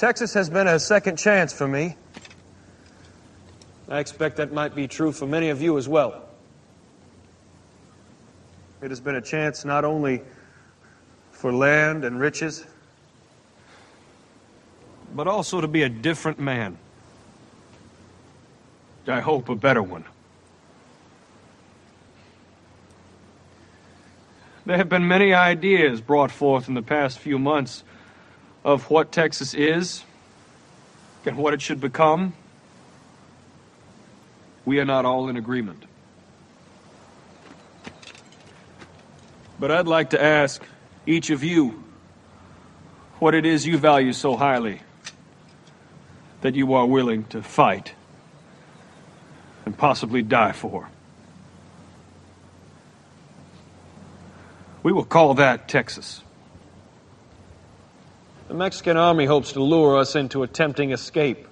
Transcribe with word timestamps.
Texas 0.00 0.32
has 0.32 0.48
been 0.48 0.66
a 0.66 0.78
second 0.78 1.18
chance 1.18 1.52
for 1.52 1.68
me. 1.68 1.94
I 3.86 3.98
expect 3.98 4.38
that 4.38 4.50
might 4.50 4.74
be 4.74 4.88
true 4.88 5.12
for 5.12 5.26
many 5.26 5.50
of 5.50 5.60
you 5.60 5.76
as 5.76 5.90
well. 5.90 6.26
It 8.80 8.88
has 8.88 8.98
been 8.98 9.16
a 9.16 9.20
chance 9.20 9.62
not 9.62 9.84
only 9.84 10.22
for 11.32 11.52
land 11.52 12.06
and 12.06 12.18
riches, 12.18 12.64
but 15.14 15.28
also 15.28 15.60
to 15.60 15.68
be 15.68 15.82
a 15.82 15.90
different 15.90 16.38
man. 16.38 16.78
I 19.06 19.20
hope 19.20 19.50
a 19.50 19.54
better 19.54 19.82
one. 19.82 20.06
There 24.64 24.78
have 24.78 24.88
been 24.88 25.06
many 25.06 25.34
ideas 25.34 26.00
brought 26.00 26.30
forth 26.30 26.68
in 26.68 26.74
the 26.74 26.80
past 26.80 27.18
few 27.18 27.38
months 27.38 27.84
of 28.64 28.90
what 28.90 29.12
Texas 29.12 29.54
is 29.54 30.04
and 31.24 31.36
what 31.36 31.54
it 31.54 31.62
should 31.62 31.80
become. 31.80 32.34
We 34.64 34.78
are 34.80 34.84
not 34.84 35.04
all 35.04 35.28
in 35.28 35.36
agreement. 35.36 35.84
But 39.58 39.70
I'd 39.70 39.86
like 39.86 40.10
to 40.10 40.22
ask 40.22 40.62
each 41.06 41.30
of 41.30 41.44
you 41.44 41.84
what 43.18 43.34
it 43.34 43.44
is 43.44 43.66
you 43.66 43.76
value 43.76 44.12
so 44.12 44.36
highly 44.36 44.80
that 46.40 46.54
you 46.54 46.72
are 46.72 46.86
willing 46.86 47.24
to 47.24 47.42
fight 47.42 47.92
and 49.66 49.76
possibly 49.76 50.22
die 50.22 50.52
for. 50.52 50.88
We 54.82 54.92
will 54.92 55.04
call 55.04 55.34
that 55.34 55.68
Texas. 55.68 56.22
The 58.50 58.56
Mexican 58.56 58.96
army 58.96 59.26
hopes 59.26 59.52
to 59.52 59.62
lure 59.62 59.96
us 59.96 60.16
into 60.16 60.42
attempting 60.42 60.90
escape. 60.90 61.46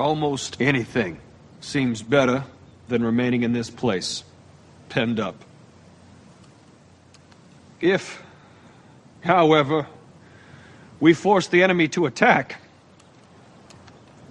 Almost 0.00 0.60
anything 0.60 1.20
seems 1.60 2.02
better 2.02 2.42
than 2.88 3.04
remaining 3.04 3.44
in 3.44 3.52
this 3.52 3.70
place, 3.70 4.24
penned 4.88 5.20
up. 5.20 5.36
If, 7.80 8.20
however, 9.20 9.86
we 10.98 11.14
force 11.14 11.46
the 11.46 11.62
enemy 11.62 11.86
to 11.90 12.06
attack, 12.06 12.60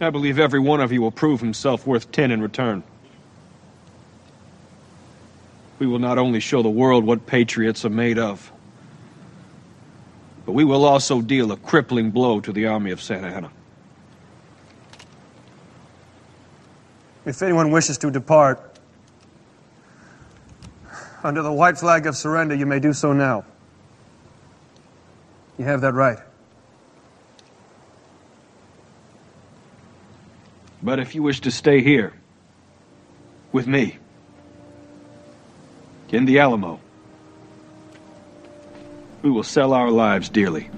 I 0.01 0.09
believe 0.09 0.39
every 0.39 0.59
one 0.59 0.81
of 0.81 0.91
you 0.91 1.01
will 1.01 1.09
prove 1.09 1.39
himself 1.39 1.87
worth 1.87 2.11
ten 2.11 2.31
in 2.31 2.41
return. 2.41 2.83
We 5.79 5.87
will 5.87 5.99
not 5.99 6.17
only 6.17 6.41
show 6.41 6.61
the 6.61 6.69
world 6.69 7.05
what 7.05 7.27
patriots 7.27 7.85
are 7.85 7.89
made 7.89 8.19
of, 8.19 8.51
but 10.49 10.53
we 10.55 10.63
will 10.63 10.83
also 10.83 11.21
deal 11.21 11.51
a 11.51 11.57
crippling 11.57 12.09
blow 12.09 12.39
to 12.39 12.51
the 12.51 12.65
army 12.65 12.89
of 12.89 12.99
Santa 12.99 13.27
Anna. 13.27 13.51
If 17.23 17.43
anyone 17.43 17.69
wishes 17.69 17.99
to 17.99 18.09
depart, 18.09 18.79
under 21.23 21.43
the 21.43 21.51
white 21.53 21.77
flag 21.77 22.07
of 22.07 22.17
surrender, 22.17 22.55
you 22.55 22.65
may 22.65 22.79
do 22.79 22.93
so 22.93 23.13
now. 23.13 23.45
You 25.59 25.65
have 25.65 25.81
that 25.81 25.93
right. 25.93 26.17
But 30.81 30.97
if 30.97 31.13
you 31.13 31.21
wish 31.21 31.41
to 31.41 31.51
stay 31.51 31.83
here, 31.83 32.11
with 33.51 33.67
me, 33.67 33.99
in 36.09 36.25
the 36.25 36.39
Alamo, 36.39 36.79
we 39.21 39.29
will 39.29 39.43
sell 39.43 39.73
our 39.73 39.91
lives 39.91 40.29
dearly. 40.29 40.69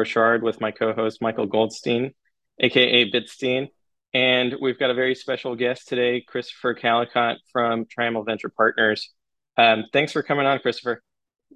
Rochard 0.00 0.42
with 0.42 0.60
my 0.60 0.70
co-host 0.70 1.20
Michael 1.20 1.46
Goldstein, 1.46 2.12
aka 2.58 3.10
Bitstein, 3.10 3.68
and 4.14 4.56
we've 4.60 4.78
got 4.78 4.90
a 4.90 4.94
very 4.94 5.14
special 5.14 5.54
guest 5.54 5.88
today, 5.88 6.20
Christopher 6.20 6.74
Calicott 6.74 7.36
from 7.52 7.84
Trammell 7.84 8.24
Venture 8.24 8.48
Partners. 8.48 9.10
Um, 9.56 9.84
thanks 9.92 10.12
for 10.12 10.22
coming 10.22 10.46
on, 10.46 10.58
Christopher. 10.60 11.02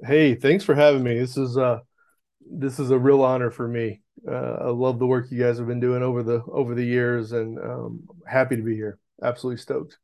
Hey, 0.05 0.35
thanks 0.35 0.65
for 0.65 0.75
having 0.75 1.03
me. 1.03 1.19
This 1.19 1.37
is 1.37 1.57
uh 1.57 1.79
this 2.51 2.79
is 2.79 2.91
a 2.91 2.99
real 2.99 3.23
honor 3.23 3.51
for 3.51 3.67
me. 3.67 4.03
Uh, 4.29 4.57
I 4.61 4.69
love 4.69 4.99
the 4.99 5.07
work 5.07 5.31
you 5.31 5.43
guys 5.43 5.59
have 5.59 5.67
been 5.67 5.81
doing 5.81 6.03
over 6.03 6.23
the 6.23 6.43
over 6.53 6.75
the 6.75 6.85
years, 6.85 7.33
and 7.33 7.59
um, 7.59 8.03
happy 8.27 8.57
to 8.57 8.63
be 8.63 8.75
here. 8.75 8.99
Absolutely 9.23 9.61
stoked. 9.61 9.99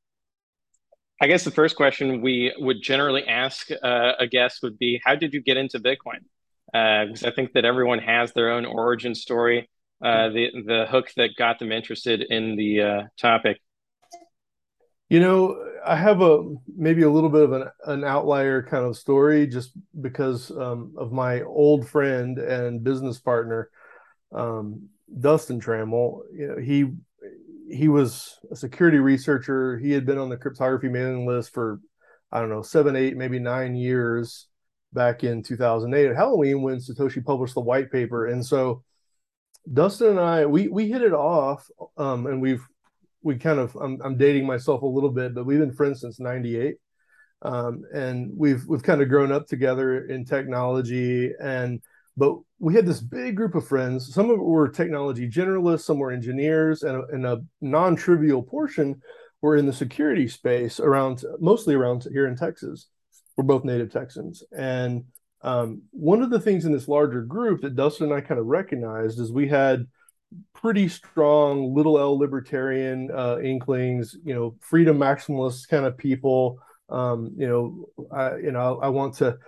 I 1.20 1.26
guess 1.26 1.44
the 1.44 1.50
first 1.50 1.76
question 1.76 2.22
we 2.22 2.54
would 2.58 2.82
generally 2.82 3.26
ask 3.26 3.68
uh, 3.70 4.12
a 4.18 4.26
guest 4.26 4.62
would 4.62 4.78
be, 4.78 5.00
"How 5.04 5.14
did 5.14 5.34
you 5.34 5.42
get 5.42 5.56
into 5.56 5.78
Bitcoin?" 5.78 6.24
Because 6.72 7.24
uh, 7.24 7.28
I 7.28 7.30
think 7.32 7.52
that 7.54 7.64
everyone 7.64 7.98
has 7.98 8.32
their 8.32 8.50
own 8.50 8.64
origin 8.64 9.14
story, 9.14 9.68
uh, 10.02 10.28
the 10.28 10.50
the 10.66 10.86
hook 10.88 11.10
that 11.16 11.36
got 11.36 11.58
them 11.58 11.72
interested 11.72 12.22
in 12.22 12.56
the 12.56 12.82
uh, 12.82 13.02
topic. 13.18 13.60
You 15.08 15.18
know, 15.18 15.60
I 15.84 15.96
have 15.96 16.20
a 16.20 16.54
maybe 16.76 17.02
a 17.02 17.10
little 17.10 17.30
bit 17.30 17.42
of 17.42 17.52
an, 17.52 17.64
an 17.86 18.04
outlier 18.04 18.62
kind 18.62 18.84
of 18.84 18.96
story, 18.96 19.46
just 19.46 19.72
because 20.00 20.50
um, 20.52 20.94
of 20.96 21.12
my 21.12 21.42
old 21.42 21.88
friend 21.88 22.38
and 22.38 22.84
business 22.84 23.18
partner, 23.18 23.70
um, 24.32 24.88
Dustin 25.18 25.60
Trammell. 25.60 26.20
You 26.32 26.48
know, 26.48 26.56
he 26.58 26.92
he 27.68 27.88
was 27.88 28.38
a 28.50 28.56
security 28.56 28.98
researcher. 28.98 29.76
He 29.78 29.90
had 29.90 30.06
been 30.06 30.18
on 30.18 30.28
the 30.28 30.36
cryptography 30.36 30.88
mailing 30.88 31.26
list 31.26 31.52
for 31.52 31.80
I 32.30 32.38
don't 32.38 32.50
know 32.50 32.62
seven, 32.62 32.94
eight, 32.94 33.16
maybe 33.16 33.40
nine 33.40 33.74
years 33.74 34.46
back 34.92 35.24
in 35.24 35.42
2008 35.42 36.10
at 36.10 36.16
Halloween 36.16 36.62
when 36.62 36.78
Satoshi 36.78 37.24
published 37.24 37.54
the 37.54 37.60
white 37.60 37.90
paper. 37.90 38.26
And 38.26 38.44
so 38.44 38.82
Dustin 39.72 40.08
and 40.08 40.20
I, 40.20 40.46
we 40.46 40.68
we 40.68 40.88
hit 40.88 41.02
it 41.02 41.12
off, 41.12 41.68
um, 41.96 42.26
and 42.26 42.40
we've 42.40 42.64
we 43.22 43.36
kind 43.36 43.58
of 43.58 43.76
I'm, 43.76 44.00
I'm 44.02 44.16
dating 44.16 44.46
myself 44.46 44.82
a 44.82 44.86
little 44.86 45.10
bit, 45.10 45.34
but 45.34 45.44
we've 45.44 45.58
been 45.58 45.72
friends 45.72 46.00
since 46.00 46.18
'98, 46.18 46.76
um, 47.42 47.84
and 47.92 48.32
we've 48.36 48.66
we've 48.66 48.82
kind 48.82 49.02
of 49.02 49.08
grown 49.08 49.32
up 49.32 49.46
together 49.46 50.06
in 50.06 50.24
technology. 50.24 51.32
And 51.40 51.82
but 52.16 52.38
we 52.58 52.74
had 52.74 52.86
this 52.86 53.00
big 53.00 53.36
group 53.36 53.54
of 53.54 53.66
friends. 53.66 54.12
Some 54.12 54.30
of 54.30 54.38
it 54.38 54.42
were 54.42 54.68
technology 54.68 55.28
generalists, 55.28 55.82
some 55.82 55.98
were 55.98 56.10
engineers, 56.10 56.82
and 56.82 56.96
a, 56.96 57.06
and 57.06 57.26
a 57.26 57.42
non-trivial 57.60 58.42
portion 58.42 59.02
were 59.42 59.56
in 59.56 59.66
the 59.66 59.72
security 59.72 60.28
space 60.28 60.80
around 60.80 61.24
mostly 61.38 61.74
around 61.74 62.06
here 62.10 62.26
in 62.26 62.36
Texas. 62.36 62.88
We're 63.36 63.44
both 63.44 63.64
native 63.64 63.92
Texans, 63.92 64.42
and 64.56 65.04
um, 65.42 65.82
one 65.90 66.22
of 66.22 66.30
the 66.30 66.40
things 66.40 66.64
in 66.64 66.72
this 66.72 66.88
larger 66.88 67.22
group 67.22 67.62
that 67.62 67.76
Dustin 67.76 68.06
and 68.06 68.14
I 68.14 68.20
kind 68.20 68.38
of 68.38 68.46
recognized 68.46 69.18
is 69.18 69.32
we 69.32 69.48
had 69.48 69.86
pretty 70.54 70.88
strong 70.88 71.74
little 71.74 71.98
L 71.98 72.18
libertarian 72.18 73.10
uh, 73.10 73.38
inklings, 73.42 74.16
you 74.24 74.34
know, 74.34 74.54
freedom 74.60 74.98
maximalist 74.98 75.68
kind 75.68 75.86
of 75.86 75.96
people. 75.96 76.58
Um, 76.88 77.32
you 77.36 77.48
know, 77.48 78.06
I, 78.12 78.36
you 78.36 78.52
know, 78.52 78.78
I 78.82 78.88
want 78.88 79.14
to 79.14 79.38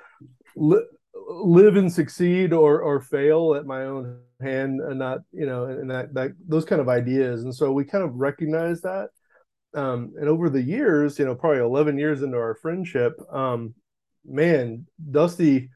li- 0.56 0.86
live 1.14 1.76
and 1.76 1.92
succeed 1.92 2.52
or 2.52 2.80
or 2.80 3.00
fail 3.00 3.54
at 3.54 3.66
my 3.66 3.82
own 3.82 4.20
hand, 4.40 4.80
and 4.80 4.98
not, 4.98 5.18
you 5.32 5.46
know, 5.46 5.66
and 5.66 5.90
that 5.90 6.14
that 6.14 6.32
those 6.48 6.64
kind 6.64 6.80
of 6.80 6.88
ideas. 6.88 7.42
And 7.42 7.54
so 7.54 7.72
we 7.72 7.84
kind 7.84 8.04
of 8.04 8.14
recognize 8.14 8.80
that. 8.82 9.10
Um, 9.74 10.14
and 10.18 10.28
over 10.28 10.50
the 10.50 10.62
years, 10.62 11.18
you 11.18 11.24
know, 11.24 11.34
probably 11.34 11.60
11 11.60 11.98
years 11.98 12.22
into 12.22 12.36
our 12.36 12.54
friendship, 12.54 13.18
um, 13.30 13.74
man, 14.24 14.86
Dusty 15.10 15.70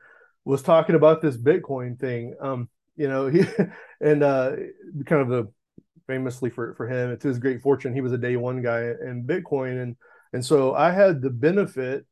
was 0.44 0.62
talking 0.62 0.94
about 0.94 1.22
this 1.22 1.36
Bitcoin 1.36 1.98
thing. 1.98 2.34
Um, 2.40 2.68
you 2.96 3.08
know, 3.08 3.26
he 3.28 3.44
and 4.00 4.22
uh, 4.22 4.52
kind 5.06 5.22
of 5.22 5.28
the 5.28 5.52
famously 6.06 6.50
for 6.50 6.74
for 6.74 6.88
him, 6.88 7.10
it's 7.10 7.24
his 7.24 7.38
great 7.38 7.62
fortune. 7.62 7.94
He 7.94 8.00
was 8.00 8.12
a 8.12 8.18
day 8.18 8.36
one 8.36 8.62
guy 8.62 8.80
in 8.82 9.24
Bitcoin, 9.26 9.82
and 9.82 9.96
and 10.32 10.44
so 10.44 10.74
I 10.74 10.90
had 10.90 11.20
the 11.20 11.30
benefit 11.30 12.06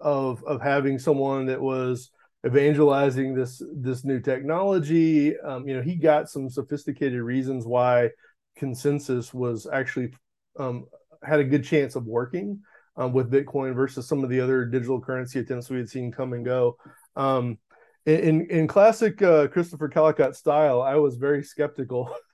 of 0.00 0.42
of 0.44 0.60
having 0.60 0.98
someone 0.98 1.46
that 1.46 1.60
was 1.60 2.10
evangelizing 2.46 3.34
this 3.34 3.62
this 3.76 4.04
new 4.04 4.20
technology. 4.20 5.38
Um, 5.38 5.68
you 5.68 5.76
know, 5.76 5.82
he 5.82 5.96
got 5.96 6.28
some 6.28 6.48
sophisticated 6.48 7.20
reasons 7.20 7.66
why 7.66 8.10
consensus 8.56 9.32
was 9.32 9.66
actually 9.72 10.12
um, 10.58 10.86
had 11.22 11.40
a 11.40 11.44
good 11.44 11.64
chance 11.64 11.96
of 11.96 12.06
working 12.06 12.60
um, 12.96 13.12
with 13.12 13.30
Bitcoin 13.30 13.74
versus 13.74 14.08
some 14.08 14.24
of 14.24 14.30
the 14.30 14.40
other 14.40 14.64
digital 14.64 15.00
currency 15.00 15.38
attempts 15.38 15.70
we 15.70 15.78
had 15.78 15.88
seen 15.88 16.12
come 16.12 16.32
and 16.32 16.44
go. 16.44 16.76
Um, 17.16 17.58
in 18.06 18.46
in 18.50 18.66
classic 18.66 19.20
uh, 19.22 19.48
Christopher 19.48 19.88
Calicott 19.88 20.34
style, 20.34 20.82
I 20.82 20.96
was 20.96 21.16
very 21.16 21.42
skeptical. 21.42 22.14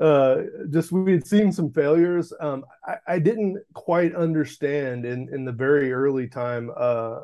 Uh, 0.00 0.44
just 0.70 0.90
we 0.90 1.12
had 1.12 1.24
seen 1.24 1.52
some 1.52 1.70
failures. 1.70 2.32
Um, 2.40 2.64
I, 2.84 2.96
I, 3.06 3.18
didn't 3.20 3.62
quite 3.72 4.16
understand 4.16 5.04
in 5.04 5.28
in 5.32 5.44
the 5.44 5.52
very 5.52 5.92
early 5.92 6.26
time, 6.26 6.72
uh, 6.76 7.20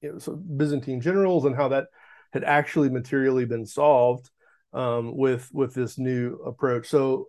you 0.00 0.12
know, 0.12 0.18
so 0.18 0.34
Byzantine 0.34 1.02
generals 1.02 1.44
and 1.44 1.54
how 1.54 1.68
that 1.68 1.88
had 2.32 2.44
actually 2.44 2.88
materially 2.88 3.44
been 3.44 3.66
solved 3.66 4.30
um, 4.72 5.14
with 5.14 5.50
with 5.52 5.74
this 5.74 5.98
new 5.98 6.36
approach. 6.46 6.86
So, 6.88 7.28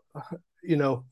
you 0.64 0.78
know, 0.78 1.04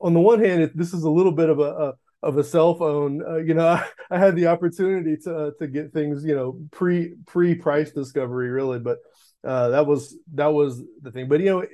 on 0.00 0.14
the 0.14 0.20
one 0.20 0.42
hand, 0.42 0.70
this 0.74 0.92
is 0.92 1.04
a 1.04 1.10
little 1.10 1.32
bit 1.32 1.48
of 1.48 1.58
a, 1.58 1.62
a 1.62 1.94
of 2.22 2.36
a 2.36 2.44
cell 2.44 2.74
phone. 2.74 3.22
Uh, 3.26 3.36
you 3.36 3.54
know, 3.54 3.66
I, 3.68 3.86
I, 4.10 4.18
had 4.18 4.36
the 4.36 4.48
opportunity 4.48 5.16
to 5.24 5.36
uh, 5.36 5.50
to 5.58 5.66
get 5.66 5.92
things, 5.92 6.24
you 6.24 6.34
know, 6.34 6.60
pre 6.70 7.14
pre 7.26 7.54
price 7.54 7.90
discovery 7.92 8.50
really, 8.50 8.78
but 8.78 8.98
uh, 9.44 9.68
that 9.68 9.86
was 9.86 10.16
that 10.34 10.52
was 10.52 10.82
the 11.02 11.10
thing. 11.10 11.28
But 11.28 11.40
you 11.40 11.46
know, 11.46 11.60
it, 11.60 11.70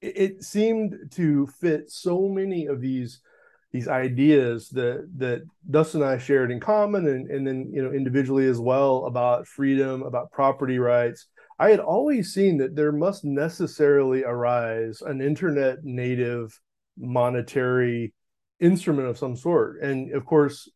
it, 0.00 0.42
seemed 0.44 0.96
to 1.12 1.46
fit 1.46 1.90
so 1.90 2.28
many 2.28 2.66
of 2.66 2.80
these 2.80 3.20
these 3.72 3.88
ideas 3.88 4.68
that 4.70 5.08
that 5.16 5.42
Dustin 5.70 6.02
and 6.02 6.10
I 6.10 6.18
shared 6.18 6.50
in 6.50 6.60
common, 6.60 7.06
and 7.06 7.30
and 7.30 7.46
then 7.46 7.70
you 7.72 7.82
know 7.82 7.92
individually 7.92 8.46
as 8.46 8.60
well 8.60 9.06
about 9.06 9.46
freedom, 9.46 10.02
about 10.02 10.30
property 10.30 10.78
rights. 10.78 11.26
I 11.58 11.70
had 11.70 11.80
always 11.80 12.34
seen 12.34 12.58
that 12.58 12.76
there 12.76 12.92
must 12.92 13.24
necessarily 13.24 14.24
arise 14.24 15.00
an 15.00 15.22
internet 15.22 15.84
native 15.84 16.60
monetary 16.98 18.12
instrument 18.60 19.08
of 19.08 19.18
some 19.18 19.36
sort. 19.36 19.80
And 19.82 20.12
of 20.14 20.24
course, 20.24 20.68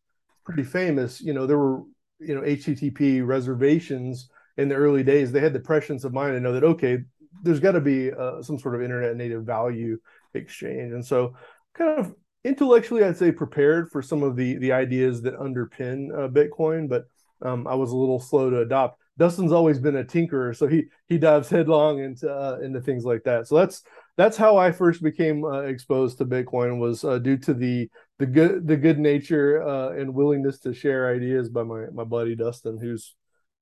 pretty 0.45 0.63
famous, 0.63 1.21
you 1.21 1.33
know, 1.33 1.45
there 1.45 1.57
were, 1.57 1.83
you 2.19 2.35
know, 2.35 2.41
HTTP 2.41 3.25
reservations 3.25 4.29
in 4.57 4.69
the 4.69 4.75
early 4.75 5.03
days. 5.03 5.31
They 5.31 5.39
had 5.39 5.53
the 5.53 5.59
prescience 5.59 6.03
of 6.03 6.13
mind 6.13 6.33
to 6.33 6.39
know 6.39 6.53
that, 6.53 6.63
okay, 6.63 6.99
there's 7.43 7.59
got 7.59 7.71
to 7.71 7.81
be 7.81 8.11
uh, 8.11 8.41
some 8.41 8.59
sort 8.59 8.75
of 8.75 8.81
internet 8.81 9.15
native 9.15 9.43
value 9.43 9.97
exchange. 10.33 10.93
And 10.93 11.05
so, 11.05 11.35
kind 11.73 11.99
of 11.99 12.13
intellectually, 12.43 13.03
I'd 13.03 13.17
say 13.17 13.31
prepared 13.31 13.89
for 13.91 14.01
some 14.01 14.23
of 14.23 14.35
the 14.35 14.57
the 14.57 14.71
ideas 14.71 15.21
that 15.23 15.39
underpin 15.39 16.11
uh, 16.13 16.27
Bitcoin, 16.27 16.89
but 16.89 17.05
um, 17.41 17.67
I 17.67 17.75
was 17.75 17.91
a 17.91 17.97
little 17.97 18.19
slow 18.19 18.49
to 18.49 18.59
adopt. 18.59 18.99
Dustin's 19.17 19.51
always 19.51 19.79
been 19.79 19.97
a 19.97 20.03
tinkerer, 20.03 20.55
so 20.55 20.67
he 20.67 20.85
he 21.07 21.17
dives 21.17 21.49
headlong 21.49 21.99
into 21.99 22.29
uh, 22.29 22.59
into 22.61 22.81
things 22.81 23.05
like 23.05 23.23
that. 23.23 23.47
So 23.47 23.55
that's 23.57 23.83
that's 24.17 24.37
how 24.37 24.57
I 24.57 24.71
first 24.71 25.01
became 25.01 25.43
uh, 25.43 25.61
exposed 25.61 26.17
to 26.17 26.25
Bitcoin 26.25 26.79
was 26.79 27.03
uh, 27.03 27.17
due 27.17 27.37
to 27.37 27.53
the 27.53 27.89
the 28.19 28.25
good 28.25 28.67
the 28.67 28.77
good 28.77 28.99
nature 28.99 29.61
uh, 29.65 29.91
and 29.91 30.13
willingness 30.13 30.59
to 30.59 30.73
share 30.73 31.13
ideas 31.13 31.49
by 31.49 31.63
my 31.63 31.85
my 31.93 32.03
buddy 32.03 32.35
Dustin, 32.35 32.79
who's 32.79 33.15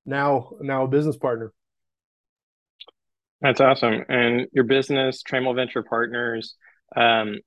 now 0.06 0.52
now 0.60 0.84
a 0.84 0.88
business 0.88 1.18
partner. 1.18 1.54
That's 3.42 3.62
awesome. 3.62 4.04
And 4.10 4.48
your 4.52 4.66
business, 4.66 5.24
Trammell 5.24 5.56
Venture 5.56 5.84
Partners, 5.84 6.56
um, 6.96 7.38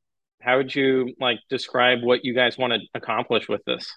how 0.40 0.56
would 0.56 0.74
you 0.74 1.14
like 1.20 1.38
describe 1.50 2.02
what 2.02 2.24
you 2.24 2.34
guys 2.34 2.56
want 2.56 2.72
to 2.72 2.80
accomplish 2.94 3.48
with 3.48 3.62
this? 3.66 3.92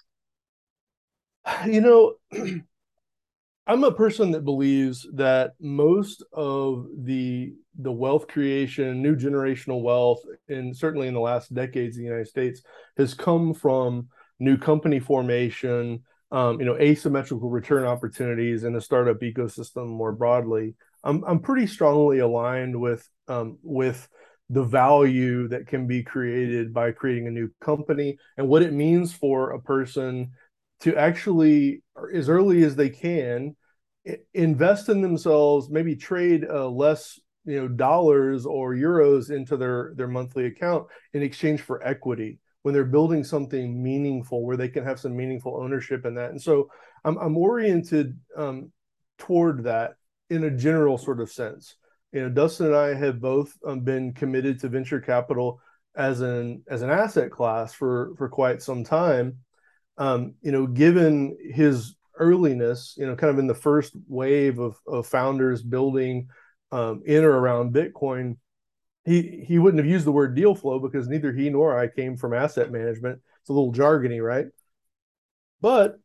You 1.66 1.80
know. 1.80 2.14
I'm 3.66 3.82
a 3.82 3.92
person 3.92 4.30
that 4.30 4.44
believes 4.44 5.06
that 5.14 5.54
most 5.60 6.22
of 6.32 6.86
the 6.96 7.54
the 7.78 7.92
wealth 7.92 8.26
creation, 8.28 9.02
new 9.02 9.16
generational 9.16 9.82
wealth, 9.82 10.22
and 10.48 10.74
certainly 10.74 11.08
in 11.08 11.14
the 11.14 11.20
last 11.20 11.52
decades 11.52 11.96
in 11.96 12.02
the 12.02 12.08
United 12.08 12.28
States, 12.28 12.62
has 12.96 13.12
come 13.12 13.52
from 13.52 14.08
new 14.38 14.56
company 14.56 15.00
formation, 15.00 16.02
um, 16.30 16.60
you 16.60 16.64
know, 16.64 16.76
asymmetrical 16.76 17.50
return 17.50 17.84
opportunities 17.84 18.64
in 18.64 18.72
the 18.72 18.80
startup 18.80 19.20
ecosystem 19.20 19.88
more 19.88 20.12
broadly. 20.12 20.74
I'm 21.02 21.24
I'm 21.24 21.40
pretty 21.40 21.66
strongly 21.66 22.20
aligned 22.20 22.80
with 22.80 23.06
um, 23.26 23.58
with 23.62 24.08
the 24.48 24.64
value 24.64 25.48
that 25.48 25.66
can 25.66 25.88
be 25.88 26.04
created 26.04 26.72
by 26.72 26.92
creating 26.92 27.26
a 27.26 27.32
new 27.32 27.50
company 27.60 28.16
and 28.36 28.48
what 28.48 28.62
it 28.62 28.72
means 28.72 29.12
for 29.12 29.50
a 29.50 29.60
person 29.60 30.30
to 30.80 30.96
actually 30.96 31.82
as 32.14 32.28
early 32.28 32.62
as 32.64 32.76
they 32.76 32.90
can 32.90 33.56
invest 34.34 34.88
in 34.88 35.00
themselves 35.00 35.68
maybe 35.68 35.96
trade 35.96 36.46
uh, 36.48 36.68
less 36.68 37.18
you 37.44 37.60
know 37.60 37.68
dollars 37.68 38.46
or 38.46 38.74
euros 38.74 39.30
into 39.30 39.56
their 39.56 39.92
their 39.96 40.08
monthly 40.08 40.46
account 40.46 40.86
in 41.12 41.22
exchange 41.22 41.60
for 41.60 41.82
equity 41.86 42.38
when 42.62 42.74
they're 42.74 42.84
building 42.84 43.22
something 43.22 43.80
meaningful 43.80 44.44
where 44.44 44.56
they 44.56 44.68
can 44.68 44.84
have 44.84 44.98
some 44.98 45.16
meaningful 45.16 45.56
ownership 45.62 46.04
in 46.04 46.14
that. 46.14 46.30
And 46.30 46.42
so 46.42 46.68
i'm, 47.04 47.16
I'm 47.18 47.36
oriented 47.36 48.18
um, 48.36 48.72
toward 49.18 49.64
that 49.64 49.94
in 50.30 50.44
a 50.44 50.50
general 50.50 50.98
sort 50.98 51.20
of 51.20 51.30
sense. 51.30 51.76
You 52.12 52.22
know 52.22 52.28
dustin 52.28 52.66
and 52.66 52.76
i 52.76 52.94
have 52.94 53.20
both 53.20 53.52
um, 53.66 53.80
been 53.80 54.12
committed 54.12 54.60
to 54.60 54.68
venture 54.68 55.00
capital 55.00 55.60
as 55.96 56.20
an 56.20 56.62
as 56.68 56.82
an 56.82 56.90
asset 56.90 57.30
class 57.30 57.72
for 57.72 58.14
for 58.16 58.28
quite 58.28 58.62
some 58.62 58.84
time 58.84 59.38
um, 59.98 60.34
you 60.42 60.52
know, 60.52 60.66
given 60.66 61.36
his 61.52 61.94
earliness, 62.18 62.94
you 62.96 63.06
know, 63.06 63.16
kind 63.16 63.30
of 63.30 63.38
in 63.38 63.46
the 63.46 63.54
first 63.54 63.92
wave 64.08 64.58
of, 64.58 64.76
of 64.86 65.06
founders 65.06 65.62
building 65.62 66.28
um, 66.72 67.02
in 67.06 67.24
or 67.24 67.30
around 67.32 67.74
Bitcoin, 67.74 68.36
he 69.04 69.44
he 69.46 69.58
wouldn't 69.58 69.82
have 69.82 69.90
used 69.90 70.04
the 70.04 70.12
word 70.12 70.34
deal 70.34 70.54
flow 70.54 70.78
because 70.80 71.08
neither 71.08 71.32
he 71.32 71.48
nor 71.48 71.78
I 71.78 71.86
came 71.86 72.16
from 72.16 72.34
asset 72.34 72.72
management. 72.72 73.20
It's 73.40 73.50
a 73.50 73.52
little 73.52 73.72
jargony, 73.72 74.22
right? 74.22 74.46
But 75.60 75.98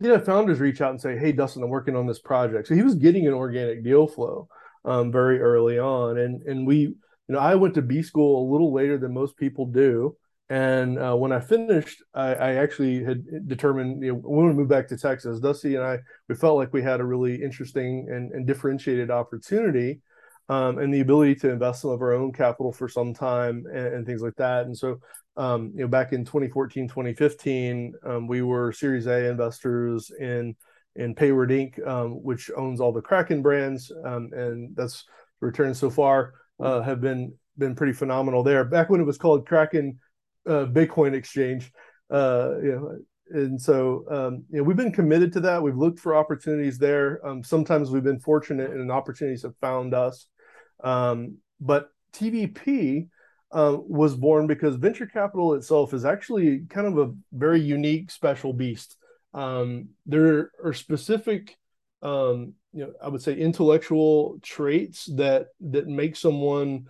you 0.00 0.08
know, 0.08 0.18
founders 0.18 0.60
reach 0.60 0.80
out 0.80 0.90
and 0.90 1.00
say, 1.00 1.16
"Hey, 1.16 1.32
Dustin, 1.32 1.62
I'm 1.62 1.68
working 1.68 1.94
on 1.94 2.06
this 2.06 2.18
project." 2.18 2.66
So 2.66 2.74
he 2.74 2.82
was 2.82 2.94
getting 2.96 3.26
an 3.26 3.34
organic 3.34 3.84
deal 3.84 4.06
flow 4.06 4.48
um, 4.84 5.12
very 5.12 5.40
early 5.40 5.78
on, 5.78 6.18
and 6.18 6.42
and 6.42 6.66
we, 6.66 6.76
you 6.76 6.96
know, 7.28 7.38
I 7.38 7.54
went 7.54 7.74
to 7.74 7.82
B 7.82 8.02
school 8.02 8.42
a 8.42 8.50
little 8.50 8.72
later 8.72 8.98
than 8.98 9.14
most 9.14 9.36
people 9.36 9.66
do. 9.66 10.16
And 10.50 10.98
uh, 10.98 11.14
when 11.14 11.30
I 11.30 11.38
finished, 11.38 12.02
I, 12.12 12.34
I, 12.34 12.54
actually 12.54 13.04
had 13.04 13.46
determined 13.46 14.02
you 14.02 14.14
know, 14.14 14.20
to 14.20 14.52
move 14.52 14.68
back 14.68 14.88
to 14.88 14.96
Texas. 14.96 15.38
Dusty 15.38 15.76
and 15.76 15.84
I, 15.84 16.00
we 16.28 16.34
felt 16.34 16.56
like 16.56 16.72
we 16.72 16.82
had 16.82 16.98
a 16.98 17.04
really 17.04 17.40
interesting 17.40 18.08
and, 18.10 18.32
and 18.32 18.48
differentiated 18.48 19.12
opportunity 19.12 20.00
um, 20.48 20.78
and 20.78 20.92
the 20.92 21.00
ability 21.00 21.36
to 21.36 21.50
invest 21.50 21.82
some 21.82 21.92
of 21.92 22.02
our 22.02 22.14
own 22.14 22.32
capital 22.32 22.72
for 22.72 22.88
some 22.88 23.14
time 23.14 23.64
and, 23.72 23.86
and 23.94 24.06
things 24.06 24.22
like 24.22 24.34
that. 24.38 24.66
And 24.66 24.76
so, 24.76 24.98
um, 25.36 25.70
you 25.72 25.82
know, 25.82 25.88
back 25.88 26.12
in 26.12 26.24
2014, 26.24 26.88
2015, 26.88 27.94
um, 28.04 28.26
we 28.26 28.42
were 28.42 28.72
Series 28.72 29.06
A 29.06 29.30
investors 29.30 30.10
in 30.18 30.56
in 30.96 31.14
Payward 31.14 31.50
Inc., 31.50 31.86
um, 31.86 32.20
which 32.24 32.50
owns 32.56 32.80
all 32.80 32.92
the 32.92 33.00
Kraken 33.00 33.42
brands, 33.42 33.92
um, 34.04 34.30
and 34.32 34.74
that's 34.74 35.04
returns 35.40 35.78
so 35.78 35.88
far 35.88 36.34
uh, 36.58 36.82
have 36.82 37.00
been 37.00 37.32
been 37.56 37.76
pretty 37.76 37.92
phenomenal 37.92 38.42
there. 38.42 38.64
Back 38.64 38.90
when 38.90 39.00
it 39.00 39.06
was 39.06 39.18
called 39.18 39.46
Kraken 39.46 40.00
uh, 40.50 40.66
Bitcoin 40.66 41.14
exchange. 41.14 41.72
Uh, 42.10 42.54
you 42.62 42.72
know, 42.72 42.98
and 43.30 43.60
so 43.60 44.04
um, 44.10 44.44
you 44.50 44.58
know 44.58 44.64
we've 44.64 44.76
been 44.76 44.92
committed 44.92 45.32
to 45.34 45.40
that. 45.40 45.62
We've 45.62 45.76
looked 45.76 46.00
for 46.00 46.16
opportunities 46.16 46.78
there. 46.78 47.24
Um, 47.24 47.44
sometimes 47.44 47.90
we've 47.90 48.02
been 48.02 48.18
fortunate 48.18 48.70
and 48.72 48.90
opportunities 48.90 49.42
have 49.42 49.56
found 49.60 49.94
us. 49.94 50.26
Um, 50.82 51.36
but 51.60 51.90
TVP 52.12 53.08
uh, 53.52 53.76
was 53.78 54.16
born 54.16 54.46
because 54.46 54.76
venture 54.76 55.06
capital 55.06 55.54
itself 55.54 55.94
is 55.94 56.04
actually 56.04 56.64
kind 56.68 56.86
of 56.86 56.98
a 56.98 57.14
very 57.32 57.60
unique, 57.60 58.10
special 58.10 58.52
beast. 58.52 58.96
Um, 59.32 59.90
there 60.06 60.50
are 60.64 60.72
specific, 60.72 61.56
um, 62.02 62.54
you 62.72 62.86
know, 62.86 62.92
I 63.00 63.08
would 63.08 63.22
say 63.22 63.34
intellectual 63.34 64.38
traits 64.42 65.08
that 65.16 65.48
that 65.60 65.86
make 65.86 66.16
someone 66.16 66.86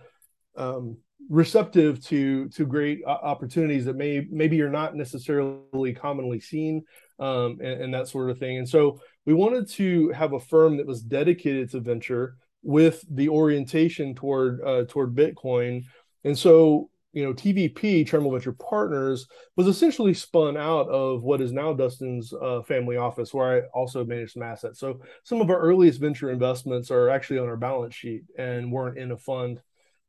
um, 0.55 0.97
receptive 1.29 2.03
to 2.05 2.49
to 2.49 2.65
great 2.65 3.03
opportunities 3.05 3.85
that 3.85 3.95
may 3.95 4.27
maybe 4.29 4.57
you're 4.57 4.69
not 4.69 4.95
necessarily 4.95 5.93
commonly 5.93 6.39
seen 6.39 6.83
um, 7.19 7.57
and, 7.61 7.81
and, 7.83 7.93
that 7.93 8.07
sort 8.07 8.29
of 8.29 8.39
thing. 8.39 8.57
And 8.57 8.67
so 8.67 8.99
we 9.25 9.33
wanted 9.33 9.69
to 9.71 10.09
have 10.09 10.33
a 10.33 10.39
firm 10.39 10.77
that 10.77 10.87
was 10.87 11.01
dedicated 11.01 11.69
to 11.71 11.79
venture 11.79 12.35
with 12.63 13.05
the 13.09 13.29
orientation 13.29 14.15
toward 14.15 14.61
uh, 14.63 14.85
toward 14.85 15.15
Bitcoin. 15.15 15.83
And 16.23 16.37
so 16.37 16.89
you 17.13 17.23
know 17.23 17.33
TVP 17.33 18.07
Trammell 18.07 18.31
Venture 18.31 18.53
Partners 18.53 19.27
was 19.55 19.67
essentially 19.67 20.13
spun 20.13 20.57
out 20.57 20.87
of 20.89 21.23
what 21.23 21.41
is 21.41 21.51
now 21.51 21.73
Dustin's 21.73 22.33
uh, 22.33 22.61
family 22.63 22.97
office, 22.97 23.33
where 23.33 23.57
I 23.57 23.61
also 23.73 24.03
manage 24.03 24.33
some 24.33 24.43
assets. 24.43 24.79
So 24.79 25.01
some 25.23 25.41
of 25.41 25.49
our 25.49 25.59
earliest 25.59 25.99
venture 25.99 26.31
investments 26.31 26.91
are 26.91 27.09
actually 27.09 27.39
on 27.39 27.47
our 27.47 27.57
balance 27.57 27.95
sheet 27.95 28.23
and 28.37 28.71
weren't 28.71 28.97
in 28.97 29.11
a 29.11 29.17
fund 29.17 29.61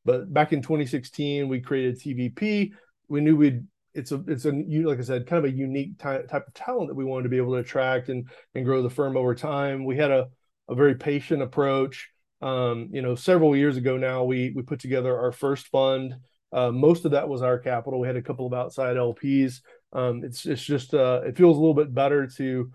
but 0.05 0.33
back 0.33 0.53
in 0.53 0.63
2016, 0.63 1.49
we 1.49 1.61
created 1.61 2.01
TVP. 2.01 2.73
We 3.09 3.21
knew 3.21 3.37
we'd 3.37 3.65
it's 3.95 4.13
a 4.13 4.23
it's 4.27 4.47
a 4.47 4.53
like 4.53 4.99
I 4.99 5.03
said, 5.03 5.27
kind 5.27 5.45
of 5.45 5.53
a 5.53 5.55
unique 5.55 5.99
ty- 5.99 6.23
type 6.23 6.47
of 6.47 6.55
talent 6.55 6.89
that 6.89 6.95
we 6.95 7.05
wanted 7.05 7.25
to 7.25 7.29
be 7.29 7.37
able 7.37 7.53
to 7.53 7.59
attract 7.59 8.09
and 8.09 8.29
and 8.55 8.65
grow 8.65 8.83
the 8.83 8.91
firm 8.91 9.17
over 9.17 9.35
time. 9.35 9.85
We 9.85 9.97
had 9.97 10.11
a 10.11 10.29
a 10.69 10.75
very 10.75 10.95
patient 10.95 11.43
approach. 11.43 12.09
Um, 12.41 12.89
you 12.93 13.03
know, 13.03 13.15
several 13.15 13.57
years 13.57 13.77
ago 13.77 13.97
now, 13.97 14.25
we 14.25 14.53
we 14.55 14.63
put 14.63 14.81
together 14.81 15.19
our 15.19 15.33
first 15.33 15.69
fund. 15.69 16.15
Uh, 16.53 16.71
most 16.71 17.05
of 17.05 17.13
that 17.13 17.29
was 17.29 17.43
our 17.43 17.59
capital. 17.59 18.01
We 18.01 18.07
had 18.07 18.17
a 18.17 18.23
couple 18.23 18.47
of 18.47 18.55
outside 18.55 18.97
LPs. 18.97 19.61
Um, 19.93 20.25
it's 20.25 20.47
it's 20.47 20.63
just 20.63 20.95
uh, 20.95 21.21
it 21.25 21.37
feels 21.37 21.57
a 21.57 21.61
little 21.61 21.75
bit 21.75 21.95
better 21.95 22.27
to 22.27 22.71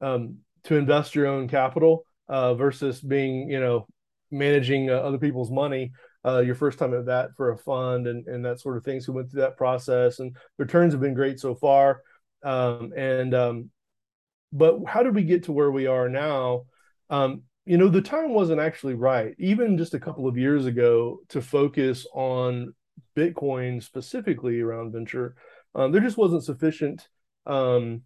um, 0.00 0.38
to 0.64 0.76
invest 0.76 1.14
your 1.14 1.26
own 1.26 1.48
capital 1.48 2.04
uh, 2.28 2.54
versus 2.54 3.00
being 3.00 3.50
you 3.50 3.60
know 3.60 3.86
managing 4.30 4.90
uh, 4.90 4.94
other 4.94 5.18
people's 5.18 5.50
money 5.50 5.92
uh, 6.24 6.40
your 6.40 6.54
first 6.54 6.78
time 6.78 6.94
at 6.94 7.06
that 7.06 7.36
for 7.36 7.50
a 7.50 7.58
fund 7.58 8.06
and, 8.06 8.26
and 8.26 8.44
that 8.44 8.60
sort 8.60 8.76
of 8.76 8.84
thing. 8.84 9.00
So 9.00 9.12
we 9.12 9.16
went 9.16 9.30
through 9.30 9.42
that 9.42 9.56
process 9.56 10.18
and 10.18 10.36
returns 10.58 10.92
have 10.92 11.00
been 11.00 11.14
great 11.14 11.40
so 11.40 11.54
far. 11.54 12.02
Um, 12.42 12.92
and, 12.96 13.34
um, 13.34 13.70
but 14.52 14.78
how 14.86 15.02
did 15.02 15.14
we 15.14 15.24
get 15.24 15.44
to 15.44 15.52
where 15.52 15.70
we 15.70 15.86
are 15.86 16.08
now? 16.08 16.64
Um, 17.10 17.42
you 17.64 17.78
know, 17.78 17.88
the 17.88 18.02
time 18.02 18.30
wasn't 18.30 18.60
actually 18.60 18.94
right, 18.94 19.34
even 19.38 19.78
just 19.78 19.94
a 19.94 20.00
couple 20.00 20.26
of 20.26 20.36
years 20.36 20.66
ago, 20.66 21.20
to 21.28 21.40
focus 21.40 22.06
on 22.12 22.74
Bitcoin 23.16 23.82
specifically 23.82 24.60
around 24.60 24.92
venture. 24.92 25.36
Um, 25.74 25.92
there 25.92 26.00
just 26.00 26.16
wasn't 26.16 26.44
sufficient 26.44 27.08
um, 27.46 28.02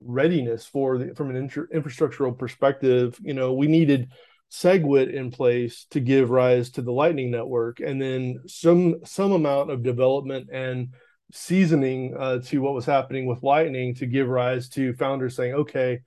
readiness 0.00 0.66
for 0.66 0.98
the, 0.98 1.14
from 1.14 1.30
an 1.30 1.36
infra- 1.36 1.68
infrastructural 1.68 2.36
perspective. 2.36 3.18
You 3.22 3.34
know, 3.34 3.52
we 3.52 3.68
needed 3.68 4.10
SegWit 4.52 5.12
in 5.12 5.30
place 5.30 5.86
to 5.90 6.00
give 6.00 6.30
rise 6.30 6.70
to 6.70 6.82
the 6.82 6.92
Lightning 6.92 7.30
Network, 7.30 7.80
and 7.80 8.00
then 8.00 8.40
some 8.46 9.04
some 9.04 9.32
amount 9.32 9.70
of 9.70 9.82
development 9.82 10.48
and 10.52 10.94
seasoning 11.32 12.14
uh, 12.16 12.38
to 12.38 12.60
what 12.60 12.74
was 12.74 12.86
happening 12.86 13.26
with 13.26 13.42
Lightning 13.42 13.94
to 13.96 14.06
give 14.06 14.28
rise 14.28 14.68
to 14.70 14.94
founders 14.94 15.34
saying, 15.34 15.54
"Okay, 15.54 16.00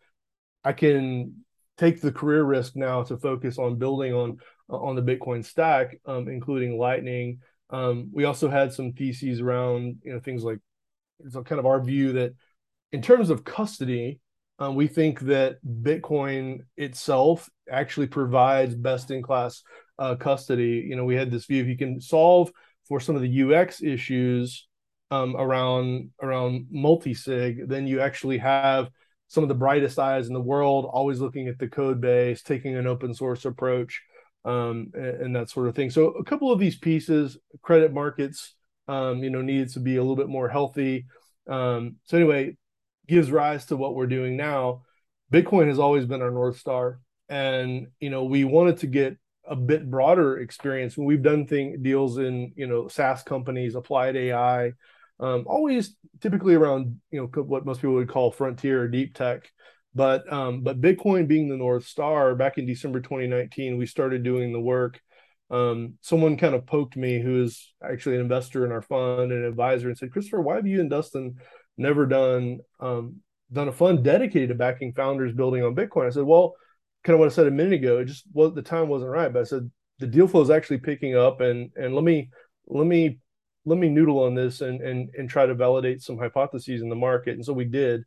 I 0.64 0.74
can 0.74 1.44
take 1.78 2.02
the 2.02 2.12
career 2.12 2.44
risk 2.44 2.76
now 2.76 3.04
to 3.04 3.18
focus 3.18 3.58
on 3.58 3.78
building 3.78 4.14
on 4.14 4.38
on 4.70 4.96
the 4.96 5.02
Bitcoin 5.02 5.44
stack, 5.44 6.00
um, 6.06 6.28
including 6.28 6.78
Lightning." 6.78 7.40
Um, 7.70 8.10
we 8.14 8.24
also 8.24 8.50
had 8.50 8.72
some 8.72 8.94
theses 8.94 9.42
around 9.42 9.98
you 10.04 10.14
know 10.14 10.20
things 10.20 10.44
like 10.44 10.60
it's 11.20 11.36
kind 11.36 11.60
of 11.60 11.66
our 11.66 11.82
view 11.82 12.14
that 12.14 12.34
in 12.92 13.02
terms 13.02 13.30
of 13.30 13.44
custody 13.44 14.20
um, 14.60 14.76
we 14.76 14.88
think 14.88 15.20
that 15.22 15.58
Bitcoin 15.66 16.60
itself 16.78 17.50
actually 17.70 18.08
provides 18.08 18.76
best 18.76 19.12
in 19.12 19.22
class 19.22 19.64
uh, 20.00 20.16
custody. 20.16 20.86
You 20.88 20.96
know, 20.96 21.06
we 21.06 21.16
had 21.16 21.32
this 21.32 21.46
view 21.46 21.62
if 21.62 21.68
you 21.68 21.78
can 21.78 22.02
solve 22.02 22.52
for 22.88 23.00
some 23.00 23.16
of 23.16 23.22
the 23.22 23.44
UX 23.44 23.84
issues 23.84 24.68
um, 25.12 25.36
around 25.36 26.10
around 26.22 26.68
multi-sig, 26.72 27.68
then 27.68 27.88
you 27.88 28.02
actually 28.02 28.38
have 28.40 28.90
some 29.28 29.44
of 29.44 29.50
the 29.50 29.56
brightest 29.56 30.00
eyes 30.00 30.28
in 30.28 30.34
the 30.34 30.42
world, 30.42 30.86
always 30.86 31.20
looking 31.20 31.48
at 31.48 31.60
the 31.60 31.68
code 31.68 32.00
base, 32.02 32.42
taking 32.42 32.76
an 32.76 32.88
open 32.88 33.14
source 33.14 33.46
approach, 33.46 34.02
um, 34.46 34.92
and, 34.94 35.22
and, 35.22 35.36
that 35.36 35.50
sort 35.50 35.68
of 35.68 35.76
thing. 35.76 35.90
So 35.90 36.12
a 36.12 36.24
couple 36.24 36.52
of 36.52 36.60
these 36.60 36.78
pieces, 36.78 37.38
credit 37.62 37.94
markets, 37.94 38.56
um, 38.88 39.24
you 39.24 39.30
know, 39.30 39.42
needs 39.42 39.74
to 39.74 39.82
be 39.82 39.98
a 39.98 40.02
little 40.02 40.16
bit 40.16 40.30
more 40.30 40.48
healthy. 40.48 41.06
Um, 41.50 41.98
so 42.06 42.18
anyway, 42.18 42.56
gives 43.08 43.32
rise 43.32 43.66
to 43.66 43.78
what 43.78 43.96
we're 43.96 44.08
doing 44.08 44.38
now. 44.38 44.84
Bitcoin 45.32 45.68
has 45.68 45.80
always 45.80 46.06
been 46.06 46.22
our 46.22 46.32
north 46.32 46.58
star, 46.58 47.00
and 47.30 47.88
you 48.00 48.10
know 48.10 48.24
we 48.24 48.44
wanted 48.44 48.78
to 48.78 48.88
get 48.88 49.18
a 49.46 49.56
bit 49.56 49.90
broader 49.90 50.40
experience. 50.40 50.98
We've 50.98 51.22
done 51.22 51.48
thing 51.48 51.82
deals 51.82 52.18
in 52.18 52.54
you 52.56 52.68
know 52.68 52.88
SaaS 52.88 53.24
companies, 53.24 53.76
applied 53.76 54.16
AI, 54.16 54.74
um, 55.20 55.46
always 55.48 55.96
typically 56.22 56.56
around 56.56 57.00
you 57.12 57.22
know 57.22 57.42
what 57.44 57.66
most 57.66 57.82
people 57.82 57.96
would 57.96 58.10
call 58.10 58.32
frontier 58.32 58.84
or 58.84 58.88
deep 58.88 59.16
tech. 59.16 59.50
But 59.96 60.32
um, 60.32 60.62
but 60.62 60.82
Bitcoin 60.82 61.28
being 61.28 61.50
the 61.50 61.58
north 61.58 61.88
star, 61.88 62.36
back 62.36 62.58
in 62.58 62.66
December 62.66 63.02
2019, 63.02 63.78
we 63.78 63.86
started 63.86 64.24
doing 64.24 64.54
the 64.54 64.60
work. 64.60 65.02
Um, 65.50 65.94
someone 66.02 66.38
kind 66.38 66.56
of 66.56 66.66
poked 66.66 66.98
me, 66.98 67.22
who 67.22 67.42
is 67.42 67.74
actually 67.82 68.16
an 68.16 68.22
investor 68.22 68.66
in 68.66 68.72
our 68.72 68.82
fund 68.82 69.32
and 69.32 69.44
an 69.44 69.46
advisor, 69.46 69.88
and 69.88 69.98
said, 69.98 70.12
"Christopher, 70.12 70.42
why 70.42 70.56
have 70.56 70.68
you 70.68 70.80
and 70.82 70.90
Dustin 70.90 71.38
never 71.78 72.06
done 72.06 72.60
um, 72.80 73.18
done 73.52 73.68
a 73.68 73.72
fund 73.72 74.04
dedicated 74.04 74.50
to 74.50 74.56
backing 74.56 74.94
founders 74.94 75.34
building 75.34 75.64
on 75.64 75.76
Bitcoin. 75.76 76.08
I 76.08 76.10
said, 76.10 76.24
well, 76.24 76.56
kind 77.04 77.14
of 77.14 77.20
what 77.20 77.32
I 77.32 77.34
said 77.34 77.48
a 77.48 77.52
minute 77.52 77.74
ago. 77.74 78.00
It 78.00 78.06
just 78.06 78.26
well, 78.34 78.52
the 78.52 78.62
time 78.62 78.90
wasn't 78.90 79.12
right. 79.12 79.32
But 79.32 79.42
I 79.42 79.44
said 79.44 79.72
the 80.00 80.08
deal 80.08 80.28
flow 80.28 80.42
is 80.42 80.50
actually 80.50 80.80
picking 80.80 81.16
up, 81.16 81.42
and 81.42 81.72
and 81.76 81.96
let 81.96 82.04
me 82.04 82.30
let 82.68 82.86
me 82.86 83.20
let 83.66 83.78
me 83.78 83.90
noodle 83.90 84.24
on 84.24 84.36
this 84.36 84.62
and 84.62 84.82
and 84.82 85.10
and 85.18 85.30
try 85.30 85.46
to 85.46 85.56
validate 85.56 86.02
some 86.02 86.18
hypotheses 86.18 86.82
in 86.82 86.90
the 86.90 86.96
market. 86.96 87.36
And 87.36 87.46
so 87.46 87.54
we 87.54 87.66
did. 87.66 88.04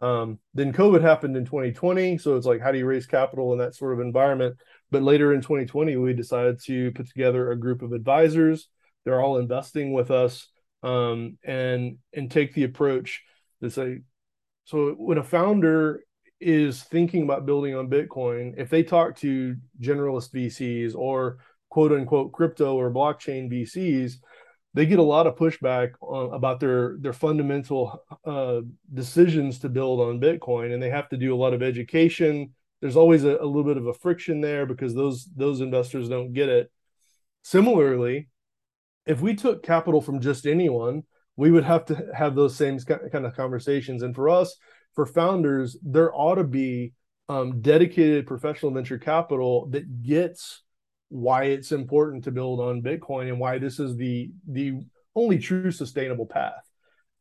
Um, 0.00 0.38
then 0.54 0.72
COVID 0.72 1.02
happened 1.02 1.36
in 1.36 1.44
2020, 1.44 2.16
so 2.16 2.36
it's 2.36 2.46
like 2.46 2.60
how 2.60 2.72
do 2.72 2.78
you 2.78 2.86
raise 2.86 3.06
capital 3.06 3.52
in 3.52 3.58
that 3.58 3.74
sort 3.74 3.92
of 3.92 4.00
environment? 4.00 4.56
But 4.90 5.02
later 5.02 5.34
in 5.34 5.42
2020, 5.42 5.96
we 5.96 6.14
decided 6.14 6.60
to 6.64 6.90
put 6.92 7.06
together 7.06 7.50
a 7.50 7.58
group 7.58 7.82
of 7.82 7.92
advisors. 7.92 8.68
They're 9.04 9.20
all 9.20 9.38
investing 9.38 9.92
with 9.92 10.10
us 10.10 10.48
um, 10.82 11.38
and 11.44 11.98
and 12.12 12.30
take 12.30 12.54
the 12.54 12.64
approach 12.64 13.22
to 13.62 13.70
say, 13.70 14.00
so 14.64 14.90
when 14.92 15.18
a 15.18 15.24
founder 15.24 16.04
is 16.40 16.82
thinking 16.84 17.22
about 17.22 17.46
building 17.46 17.74
on 17.74 17.90
Bitcoin, 17.90 18.54
if 18.56 18.70
they 18.70 18.82
talk 18.82 19.16
to 19.16 19.56
generalist 19.80 20.32
VCs 20.32 20.94
or 20.94 21.38
quote 21.68 21.92
unquote 21.92 22.32
crypto 22.32 22.76
or 22.76 22.90
blockchain 22.90 23.50
VCs, 23.50 24.14
they 24.74 24.86
get 24.86 24.98
a 24.98 25.02
lot 25.02 25.26
of 25.26 25.36
pushback 25.36 25.92
on, 26.00 26.32
about 26.32 26.60
their 26.60 26.96
their 27.00 27.12
fundamental 27.12 28.02
uh, 28.24 28.60
decisions 28.92 29.58
to 29.60 29.68
build 29.68 30.00
on 30.00 30.20
Bitcoin, 30.20 30.72
and 30.72 30.82
they 30.82 30.90
have 30.90 31.08
to 31.08 31.16
do 31.16 31.34
a 31.34 31.36
lot 31.36 31.54
of 31.54 31.62
education. 31.62 32.54
There's 32.80 32.96
always 32.96 33.24
a, 33.24 33.36
a 33.36 33.44
little 33.44 33.64
bit 33.64 33.76
of 33.76 33.86
a 33.86 33.94
friction 33.94 34.40
there 34.40 34.66
because 34.66 34.94
those 34.94 35.28
those 35.36 35.60
investors 35.60 36.08
don't 36.08 36.32
get 36.32 36.48
it. 36.48 36.70
Similarly, 37.42 38.28
if 39.06 39.20
we 39.20 39.34
took 39.34 39.62
capital 39.62 40.00
from 40.00 40.20
just 40.20 40.46
anyone, 40.46 41.04
we 41.36 41.50
would 41.50 41.64
have 41.64 41.84
to 41.86 42.06
have 42.14 42.34
those 42.34 42.56
same 42.56 42.78
kind 42.78 43.24
of 43.26 43.34
conversations. 43.34 44.02
And 44.02 44.14
for 44.14 44.28
us, 44.28 44.56
for 44.94 45.06
founders, 45.06 45.76
there 45.82 46.14
ought 46.14 46.34
to 46.36 46.44
be 46.44 46.92
um, 47.28 47.60
dedicated 47.60 48.26
professional 48.26 48.72
venture 48.72 48.98
capital 48.98 49.66
that 49.70 50.02
gets 50.02 50.62
why 51.08 51.44
it's 51.44 51.72
important 51.72 52.24
to 52.24 52.30
build 52.30 52.60
on 52.60 52.82
Bitcoin 52.82 53.28
and 53.28 53.38
why 53.38 53.58
this 53.58 53.78
is 53.78 53.96
the 53.96 54.30
the 54.48 54.80
only 55.16 55.38
true 55.38 55.70
sustainable 55.70 56.26
path 56.26 56.68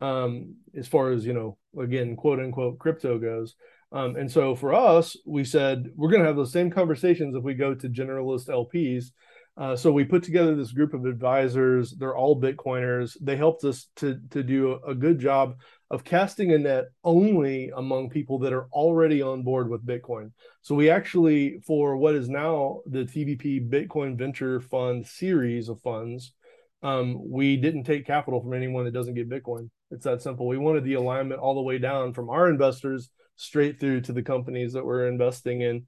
um, 0.02 0.56
as 0.76 0.88
far 0.88 1.12
as 1.12 1.26
you 1.26 1.34
know 1.34 1.58
again 1.80 2.16
quote 2.16 2.40
unquote 2.40 2.80
crypto 2.80 3.18
goes. 3.18 3.56
Um, 3.92 4.16
and 4.16 4.32
so 4.32 4.56
for 4.56 4.74
us, 4.74 5.16
we 5.26 5.44
said 5.44 5.92
we're 5.96 6.10
going 6.10 6.22
to 6.22 6.28
have 6.28 6.36
those 6.36 6.52
same 6.52 6.70
conversations 6.70 7.36
if 7.36 7.44
we 7.44 7.56
go 7.56 7.74
to 7.74 7.90
generalist 7.90 8.48
LPs 8.48 9.12
uh, 9.60 9.75
so 9.75 9.92
we 9.92 10.06
put 10.06 10.24
together 10.24 10.56
this 10.56 10.72
group 10.72 10.94
of 10.94 11.06
advisors. 11.06 11.92
They're 11.92 12.16
all 12.16 12.39
Bitcoiners. 12.39 13.18
They 13.20 13.36
helped 13.36 13.66
us 13.66 13.88
to 13.98 14.18
to 14.32 14.42
do 14.42 14.80
a, 14.88 14.96
good 14.96 15.20
job 15.20 15.58
of 15.92 16.06
casting 16.06 16.54
a 16.54 16.58
net 16.58 16.86
only 17.04 17.70
among 17.75 18.10
people 18.10 18.39
that 18.39 18.54
are 18.54 18.70
already 18.72 19.22
on 19.22 19.44
board 19.44 19.70
with 19.70 19.86
Bitcoin. 19.86 20.32
So 20.62 20.75
we 20.75 20.89
actually, 20.89 21.60
for 21.68 21.98
what 21.98 22.16
is 22.16 22.30
now 22.30 22.80
the 22.86 23.00
TVP 23.00 23.70
Bitcoin 23.70 24.18
Venture 24.18 24.62
Fund 24.62 25.06
series 25.06 25.68
of 25.68 25.82
funds, 25.82 26.34
um, 26.82 27.30
we 27.30 27.58
didn't 27.58 27.84
take 27.84 28.08
capital 28.08 28.42
from 28.42 28.54
anyone 28.54 28.86
that 28.86 28.94
doesn't 28.94 29.16
get 29.16 29.30
Bitcoin. 29.30 29.70
It's 29.92 30.06
that 30.06 30.22
simple. 30.22 30.48
We 30.48 30.58
wanted 30.58 30.86
the 30.86 30.94
alignment 30.94 31.42
all 31.42 31.56
the 31.56 31.62
way 31.62 31.80
down 31.80 32.13
from 32.13 32.30
our 32.30 32.50
investors 32.50 33.10
straight 33.36 33.78
through 33.78 34.01
to 34.01 34.13
the 34.13 34.24
companies 34.24 34.72
that 34.72 34.86
we're 34.86 35.08
investing 35.08 35.62
in. 35.62 35.88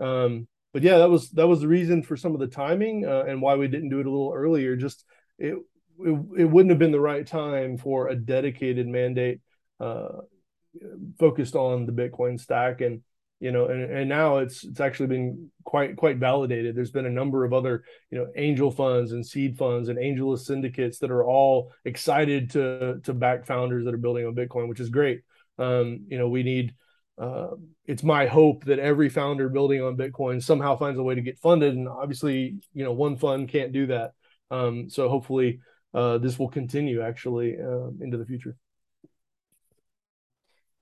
Um, 0.00 0.48
but 0.72 0.82
yeah, 0.82 0.98
that 0.98 1.10
was 1.10 1.30
that 1.30 1.48
was 1.48 1.60
the 1.60 1.68
reason 1.68 2.02
for 2.02 2.16
some 2.16 2.34
of 2.34 2.40
the 2.40 2.46
timing 2.46 3.06
uh, 3.06 3.24
and 3.26 3.42
why 3.42 3.56
we 3.56 3.68
didn't 3.68 3.90
do 3.90 4.00
it 4.00 4.06
a 4.06 4.10
little 4.10 4.32
earlier. 4.34 4.74
Just 4.76 5.04
it, 5.38 5.54
it, 5.98 6.20
it 6.38 6.44
wouldn't 6.44 6.70
have 6.70 6.78
been 6.78 6.92
the 6.92 7.00
right 7.00 7.26
time 7.26 7.76
for 7.76 8.08
a 8.08 8.16
dedicated 8.16 8.88
mandate 8.88 9.40
uh, 9.80 10.08
focused 11.18 11.54
on 11.54 11.84
the 11.84 11.92
Bitcoin 11.92 12.40
stack. 12.40 12.80
And 12.80 13.02
you 13.38 13.50
know 13.50 13.66
and, 13.66 13.90
and 13.90 14.08
now 14.08 14.38
it's 14.38 14.62
it's 14.64 14.80
actually 14.80 15.08
been 15.08 15.50
quite 15.64 15.96
quite 15.96 16.16
validated. 16.16 16.74
There's 16.74 16.92
been 16.92 17.06
a 17.06 17.10
number 17.10 17.44
of 17.44 17.52
other 17.52 17.84
you 18.10 18.18
know 18.18 18.28
angel 18.36 18.70
funds 18.70 19.12
and 19.12 19.26
seed 19.26 19.58
funds 19.58 19.88
and 19.88 19.98
AngelList 19.98 20.44
syndicates 20.44 20.98
that 21.00 21.10
are 21.10 21.24
all 21.24 21.72
excited 21.84 22.50
to 22.50 23.00
to 23.02 23.12
back 23.12 23.44
founders 23.44 23.84
that 23.84 23.94
are 23.94 23.98
building 23.98 24.24
on 24.24 24.34
bitcoin 24.34 24.68
which 24.68 24.80
is 24.80 24.88
great. 24.88 25.22
Um, 25.58 26.06
you 26.08 26.18
know 26.18 26.28
we 26.28 26.44
need 26.44 26.74
uh, 27.18 27.50
it's 27.86 28.02
my 28.02 28.26
hope 28.26 28.64
that 28.64 28.78
every 28.78 29.08
founder 29.08 29.48
building 29.48 29.82
on 29.82 29.96
bitcoin 29.96 30.42
somehow 30.42 30.76
finds 30.76 30.98
a 30.98 31.02
way 31.02 31.14
to 31.14 31.20
get 31.20 31.38
funded 31.38 31.74
and 31.74 31.88
obviously 31.88 32.56
you 32.74 32.84
know 32.84 32.92
one 32.92 33.16
fund 33.16 33.48
can't 33.48 33.72
do 33.72 33.86
that 33.86 34.12
um, 34.50 34.88
so 34.88 35.08
hopefully 35.08 35.60
uh, 35.94 36.18
this 36.18 36.38
will 36.38 36.48
continue 36.48 37.02
actually 37.02 37.56
uh, 37.58 37.88
into 38.00 38.16
the 38.16 38.26
future 38.26 38.56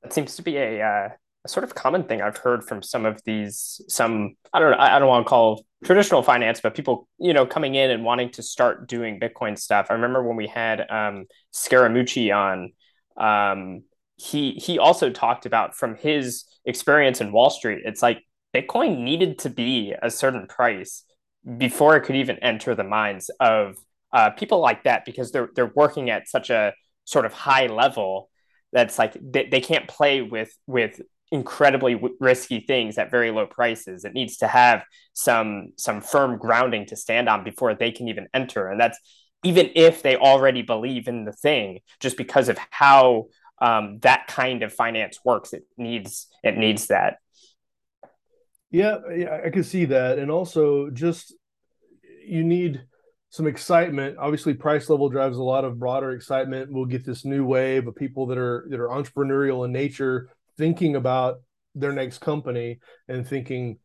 that 0.02 0.12
seems 0.12 0.37
to 0.37 0.42
be 0.42 0.56
a 0.56 0.82
uh, 0.82 1.08
a 1.44 1.49
sort 1.49 1.64
of 1.64 1.75
common 1.75 2.04
thing 2.04 2.20
I've 2.20 2.37
heard 2.37 2.64
from 2.64 2.82
some 2.82 3.06
of 3.06 3.22
these 3.25 3.80
some 3.88 4.34
I 4.52 4.60
don't 4.60 4.75
I 4.75 4.99
don't 4.99 5.08
want 5.08 5.25
to 5.25 5.28
call 5.28 5.64
traditional 5.84 6.22
finance, 6.22 6.60
but 6.60 6.75
people 6.75 7.08
you 7.18 7.32
know 7.32 7.46
coming 7.46 7.75
in 7.75 7.90
and 7.90 8.04
wanting 8.04 8.30
to 8.32 8.42
start 8.42 8.88
doing 8.88 9.18
Bitcoin 9.18 9.58
stuff. 9.58 9.87
I 9.90 9.94
remember 9.94 10.22
when 10.22 10.37
we 10.37 10.46
had 10.46 10.80
um, 10.90 11.26
Scaramucci 11.54 12.34
on. 12.34 12.72
Um, 13.16 13.82
he 14.20 14.52
he 14.52 14.78
also 14.78 15.08
talked 15.08 15.46
about 15.46 15.74
from 15.74 15.96
his 15.96 16.44
experience 16.66 17.20
in 17.22 17.32
Wall 17.32 17.48
Street. 17.48 17.82
It's 17.84 18.02
like 18.02 18.22
Bitcoin 18.54 18.98
needed 18.98 19.38
to 19.40 19.50
be 19.50 19.94
a 20.02 20.10
certain 20.10 20.46
price 20.46 21.04
before 21.56 21.96
it 21.96 22.02
could 22.02 22.16
even 22.16 22.38
enter 22.40 22.74
the 22.74 22.84
minds 22.84 23.30
of 23.40 23.78
uh, 24.12 24.28
people 24.30 24.60
like 24.60 24.84
that 24.84 25.06
because 25.06 25.32
they're 25.32 25.48
they're 25.54 25.72
working 25.74 26.10
at 26.10 26.28
such 26.28 26.50
a 26.50 26.74
sort 27.04 27.24
of 27.24 27.32
high 27.32 27.66
level 27.66 28.28
that's 28.72 28.98
like 28.98 29.16
they, 29.22 29.48
they 29.50 29.60
can't 29.60 29.88
play 29.88 30.20
with 30.20 30.52
with 30.66 31.00
incredibly 31.32 31.94
w- 31.94 32.16
risky 32.20 32.60
things 32.60 32.98
at 32.98 33.10
very 33.10 33.30
low 33.30 33.46
prices. 33.46 34.04
It 34.04 34.12
needs 34.12 34.36
to 34.38 34.46
have 34.46 34.84
some 35.14 35.72
some 35.78 36.02
firm 36.02 36.36
grounding 36.36 36.84
to 36.86 36.96
stand 36.96 37.26
on 37.30 37.42
before 37.42 37.74
they 37.74 37.90
can 37.90 38.08
even 38.08 38.28
enter, 38.34 38.68
and 38.68 38.78
that's 38.78 38.98
even 39.44 39.70
if 39.74 40.02
they 40.02 40.16
already 40.16 40.60
believe 40.60 41.08
in 41.08 41.24
the 41.24 41.32
thing, 41.32 41.80
just 42.00 42.18
because 42.18 42.50
of 42.50 42.58
how 42.70 43.28
um, 43.61 43.99
that 44.00 44.26
kind 44.26 44.62
of 44.62 44.73
finance 44.73 45.19
works. 45.25 45.52
It 45.52 45.64
needs 45.76 46.29
it 46.43 46.57
needs 46.57 46.87
that. 46.88 47.19
Yeah, 48.71 48.99
yeah, 49.14 49.40
I 49.45 49.50
can 49.50 49.64
see 49.64 49.87
that, 49.87 50.19
and 50.19 50.31
also 50.31 50.90
just 50.90 51.35
you 52.25 52.45
need 52.45 52.83
some 53.31 53.47
excitement. 53.47 54.17
Obviously, 54.19 54.55
price 54.55 54.88
level 54.88 55.09
drives 55.09 55.37
a 55.37 55.43
lot 55.43 55.64
of 55.64 55.79
broader 55.79 56.12
excitement. 56.12 56.73
We'll 56.73 56.85
get 56.85 57.05
this 57.05 57.25
new 57.25 57.45
wave 57.45 57.87
of 57.87 57.97
people 57.97 58.26
that 58.26 58.38
are 58.38 58.67
that 58.71 58.81
are 58.81 58.88
entrepreneurial 58.88 59.64
in 59.64 59.73
nature 59.73 60.31
thinking 60.57 60.97
about 60.97 61.40
their 61.75 61.93
next 61.93 62.19
company 62.19 62.81
and 63.09 63.26
thinking 63.26 63.79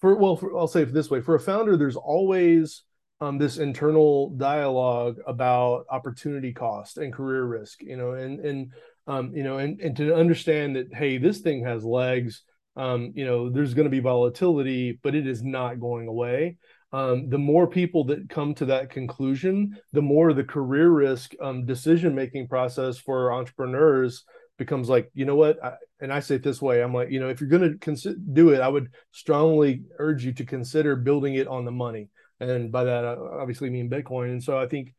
for 0.00 0.16
well 0.16 0.36
for, 0.36 0.56
i'll 0.58 0.68
say 0.68 0.82
it 0.82 0.92
this 0.92 1.10
way 1.10 1.20
for 1.20 1.34
a 1.34 1.40
founder 1.40 1.76
there's 1.76 1.96
always 1.96 2.82
um, 3.20 3.38
this 3.38 3.58
internal 3.58 4.30
dialogue 4.30 5.16
about 5.26 5.86
opportunity 5.90 6.52
cost 6.52 6.98
and 6.98 7.12
career 7.12 7.44
risk 7.44 7.82
you 7.82 7.96
know 7.96 8.12
and 8.12 8.40
and 8.40 8.72
um, 9.06 9.32
you 9.34 9.42
know 9.42 9.58
and, 9.58 9.80
and 9.80 9.96
to 9.96 10.14
understand 10.14 10.76
that 10.76 10.92
hey 10.94 11.18
this 11.18 11.40
thing 11.40 11.64
has 11.64 11.84
legs 11.84 12.42
um, 12.76 13.12
you 13.14 13.24
know 13.24 13.50
there's 13.50 13.74
going 13.74 13.84
to 13.84 13.90
be 13.90 14.00
volatility 14.00 14.98
but 15.02 15.14
it 15.14 15.26
is 15.26 15.42
not 15.42 15.80
going 15.80 16.08
away. 16.08 16.56
Um, 16.92 17.28
the 17.28 17.38
more 17.38 17.66
people 17.66 18.04
that 18.04 18.28
come 18.28 18.54
to 18.54 18.66
that 18.66 18.90
conclusion 18.90 19.76
the 19.92 20.02
more 20.02 20.32
the 20.32 20.44
career 20.44 20.90
risk 20.90 21.34
um, 21.40 21.66
decision 21.66 22.14
making 22.14 22.48
process 22.48 22.98
for 22.98 23.32
entrepreneurs 23.32 24.24
becomes 24.58 24.88
like 24.88 25.10
you 25.14 25.24
know 25.24 25.36
what? 25.36 25.62
I, 25.62 25.74
and 26.00 26.12
i 26.12 26.20
say 26.20 26.36
it 26.36 26.42
this 26.42 26.60
way 26.60 26.82
i'm 26.82 26.92
like 26.92 27.10
you 27.10 27.18
know 27.18 27.28
if 27.28 27.40
you're 27.40 27.48
going 27.48 27.78
to 27.78 28.14
do 28.32 28.50
it 28.50 28.60
i 28.60 28.68
would 28.68 28.88
strongly 29.12 29.82
urge 29.98 30.24
you 30.24 30.32
to 30.34 30.44
consider 30.44 30.96
building 30.96 31.34
it 31.34 31.48
on 31.48 31.64
the 31.64 31.70
money. 31.70 32.08
And 32.40 32.70
by 32.70 32.84
that 32.84 33.04
i 33.04 33.14
obviously 33.14 33.70
mean 33.70 33.90
bitcoin. 33.90 34.30
And 34.30 34.42
so 34.42 34.58
i 34.58 34.66
think 34.66 34.94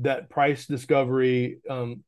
that 0.00 0.28
price 0.28 0.66
discovery 0.66 1.58
um 1.68 2.04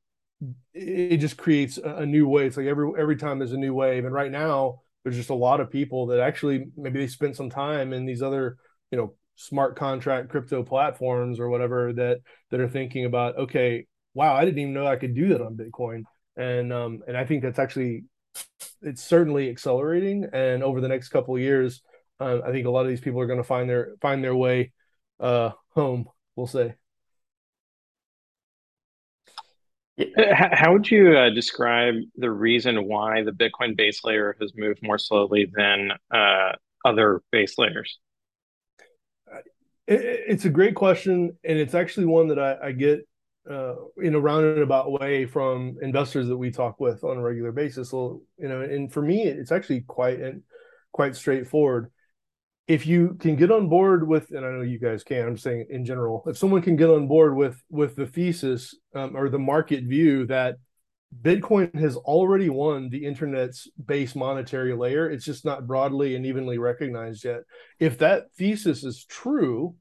it, 0.73 1.19
just 1.19 1.37
creates 1.37 1.79
a, 1.79 2.07
new 2.07 2.27
way 2.27 2.47
it's 2.47 2.57
like 2.57 2.67
every 2.67 2.91
every 2.99 3.17
time 3.17 3.39
there's 3.39 3.53
a 3.53 3.59
new 3.59 3.75
wave 3.75 4.05
and 4.05 4.15
right 4.15 4.31
now 4.31 4.81
there's 5.05 5.17
just 5.17 5.31
a 5.31 5.35
lot 5.35 5.61
of 5.61 5.71
people 5.71 6.07
that 6.07 6.21
actually 6.21 6.67
maybe 6.77 6.99
they 6.99 7.07
spent 7.07 7.37
some 7.37 7.51
time 7.51 7.93
in 7.93 8.07
these 8.07 8.23
other 8.23 8.57
you 8.91 8.99
know 8.99 9.15
smart 9.37 9.77
contract 9.77 10.31
crypto 10.31 10.63
platforms 10.63 11.39
or 11.39 11.49
whatever 11.49 11.93
that 11.93 12.21
that 12.51 12.61
are 12.61 12.69
thinking 12.69 13.05
about 13.05 13.37
okay 13.37 13.87
wow 14.15 14.35
i 14.35 14.45
didn't 14.45 14.59
even 14.59 14.73
know 14.73 14.87
i 14.87 14.97
could 14.97 15.15
do 15.15 15.29
that 15.29 15.43
on 15.43 15.57
bitcoin 15.57 16.03
and 16.37 16.73
um, 16.73 17.03
and 17.07 17.17
I 17.17 17.25
think 17.25 17.43
that's 17.43 17.59
actually 17.59 18.05
it's 18.83 19.03
certainly 19.03 19.51
accelerating. 19.51 20.27
And 20.33 20.63
over 20.63 20.81
the 20.81 20.89
next 20.89 21.09
couple 21.09 21.37
of 21.37 21.43
years, 21.43 21.83
uh, 22.19 22.39
I 22.45 22.51
think 22.51 22.67
a 22.67 22.71
lot 22.71 22.83
of 22.83 22.89
these 22.89 23.01
people 23.01 23.21
are 23.21 23.27
going 23.27 23.39
to 23.39 23.45
find 23.45 23.69
their 23.69 23.95
find 24.01 24.25
their 24.25 24.35
way 24.35 24.73
uh, 25.21 25.51
home. 25.75 26.09
We'll 26.37 26.47
say. 26.47 26.75
How 30.35 30.73
would 30.73 30.91
you 30.91 31.17
uh, 31.17 31.31
describe 31.31 31.95
the 32.17 32.31
reason 32.31 32.87
why 32.87 33.23
the 33.23 33.33
Bitcoin 33.33 33.77
base 33.77 34.05
layer 34.05 34.37
has 34.41 34.53
moved 34.57 34.81
more 34.83 34.99
slowly 34.99 35.51
than 35.53 35.93
uh, 36.11 36.53
other 36.85 37.23
base 37.31 37.59
layers? 37.59 37.99
It, 39.87 40.01
it's 40.29 40.45
a 40.45 40.51
great 40.51 40.75
question, 40.75 41.37
and 41.45 41.59
it's 41.59 41.75
actually 41.75 42.07
one 42.07 42.29
that 42.29 42.39
I, 42.39 42.69
I 42.69 42.73
get 42.73 43.07
uh, 43.51 43.75
in 44.03 44.15
a 44.15 44.21
roundabout 44.21 44.93
way 44.93 45.27
from 45.27 45.77
investors 45.83 46.29
that 46.29 46.37
we 46.37 46.51
talk 46.51 46.79
with 46.81 47.03
on 47.05 47.17
a 47.17 47.23
regular 47.23 47.53
basis. 47.53 47.91
So, 47.91 48.23
you 48.39 48.49
know, 48.49 48.61
and 48.61 48.93
for 48.93 49.03
me, 49.03 49.25
it's 49.25 49.53
actually 49.53 49.81
quite 49.83 50.21
and 50.21 50.43
quite 50.93 51.17
straightforward. 51.17 51.91
If 52.71 52.87
you 52.87 53.17
can 53.19 53.35
get 53.35 53.51
on 53.51 53.69
board 53.69 54.07
with, 54.07 54.31
and 54.31 54.47
I 54.47 54.51
know 54.53 54.61
you 54.61 54.79
guys 54.79 55.03
can, 55.03 55.27
I'm 55.27 55.37
saying 55.37 55.67
in 55.71 55.85
general, 55.85 56.23
if 56.29 56.39
someone 56.39 56.63
can 56.63 56.77
get 56.77 56.89
on 56.89 57.09
board 57.09 57.35
with 57.35 57.61
with 57.69 57.97
the 57.97 58.07
thesis 58.07 58.77
um, 58.95 59.17
or 59.17 59.29
the 59.29 59.41
market 59.41 59.83
view 59.83 60.25
that 60.27 60.55
Bitcoin 61.21 61.75
has 61.75 61.97
already 61.97 62.49
won 62.49 62.89
the 62.89 63.05
internet's 63.05 63.67
base 63.85 64.15
monetary 64.15 64.73
layer, 64.73 65.11
it's 65.11 65.25
just 65.25 65.45
not 65.45 65.67
broadly 65.67 66.15
and 66.15 66.25
evenly 66.25 66.59
recognized 66.59 67.25
yet. 67.25 67.41
If 67.81 67.99
that 67.99 68.33
thesis 68.39 68.85
is 68.85 69.05
true, 69.05 69.75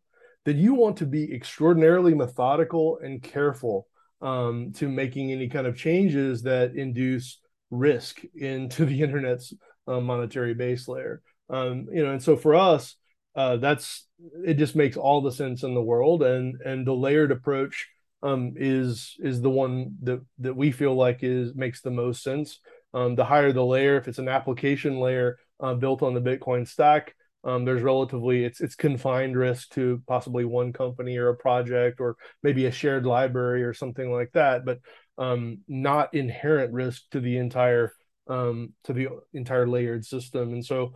then 0.45 0.58
you 0.58 0.73
want 0.73 0.97
to 0.97 1.06
be 1.06 1.32
extraordinarily 1.32 2.15
methodical 2.15 2.97
and 3.04 3.21
careful 3.21 3.86
um, 4.19 4.71
to 4.78 4.89
making 4.89 5.32
any 5.32 5.47
kind 5.47 5.67
of 5.67 5.78
changes 5.78 6.41
that 6.41 6.73
induce 6.73 7.39
risk 7.69 8.21
into 8.34 8.86
the 8.86 9.02
internet's 9.04 9.54
uh, 9.88 9.99
monetary 9.99 10.56
base 10.56 10.88
layer. 10.88 11.21
Um, 11.50 11.88
you 11.92 12.04
know, 12.04 12.12
and 12.12 12.22
so 12.22 12.36
for 12.36 12.56
us, 12.56 12.96
uh, 13.36 13.58
that's 13.58 14.06
it. 14.46 14.56
Just 14.56 14.76
makes 14.76 14.98
all 14.98 15.22
the 15.22 15.32
sense 15.32 15.64
in 15.64 15.74
the 15.74 15.82
world, 15.82 16.24
and 16.24 16.60
and 16.62 16.86
the 16.86 16.94
layered 16.94 17.32
approach 17.32 17.88
um, 18.22 18.54
is 18.56 19.16
is 19.20 19.42
the 19.42 19.50
one 19.50 19.96
that 20.04 20.22
that 20.40 20.56
we 20.56 20.72
feel 20.72 20.96
like 20.96 21.20
is 21.22 21.56
makes 21.56 21.82
the 21.82 21.92
most 21.92 22.24
sense. 22.24 22.60
Um, 22.94 23.16
the 23.16 23.26
higher 23.26 23.52
the 23.52 23.64
layer, 23.64 23.98
if 23.98 24.08
it's 24.08 24.20
an 24.20 24.28
application 24.28 25.00
layer 25.00 25.38
uh, 25.60 25.76
built 25.76 26.02
on 26.02 26.14
the 26.14 26.22
Bitcoin 26.22 26.68
stack, 26.68 27.16
um, 27.44 27.64
there's 27.64 27.82
relatively 27.82 28.44
it's 28.44 28.60
it's 28.62 28.76
confined 28.76 29.38
risk 29.38 29.70
to 29.72 30.02
possibly 30.08 30.44
one 30.44 30.74
company 30.74 31.18
or 31.18 31.30
a 31.30 31.36
project 31.36 32.02
or 32.02 32.18
maybe 32.44 32.66
a 32.66 32.72
shared 32.72 33.06
library 33.06 33.64
or 33.64 33.74
something 33.74 34.12
like 34.12 34.32
that, 34.34 34.66
but 34.66 34.80
um, 35.18 35.60
not 35.68 36.14
inherent 36.14 36.74
risk 36.74 37.04
to 37.12 37.20
the 37.20 37.38
entire 37.38 37.94
um, 38.28 38.74
to 38.84 38.94
the 38.94 39.08
entire 39.34 39.68
layered 39.68 40.06
system. 40.06 40.54
And 40.54 40.66
so, 40.66 40.94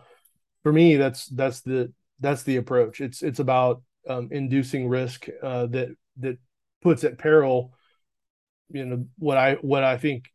for 0.63 0.73
me, 0.73 0.95
that's 0.95 1.27
that's 1.27 1.61
the 1.61 1.93
that's 2.19 2.43
the 2.43 2.57
approach. 2.57 3.01
It's 3.01 3.21
it's 3.21 3.39
about 3.39 3.83
um, 4.07 4.29
inducing 4.31 4.87
risk 4.87 5.27
uh, 5.41 5.67
that 5.67 5.95
that 6.17 6.37
puts 6.81 7.03
at 7.03 7.17
peril, 7.17 7.73
you 8.69 8.85
know, 8.85 9.05
what 9.17 9.37
I 9.37 9.55
what 9.55 9.83
I 9.83 9.97
think 9.97 10.29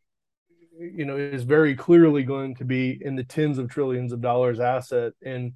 you 0.79 1.05
know 1.05 1.17
is 1.17 1.43
very 1.43 1.75
clearly 1.75 2.23
going 2.23 2.55
to 2.57 2.65
be 2.65 2.99
in 3.01 3.17
the 3.17 3.25
tens 3.25 3.59
of 3.59 3.69
trillions 3.69 4.13
of 4.13 4.21
dollars 4.21 4.61
asset 4.61 5.13
in 5.23 5.55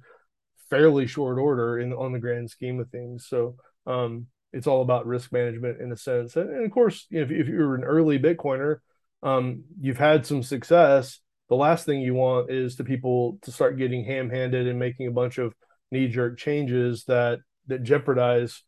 fairly 0.69 1.07
short 1.07 1.37
order 1.37 1.79
in 1.79 1.93
on 1.93 2.11
the 2.11 2.19
grand 2.19 2.49
scheme 2.49 2.79
of 2.79 2.89
things. 2.89 3.27
So 3.27 3.55
um, 3.85 4.27
it's 4.51 4.67
all 4.67 4.81
about 4.81 5.05
risk 5.05 5.31
management 5.31 5.81
in 5.81 5.91
a 5.91 5.97
sense. 5.97 6.35
And, 6.35 6.65
of 6.65 6.71
course, 6.71 7.07
if, 7.11 7.31
if 7.31 7.47
you're 7.47 7.75
an 7.75 7.83
early 7.83 8.19
Bitcoiner, 8.19 8.77
um, 9.21 9.63
you've 9.79 9.97
had 9.97 10.25
some 10.25 10.43
success. 10.43 11.19
The 11.49 11.55
last 11.55 11.85
thing 11.85 12.01
you 12.01 12.13
want 12.13 12.49
is 12.49 12.75
to 12.77 12.83
people 12.83 13.37
to 13.43 13.51
start 13.51 13.77
getting 13.77 14.05
ham-handed 14.05 14.67
and 14.67 14.79
making 14.79 15.07
a 15.07 15.11
bunch 15.11 15.37
of 15.37 15.53
knee-jerk 15.91 16.37
changes 16.37 17.03
that 17.05 17.39
that 17.67 17.83
jeopardize, 17.83 18.61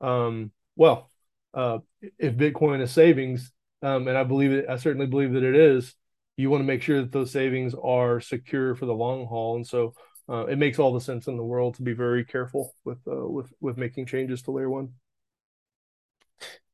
um, 0.00 0.50
well, 0.76 1.10
uh, 1.54 1.78
if 2.18 2.34
Bitcoin 2.34 2.80
is 2.82 2.90
savings, 2.90 3.52
um, 3.82 4.08
and 4.08 4.18
I 4.18 4.24
believe 4.24 4.52
it, 4.52 4.66
I 4.68 4.76
certainly 4.76 5.06
believe 5.06 5.32
that 5.32 5.42
it 5.42 5.54
is. 5.54 5.94
You 6.36 6.50
want 6.50 6.60
to 6.62 6.66
make 6.66 6.82
sure 6.82 7.00
that 7.00 7.12
those 7.12 7.30
savings 7.30 7.74
are 7.80 8.20
secure 8.20 8.74
for 8.74 8.86
the 8.86 8.94
long 8.94 9.26
haul, 9.26 9.56
and 9.56 9.66
so 9.66 9.94
uh, 10.28 10.46
it 10.46 10.56
makes 10.56 10.78
all 10.78 10.92
the 10.92 11.00
sense 11.00 11.26
in 11.26 11.36
the 11.36 11.44
world 11.44 11.74
to 11.76 11.82
be 11.82 11.92
very 11.92 12.24
careful 12.24 12.74
with 12.84 12.98
uh, 13.06 13.26
with 13.28 13.52
with 13.60 13.76
making 13.76 14.06
changes 14.06 14.42
to 14.42 14.50
layer 14.50 14.70
one. 14.70 14.90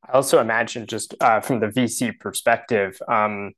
I 0.07 0.13
also 0.13 0.39
imagine 0.39 0.87
just 0.87 1.13
uh, 1.19 1.41
from 1.41 1.59
the 1.59 1.67
VC 1.67 2.17
perspective, 2.17 2.99
um, 3.07 3.51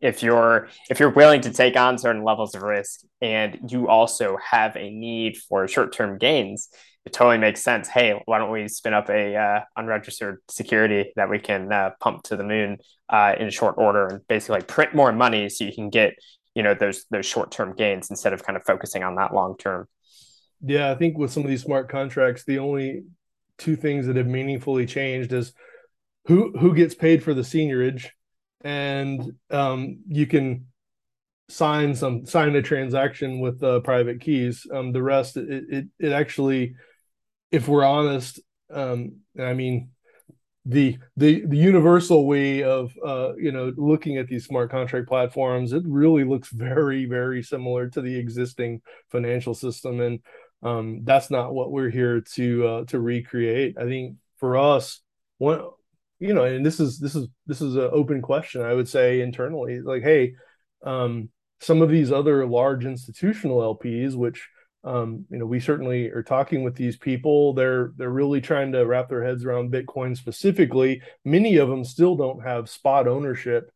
if 0.00 0.22
you're 0.22 0.68
if 0.88 1.00
you're 1.00 1.10
willing 1.10 1.40
to 1.40 1.52
take 1.52 1.76
on 1.76 1.98
certain 1.98 2.22
levels 2.22 2.54
of 2.54 2.62
risk 2.62 3.00
and 3.20 3.58
you 3.68 3.88
also 3.88 4.36
have 4.50 4.76
a 4.76 4.90
need 4.90 5.36
for 5.36 5.66
short-term 5.66 6.18
gains 6.18 6.68
it 7.04 7.12
totally 7.12 7.38
makes 7.38 7.62
sense. 7.62 7.88
Hey 7.88 8.20
why 8.26 8.38
don't 8.38 8.50
we 8.50 8.68
spin 8.68 8.92
up 8.92 9.08
a 9.08 9.36
uh, 9.36 9.60
unregistered 9.76 10.38
security 10.48 11.12
that 11.16 11.30
we 11.30 11.38
can 11.38 11.72
uh, 11.72 11.90
pump 12.00 12.24
to 12.24 12.36
the 12.36 12.42
moon 12.42 12.78
uh, 13.08 13.34
in 13.38 13.50
short 13.50 13.76
order 13.78 14.06
and 14.06 14.26
basically 14.28 14.62
print 14.62 14.94
more 14.94 15.12
money 15.12 15.48
so 15.48 15.64
you 15.64 15.72
can 15.72 15.88
get 15.88 16.14
you 16.54 16.62
know 16.62 16.74
those 16.74 17.04
those 17.10 17.26
short-term 17.26 17.74
gains 17.76 18.10
instead 18.10 18.32
of 18.32 18.44
kind 18.44 18.56
of 18.56 18.64
focusing 18.64 19.02
on 19.02 19.14
that 19.16 19.32
long 19.32 19.56
term. 19.56 19.86
Yeah 20.60 20.90
i 20.90 20.94
think 20.94 21.16
with 21.16 21.32
some 21.32 21.44
of 21.44 21.48
these 21.48 21.62
smart 21.62 21.88
contracts 21.88 22.44
the 22.44 22.58
only 22.58 23.04
two 23.58 23.76
things 23.76 24.06
that 24.06 24.16
have 24.16 24.26
meaningfully 24.26 24.86
changed 24.86 25.32
is 25.32 25.52
who 26.26 26.56
who 26.58 26.74
gets 26.74 26.94
paid 26.94 27.22
for 27.22 27.34
the 27.34 27.42
seigniorage 27.42 28.08
and 28.66 29.32
um, 29.52 30.00
you 30.08 30.26
can 30.26 30.66
sign 31.48 31.94
some 31.94 32.26
sign 32.26 32.56
a 32.56 32.62
transaction 32.62 33.38
with 33.38 33.62
uh, 33.62 33.78
private 33.78 34.20
keys. 34.20 34.66
Um, 34.72 34.90
the 34.90 35.04
rest, 35.04 35.36
it, 35.36 35.64
it, 35.68 35.86
it 36.00 36.12
actually, 36.12 36.74
if 37.52 37.68
we're 37.68 37.84
honest, 37.84 38.40
um, 38.74 39.20
I 39.40 39.54
mean, 39.54 39.90
the 40.64 40.98
the 41.16 41.46
the 41.46 41.56
universal 41.56 42.26
way 42.26 42.64
of 42.64 42.92
uh, 43.06 43.36
you 43.36 43.52
know 43.52 43.72
looking 43.76 44.16
at 44.16 44.26
these 44.26 44.46
smart 44.46 44.72
contract 44.72 45.06
platforms, 45.06 45.72
it 45.72 45.84
really 45.86 46.24
looks 46.24 46.48
very 46.48 47.04
very 47.04 47.44
similar 47.44 47.88
to 47.90 48.00
the 48.00 48.16
existing 48.16 48.82
financial 49.12 49.54
system, 49.54 50.00
and 50.00 50.18
um, 50.64 51.02
that's 51.04 51.30
not 51.30 51.54
what 51.54 51.70
we're 51.70 51.90
here 51.90 52.20
to 52.34 52.66
uh, 52.66 52.84
to 52.86 52.98
recreate. 52.98 53.76
I 53.78 53.84
think 53.84 54.16
for 54.38 54.56
us, 54.56 55.00
one 55.38 55.60
you 56.18 56.34
know, 56.34 56.44
and 56.44 56.64
this 56.64 56.80
is 56.80 56.98
this 56.98 57.14
is 57.14 57.28
this 57.46 57.60
is 57.60 57.76
an 57.76 57.90
open 57.92 58.22
question. 58.22 58.62
I 58.62 58.74
would 58.74 58.88
say 58.88 59.20
internally, 59.20 59.80
like, 59.80 60.02
hey, 60.02 60.34
um, 60.84 61.28
some 61.60 61.82
of 61.82 61.90
these 61.90 62.12
other 62.12 62.46
large 62.46 62.84
institutional 62.84 63.76
LPs, 63.76 64.14
which 64.14 64.48
um, 64.86 65.26
you 65.30 65.38
know, 65.38 65.46
we 65.46 65.58
certainly 65.58 66.10
are 66.10 66.22
talking 66.22 66.62
with 66.62 66.76
these 66.76 66.96
people. 66.96 67.54
They're 67.54 67.92
they're 67.96 68.08
really 68.08 68.40
trying 68.40 68.72
to 68.72 68.86
wrap 68.86 69.08
their 69.08 69.24
heads 69.24 69.44
around 69.44 69.72
Bitcoin 69.72 70.16
specifically. 70.16 71.02
Many 71.24 71.56
of 71.56 71.68
them 71.68 71.84
still 71.84 72.14
don't 72.14 72.42
have 72.44 72.70
spot 72.70 73.08
ownership, 73.08 73.70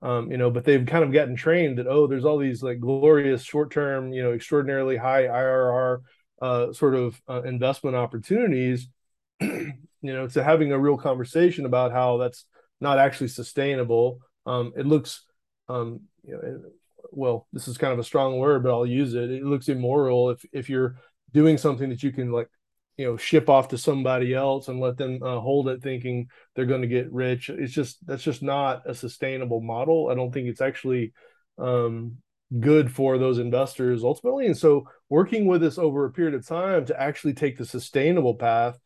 um, 0.00 0.30
you 0.30 0.38
know, 0.38 0.50
but 0.50 0.64
they've 0.64 0.86
kind 0.86 1.04
of 1.04 1.12
gotten 1.12 1.36
trained 1.36 1.78
that 1.78 1.86
oh, 1.86 2.06
there's 2.06 2.24
all 2.24 2.38
these 2.38 2.62
like 2.62 2.80
glorious 2.80 3.42
short 3.42 3.72
term, 3.72 4.12
you 4.12 4.22
know, 4.22 4.32
extraordinarily 4.32 4.96
high 4.96 5.24
IRR 5.24 5.98
uh, 6.40 6.72
sort 6.72 6.94
of 6.94 7.20
uh, 7.28 7.42
investment 7.42 7.94
opportunities. 7.94 8.88
you 10.04 10.12
know, 10.12 10.28
to 10.28 10.44
having 10.44 10.70
a 10.70 10.78
real 10.78 10.98
conversation 10.98 11.64
about 11.64 11.90
how 11.90 12.18
that's 12.18 12.44
not 12.78 12.98
actually 12.98 13.28
sustainable. 13.28 14.18
Um, 14.44 14.74
it 14.76 14.84
looks, 14.84 15.22
um, 15.70 16.02
you 16.22 16.34
know, 16.34 16.60
well, 17.10 17.46
this 17.54 17.68
is 17.68 17.78
kind 17.78 17.94
of 17.94 17.98
a 17.98 18.04
strong 18.04 18.38
word, 18.38 18.62
but 18.62 18.70
I'll 18.70 18.84
use 18.84 19.14
it. 19.14 19.30
It 19.30 19.44
looks 19.44 19.70
immoral 19.70 20.28
if 20.28 20.44
if 20.52 20.68
you're 20.68 20.96
doing 21.32 21.56
something 21.56 21.88
that 21.88 22.02
you 22.02 22.12
can 22.12 22.30
like, 22.30 22.48
you 22.98 23.06
know, 23.06 23.16
ship 23.16 23.48
off 23.48 23.68
to 23.68 23.78
somebody 23.78 24.34
else 24.34 24.68
and 24.68 24.78
let 24.78 24.98
them 24.98 25.22
uh, 25.22 25.40
hold 25.40 25.68
it, 25.68 25.82
thinking 25.82 26.28
they're 26.54 26.66
going 26.66 26.82
to 26.82 26.86
get 26.86 27.10
rich. 27.10 27.48
It's 27.48 27.72
just 27.72 28.06
that's 28.06 28.22
just 28.22 28.42
not 28.42 28.82
a 28.84 28.94
sustainable 28.94 29.62
model. 29.62 30.10
I 30.10 30.14
don't 30.14 30.34
think 30.34 30.48
it's 30.48 30.60
actually 30.60 31.14
um, 31.56 32.18
good 32.60 32.92
for 32.92 33.16
those 33.16 33.38
investors 33.38 34.04
ultimately. 34.04 34.48
And 34.48 34.56
so, 34.56 34.86
working 35.08 35.46
with 35.46 35.64
us 35.64 35.78
over 35.78 36.04
a 36.04 36.12
period 36.12 36.34
of 36.34 36.46
time 36.46 36.84
to 36.84 37.00
actually 37.00 37.32
take 37.32 37.56
the 37.56 37.64
sustainable 37.64 38.34
path 38.34 38.78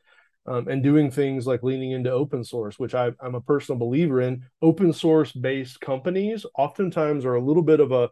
um, 0.49 0.67
and 0.69 0.83
doing 0.83 1.11
things 1.11 1.47
like 1.47 1.63
leaning 1.63 1.91
into 1.91 2.11
open 2.11 2.43
source, 2.43 2.79
which 2.79 2.95
I, 2.95 3.13
am 3.23 3.35
a 3.35 3.41
personal 3.41 3.79
believer 3.79 4.23
in. 4.23 4.45
Open 4.63 4.93
source 4.93 5.31
based 5.31 5.81
companies 5.81 6.47
oftentimes 6.57 7.25
are 7.25 7.35
a 7.35 7.45
little 7.45 7.63
bit 7.63 7.81
of 7.81 7.93
a, 7.93 8.09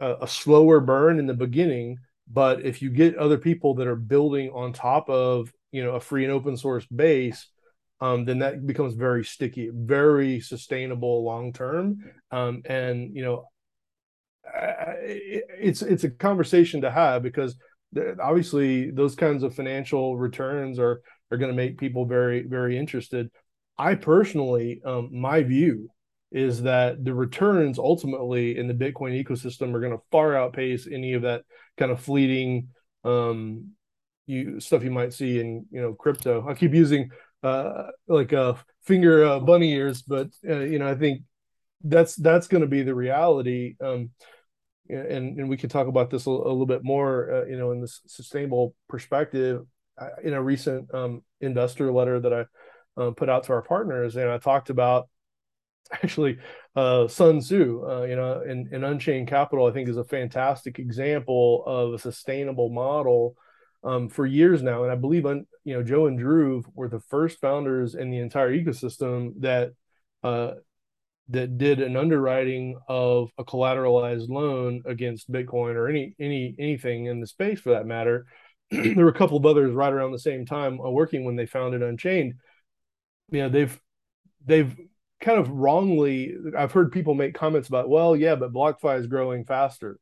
a, 0.00 0.16
a 0.22 0.28
slower 0.28 0.80
burn 0.80 1.18
in 1.18 1.26
the 1.26 1.34
beginning, 1.34 1.98
but 2.26 2.64
if 2.64 2.82
you 2.82 2.90
get 2.90 3.16
other 3.16 3.38
people 3.38 3.74
that 3.74 3.86
are 3.86 3.96
building 3.96 4.50
on 4.50 4.72
top 4.72 5.08
of 5.08 5.52
you 5.70 5.84
know 5.84 5.94
a 5.94 6.00
free 6.00 6.24
and 6.24 6.32
open 6.32 6.56
source 6.56 6.84
base, 6.86 7.46
um, 8.00 8.24
then 8.24 8.40
that 8.40 8.66
becomes 8.66 8.94
very 8.94 9.24
sticky, 9.24 9.70
very 9.72 10.40
sustainable 10.40 11.24
long 11.24 11.52
term, 11.52 11.98
um, 12.32 12.62
and 12.64 13.14
you 13.14 13.22
know 13.22 13.44
it's 14.52 15.82
it's 15.82 16.04
a 16.04 16.10
conversation 16.10 16.80
to 16.80 16.90
have 16.90 17.22
because 17.22 17.54
obviously 18.20 18.90
those 18.90 19.14
kinds 19.14 19.42
of 19.42 19.54
financial 19.54 20.16
returns 20.16 20.78
are 20.78 21.02
are 21.30 21.38
going 21.38 21.50
to 21.50 21.56
make 21.56 21.78
people 21.78 22.04
very 22.04 22.42
very 22.42 22.78
interested. 22.78 23.30
I 23.76 23.94
personally 23.94 24.80
um, 24.84 25.10
my 25.12 25.42
view 25.42 25.90
is 26.30 26.62
that 26.62 27.04
the 27.04 27.14
returns 27.14 27.78
ultimately 27.78 28.58
in 28.58 28.68
the 28.68 28.74
bitcoin 28.74 29.22
ecosystem 29.24 29.74
are 29.74 29.80
going 29.80 29.96
to 29.96 30.02
far 30.10 30.36
outpace 30.36 30.86
any 30.86 31.14
of 31.14 31.22
that 31.22 31.42
kind 31.78 31.90
of 31.90 32.00
fleeting 32.00 32.68
um, 33.04 33.70
you 34.26 34.60
stuff 34.60 34.84
you 34.84 34.90
might 34.90 35.12
see 35.12 35.40
in 35.40 35.66
you 35.70 35.80
know 35.80 35.94
crypto. 35.94 36.46
I 36.46 36.54
keep 36.54 36.74
using 36.74 37.10
uh, 37.42 37.84
like 38.06 38.32
a 38.32 38.42
uh, 38.42 38.56
finger 38.84 39.24
uh, 39.24 39.38
bunny 39.38 39.72
ears 39.72 40.02
but 40.02 40.28
uh, 40.48 40.60
you 40.60 40.78
know 40.78 40.88
i 40.88 40.94
think 40.94 41.22
that's 41.84 42.16
that's 42.16 42.48
going 42.48 42.62
to 42.62 42.66
be 42.66 42.82
the 42.82 42.94
reality 42.94 43.76
um, 43.80 44.10
and 44.88 45.38
and 45.38 45.48
we 45.48 45.56
can 45.56 45.68
talk 45.68 45.86
about 45.86 46.10
this 46.10 46.26
a, 46.26 46.30
a 46.30 46.32
little 46.32 46.66
bit 46.66 46.82
more 46.82 47.30
uh, 47.32 47.44
you 47.44 47.56
know 47.56 47.70
in 47.70 47.80
this 47.80 48.00
sustainable 48.06 48.74
perspective 48.88 49.64
in 50.22 50.34
a 50.34 50.42
recent 50.42 50.92
um, 50.94 51.22
investor 51.40 51.92
letter 51.92 52.20
that 52.20 52.32
I 52.32 53.00
uh, 53.00 53.10
put 53.12 53.28
out 53.28 53.44
to 53.44 53.52
our 53.52 53.62
partners, 53.62 54.16
and 54.16 54.30
I 54.30 54.38
talked 54.38 54.70
about 54.70 55.08
actually 55.92 56.38
uh, 56.76 57.08
Sun 57.08 57.40
Tzu, 57.40 57.84
uh, 57.88 58.02
you 58.02 58.16
know, 58.16 58.42
in 58.42 58.84
Unchained 58.84 59.28
Capital, 59.28 59.66
I 59.66 59.72
think 59.72 59.88
is 59.88 59.96
a 59.96 60.04
fantastic 60.04 60.78
example 60.78 61.64
of 61.66 61.94
a 61.94 61.98
sustainable 61.98 62.68
model 62.68 63.36
um, 63.84 64.08
for 64.08 64.26
years 64.26 64.62
now. 64.62 64.82
And 64.82 64.92
I 64.92 64.96
believe, 64.96 65.26
un, 65.26 65.46
you 65.64 65.74
know, 65.74 65.82
Joe 65.82 66.06
and 66.06 66.18
Dhruv 66.18 66.64
were 66.74 66.88
the 66.88 67.00
first 67.00 67.40
founders 67.40 67.94
in 67.94 68.10
the 68.10 68.18
entire 68.18 68.52
ecosystem 68.52 69.32
that 69.40 69.72
uh, 70.22 70.52
that 71.30 71.58
did 71.58 71.80
an 71.80 71.96
underwriting 71.96 72.78
of 72.88 73.30
a 73.38 73.44
collateralized 73.44 74.28
loan 74.28 74.82
against 74.86 75.30
Bitcoin 75.30 75.74
or 75.74 75.88
any 75.88 76.14
any 76.18 76.54
anything 76.58 77.06
in 77.06 77.20
the 77.20 77.26
space 77.26 77.60
for 77.60 77.70
that 77.70 77.86
matter 77.86 78.26
there 78.94 79.04
were 79.04 79.10
a 79.10 79.14
couple 79.14 79.36
of 79.36 79.46
others 79.46 79.72
right 79.72 79.92
around 79.92 80.12
the 80.12 80.18
same 80.18 80.44
time 80.44 80.80
uh, 80.80 80.90
working 80.90 81.24
when 81.24 81.36
they 81.36 81.46
founded 81.46 81.82
Unchained. 81.82 82.34
You 83.30 83.42
know, 83.42 83.48
they've 83.48 83.80
they've 84.44 84.76
kind 85.20 85.38
of 85.38 85.50
wrongly. 85.50 86.34
I've 86.56 86.72
heard 86.72 86.92
people 86.92 87.14
make 87.14 87.34
comments 87.34 87.68
about, 87.68 87.88
well, 87.88 88.16
yeah, 88.16 88.34
but 88.34 88.52
BlockFi 88.52 89.00
is 89.00 89.06
growing 89.06 89.44
faster. 89.44 89.98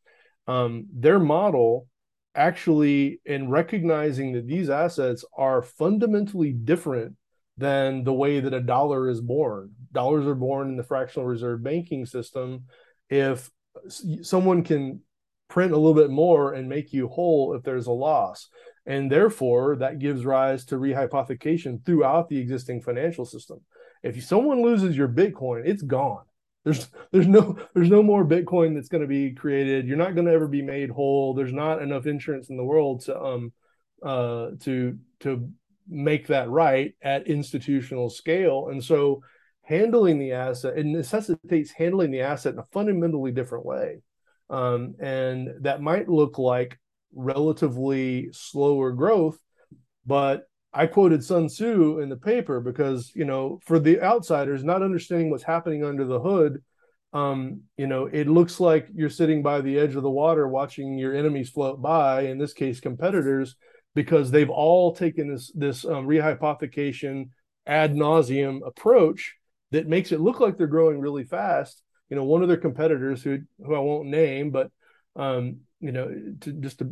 Um, 0.47 0.87
their 0.93 1.19
model 1.19 1.89
actually, 2.37 3.21
in 3.25 3.49
recognizing 3.49 4.33
that 4.35 4.47
these 4.47 4.69
assets 4.69 5.25
are 5.37 5.63
fundamentally 5.63 6.53
different 6.53 7.17
than 7.57 8.05
the 8.05 8.13
way 8.13 8.39
that 8.41 8.53
a 8.53 8.61
dollar 8.61 9.09
is 9.09 9.23
born. 9.23 9.71
Dollars 9.93 10.27
are 10.27 10.35
born 10.35 10.69
in 10.69 10.77
the 10.77 10.85
fractional 10.85 11.27
reserve 11.27 11.63
banking 11.63 12.05
system. 12.05 12.65
If 13.09 13.51
someone 13.89 14.63
can 14.63 15.01
print 15.49 15.73
a 15.73 15.77
little 15.77 15.95
bit 15.95 16.11
more 16.11 16.53
and 16.53 16.69
make 16.69 16.93
you 16.93 17.09
whole 17.09 17.55
if 17.55 17.63
there's 17.63 17.87
a 17.87 17.93
loss. 17.93 18.49
And 18.87 19.11
therefore, 19.11 19.77
that 19.77 19.99
gives 19.99 20.25
rise 20.25 20.65
to 20.67 20.77
rehypothecation 20.77 21.85
throughout 21.85 22.29
the 22.29 22.39
existing 22.39 22.83
financial 22.83 23.25
system. 23.25 23.61
If 24.03 24.23
someone 24.25 24.63
loses 24.63 24.97
your 24.97 25.09
Bitcoin, 25.09 25.63
it's 25.65 25.83
gone. 25.83 26.25
There's 26.65 26.89
there's 27.13 27.27
no 27.27 27.59
there's 27.75 27.91
no 27.91 28.03
more 28.03 28.25
Bitcoin 28.25 28.75
that's 28.75 28.89
going 28.89 29.03
to 29.03 29.09
be 29.09 29.33
created. 29.33 29.87
You're 29.87 29.97
not 29.97 30.15
going 30.15 30.27
to 30.27 30.33
ever 30.33 30.49
be 30.49 30.63
made 30.63 30.91
whole. 30.91 31.35
There's 31.35 31.53
not 31.53 31.83
enough 31.83 32.07
insurance 32.07 32.49
in 32.49 32.57
the 32.57 32.65
world 32.65 33.03
to 33.03 33.21
um 33.21 33.53
uh 34.03 34.51
to 34.61 34.99
to 35.21 35.51
make 35.89 36.29
that 36.29 36.49
right 36.49 36.95
at 37.03 37.27
institutional 37.27 38.11
scale. 38.11 38.69
And 38.69 38.83
so 38.83 39.23
handling 39.63 40.19
the 40.19 40.33
asset 40.33 40.79
it 40.79 40.87
necessitates 40.87 41.73
handling 41.73 42.13
the 42.13 42.21
asset 42.21 42.55
in 42.55 42.61
a 42.61 42.67
fundamentally 42.73 43.33
different 43.33 43.67
way 43.67 44.01
um, 44.49 44.95
and 45.01 45.49
that 45.63 45.83
might 45.83 46.09
look 46.09 46.39
like 46.39 46.79
relatively 47.17 48.29
slower 48.33 48.93
growth. 48.93 49.39
But 50.05 50.45
I 50.73 50.87
quoted 50.87 51.25
Sun 51.25 51.49
Tzu 51.49 52.01
in 52.01 52.09
the 52.11 52.17
paper 52.17 52.61
because, 52.61 53.11
you 53.15 53.25
know, 53.25 53.59
for 53.65 53.79
the 53.79 54.01
outsiders, 54.01 54.63
not 54.63 54.83
understanding 54.83 55.31
what's 55.31 55.43
happening 55.43 55.85
under 55.85 56.05
the 56.05 56.21
hood, 56.21 56.63
um, 57.13 57.63
you 57.79 57.87
know, 57.87 58.07
it 58.07 58.29
looks 58.29 58.61
like 58.61 58.89
you're 58.95 59.09
sitting 59.09 59.43
by 59.43 59.63
the 59.63 59.79
edge 59.79 59.97
of 59.97 60.03
the 60.03 60.11
water 60.11 60.47
watching 60.47 60.99
your 60.99 61.15
enemies 61.15 61.49
float 61.49 61.81
by, 61.81 62.23
in 62.23 62.37
this 62.37 62.53
case, 62.53 62.79
competitors, 62.79 63.57
because 63.95 64.31
they've 64.31 64.51
all 64.51 64.95
taken 64.95 65.33
this 65.33 65.51
this 65.55 65.87
um, 65.87 66.07
rehypothecation 66.07 67.31
ad 67.67 67.95
nauseum 67.95 68.61
approach 68.67 69.35
that 69.71 69.89
makes 69.89 70.13
it 70.13 70.21
look 70.21 70.41
like 70.41 70.59
they're 70.59 70.67
growing 70.67 71.01
really 71.01 71.25
fast. 71.25 71.83
You 72.11 72.17
know, 72.17 72.25
one 72.25 72.43
of 72.43 72.49
their 72.49 72.59
competitors 72.59 73.23
who 73.23 73.39
who 73.65 73.75
I 73.75 73.79
won't 73.79 74.09
name, 74.09 74.51
but 74.51 74.71
um, 75.15 75.61
you 75.81 75.93
know, 75.93 76.09
to, 76.41 76.53
just 76.53 76.79
to 76.79 76.91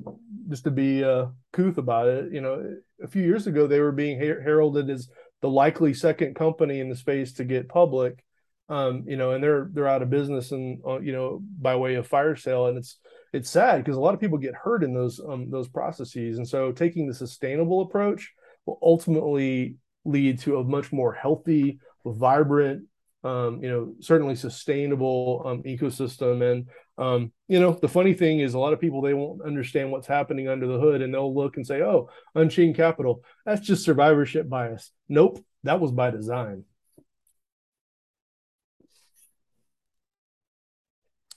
just 0.49 0.64
to 0.64 0.70
be 0.70 1.03
uh, 1.03 1.27
couth 1.53 1.79
about 1.79 2.09
it, 2.09 2.33
you 2.33 2.40
know, 2.40 2.77
a 3.03 3.09
few 3.09 3.23
years 3.23 3.47
ago 3.47 3.66
they 3.66 3.81
were 3.81 3.92
being 3.92 4.20
her- 4.20 4.42
heralded 4.42 4.90
as 4.90 5.09
the 5.40 5.49
likely 5.49 5.94
second 5.94 6.35
company 6.35 6.81
in 6.81 6.88
the 6.88 6.97
space 6.97 7.35
to 7.35 7.44
get 7.44 7.68
public, 7.68 8.25
um, 8.68 9.05
you 9.07 9.16
know, 9.16 9.33
and 9.33 9.42
they're 9.42 9.68
they're 9.73 9.88
out 9.88 10.03
of 10.03 10.11
business 10.11 10.53
and 10.53 10.81
uh, 10.87 11.01
you 11.01 11.12
know 11.12 11.40
by 11.61 11.77
way 11.77 11.94
of 11.94 12.07
fire 12.07 12.37
sale, 12.37 12.66
and 12.66 12.79
it's 12.79 12.99
it's 13.33 13.51
sad 13.51 13.79
because 13.79 13.97
a 13.97 14.01
lot 14.01 14.14
of 14.14 14.20
people 14.20 14.38
get 14.38 14.55
hurt 14.55 14.85
in 14.85 14.94
those 14.94 15.20
um, 15.20 15.51
those 15.51 15.68
processes, 15.68 16.38
and 16.38 16.49
so 16.49 16.73
taking 16.73 17.07
the 17.07 17.14
sustainable 17.14 17.83
approach 17.83 18.33
will 18.66 18.79
ultimately 18.83 19.77
lead 20.05 20.38
to 20.40 20.59
a 20.59 20.64
much 20.64 20.92
more 20.92 21.12
healthy, 21.12 21.79
vibrant, 22.05 22.85
um, 23.23 23.62
you 23.62 23.68
know, 23.68 23.94
certainly 24.01 24.37
sustainable 24.37 25.42
um, 25.47 25.62
ecosystem. 25.62 26.42
And 26.51 26.66
um, 26.96 27.33
you 27.48 27.59
know, 27.59 27.72
the 27.72 27.88
funny 27.88 28.14
thing 28.14 28.40
is, 28.40 28.54
a 28.54 28.59
lot 28.59 28.72
of 28.72 28.80
people 28.80 29.00
they 29.00 29.14
won't 29.14 29.42
understand 29.42 29.90
what's 29.90 30.07
happening 30.07 30.48
under 30.48 30.66
the 30.66 30.78
hood, 30.78 31.02
and 31.02 31.12
they'll 31.12 31.35
look 31.35 31.57
and 31.57 31.66
say, 31.66 31.83
"Oh, 31.83 32.09
Unchained 32.35 32.76
Capital, 32.76 33.22
that's 33.44 33.61
just 33.61 33.85
survivorship 33.85 34.48
bias." 34.48 34.92
Nope, 35.09 35.44
that 35.64 35.80
was 35.80 35.90
by 35.90 36.11
design. 36.11 36.64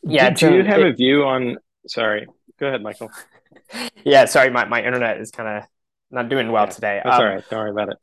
Yeah. 0.03 0.29
Do, 0.29 0.49
do 0.49 0.55
you 0.55 0.63
have 0.63 0.79
it, 0.81 0.87
a 0.87 0.93
view 0.93 1.23
on? 1.23 1.57
Sorry, 1.87 2.27
go 2.59 2.67
ahead, 2.67 2.83
Michael. 2.83 3.09
Yeah, 4.05 4.23
sorry, 4.25 4.49
my, 4.49 4.63
my 4.63 4.81
internet 4.81 5.19
is 5.19 5.29
kind 5.31 5.57
of 5.57 5.63
not 6.09 6.29
doing 6.29 6.53
well 6.53 6.65
yeah, 6.65 6.69
today. 6.69 7.01
That's 7.03 7.15
um, 7.15 7.21
all 7.21 7.27
right. 7.27 7.43
Don't 7.49 7.59
worry 7.59 7.71
about 7.71 7.89
it. 7.89 7.97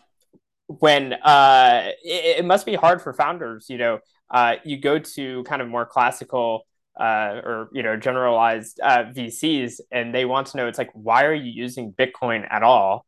When 0.66 1.14
uh, 1.14 1.88
it, 2.02 2.38
it, 2.40 2.44
must 2.44 2.66
be 2.66 2.74
hard 2.74 3.00
for 3.00 3.14
founders, 3.14 3.70
you 3.70 3.78
know, 3.78 4.00
uh, 4.30 4.56
you 4.62 4.78
go 4.78 4.98
to 4.98 5.42
kind 5.44 5.62
of 5.62 5.68
more 5.68 5.86
classical 5.86 6.66
uh, 6.98 7.40
or 7.44 7.68
you 7.72 7.82
know 7.82 7.96
generalized 7.96 8.80
uh, 8.82 9.04
VCs, 9.04 9.80
and 9.90 10.14
they 10.14 10.24
want 10.24 10.48
to 10.48 10.56
know 10.56 10.68
it's 10.68 10.78
like, 10.78 10.90
why 10.92 11.24
are 11.24 11.34
you 11.34 11.50
using 11.50 11.92
Bitcoin 11.92 12.46
at 12.50 12.62
all? 12.62 13.06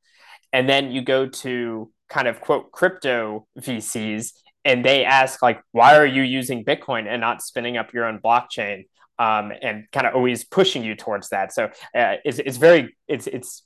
And 0.53 0.69
then 0.69 0.91
you 0.91 1.03
go 1.03 1.27
to 1.29 1.91
kind 2.09 2.29
of 2.29 2.41
quote 2.41 2.73
crypto 2.73 3.47
VCs, 3.59 4.33
and 4.65 4.85
they 4.85 5.05
ask 5.05 5.43
like, 5.43 5.61
why 5.73 5.97
are 5.97 6.07
you 6.07 6.23
using 6.23 6.65
Bitcoin 6.65 7.07
and 7.07 7.21
not 7.21 7.43
spinning 7.43 7.77
up 7.77 7.93
your 7.93 8.05
own 8.05 8.19
blockchain? 8.19 8.87
Um, 9.19 9.51
and 9.63 9.91
kind 9.93 10.07
of 10.07 10.15
always 10.15 10.45
pushing 10.45 10.85
you 10.85 10.95
towards 10.95 11.31
that. 11.31 11.51
So 11.55 11.71
uh, 11.97 12.17
it's, 12.25 12.39
it's 12.39 12.59
very 12.59 12.95
it's 13.09 13.27
it's 13.27 13.63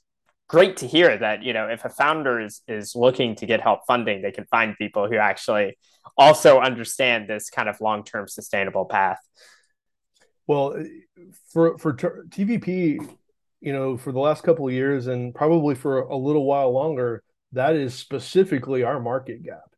great 0.51 0.77
to 0.79 0.87
hear 0.87 1.17
that 1.17 1.45
you 1.45 1.53
know 1.53 1.69
if 1.69 1.85
a 1.85 1.89
founder 1.89 2.41
is 2.41 2.61
is 2.67 2.97
looking 2.97 3.37
to 3.37 3.47
get 3.47 3.61
help 3.61 3.81
funding 3.87 4.21
they 4.21 4.33
can 4.33 4.45
find 4.47 4.77
people 4.77 5.09
who 5.09 5.15
actually 5.15 5.79
also 6.19 6.59
understand 6.59 7.29
this 7.29 7.51
kind 7.51 7.69
of 7.69 7.81
long-term 7.81 8.27
sustainable 8.27 8.85
path 8.85 9.21
well 10.51 10.75
for 11.53 11.79
for 11.79 11.93
tvp 11.93 13.17
you 13.61 13.73
know 13.73 13.97
for 13.97 14.11
the 14.11 14.19
last 14.19 14.43
couple 14.43 14.67
of 14.67 14.75
years 14.75 15.07
and 15.07 15.33
probably 15.33 15.77
for 15.77 16.01
a 16.01 16.17
little 16.17 16.45
while 16.45 16.73
longer 16.73 17.23
that 17.53 17.77
is 17.77 17.95
specifically 17.95 18.83
our 18.83 18.99
market 19.01 19.43
gap. 19.45 19.71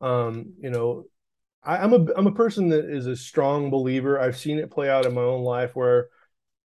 Um 0.00 0.54
you 0.60 0.70
know 0.70 1.06
I, 1.64 1.78
i'm 1.78 1.92
a 1.92 2.06
i'm 2.16 2.28
a 2.28 2.32
person 2.42 2.68
that 2.68 2.84
is 2.84 3.06
a 3.06 3.16
strong 3.16 3.70
believer. 3.70 4.20
I've 4.20 4.38
seen 4.38 4.58
it 4.58 4.70
play 4.70 4.88
out 4.88 5.04
in 5.04 5.14
my 5.14 5.20
own 5.22 5.42
life 5.42 5.74
where 5.74 6.08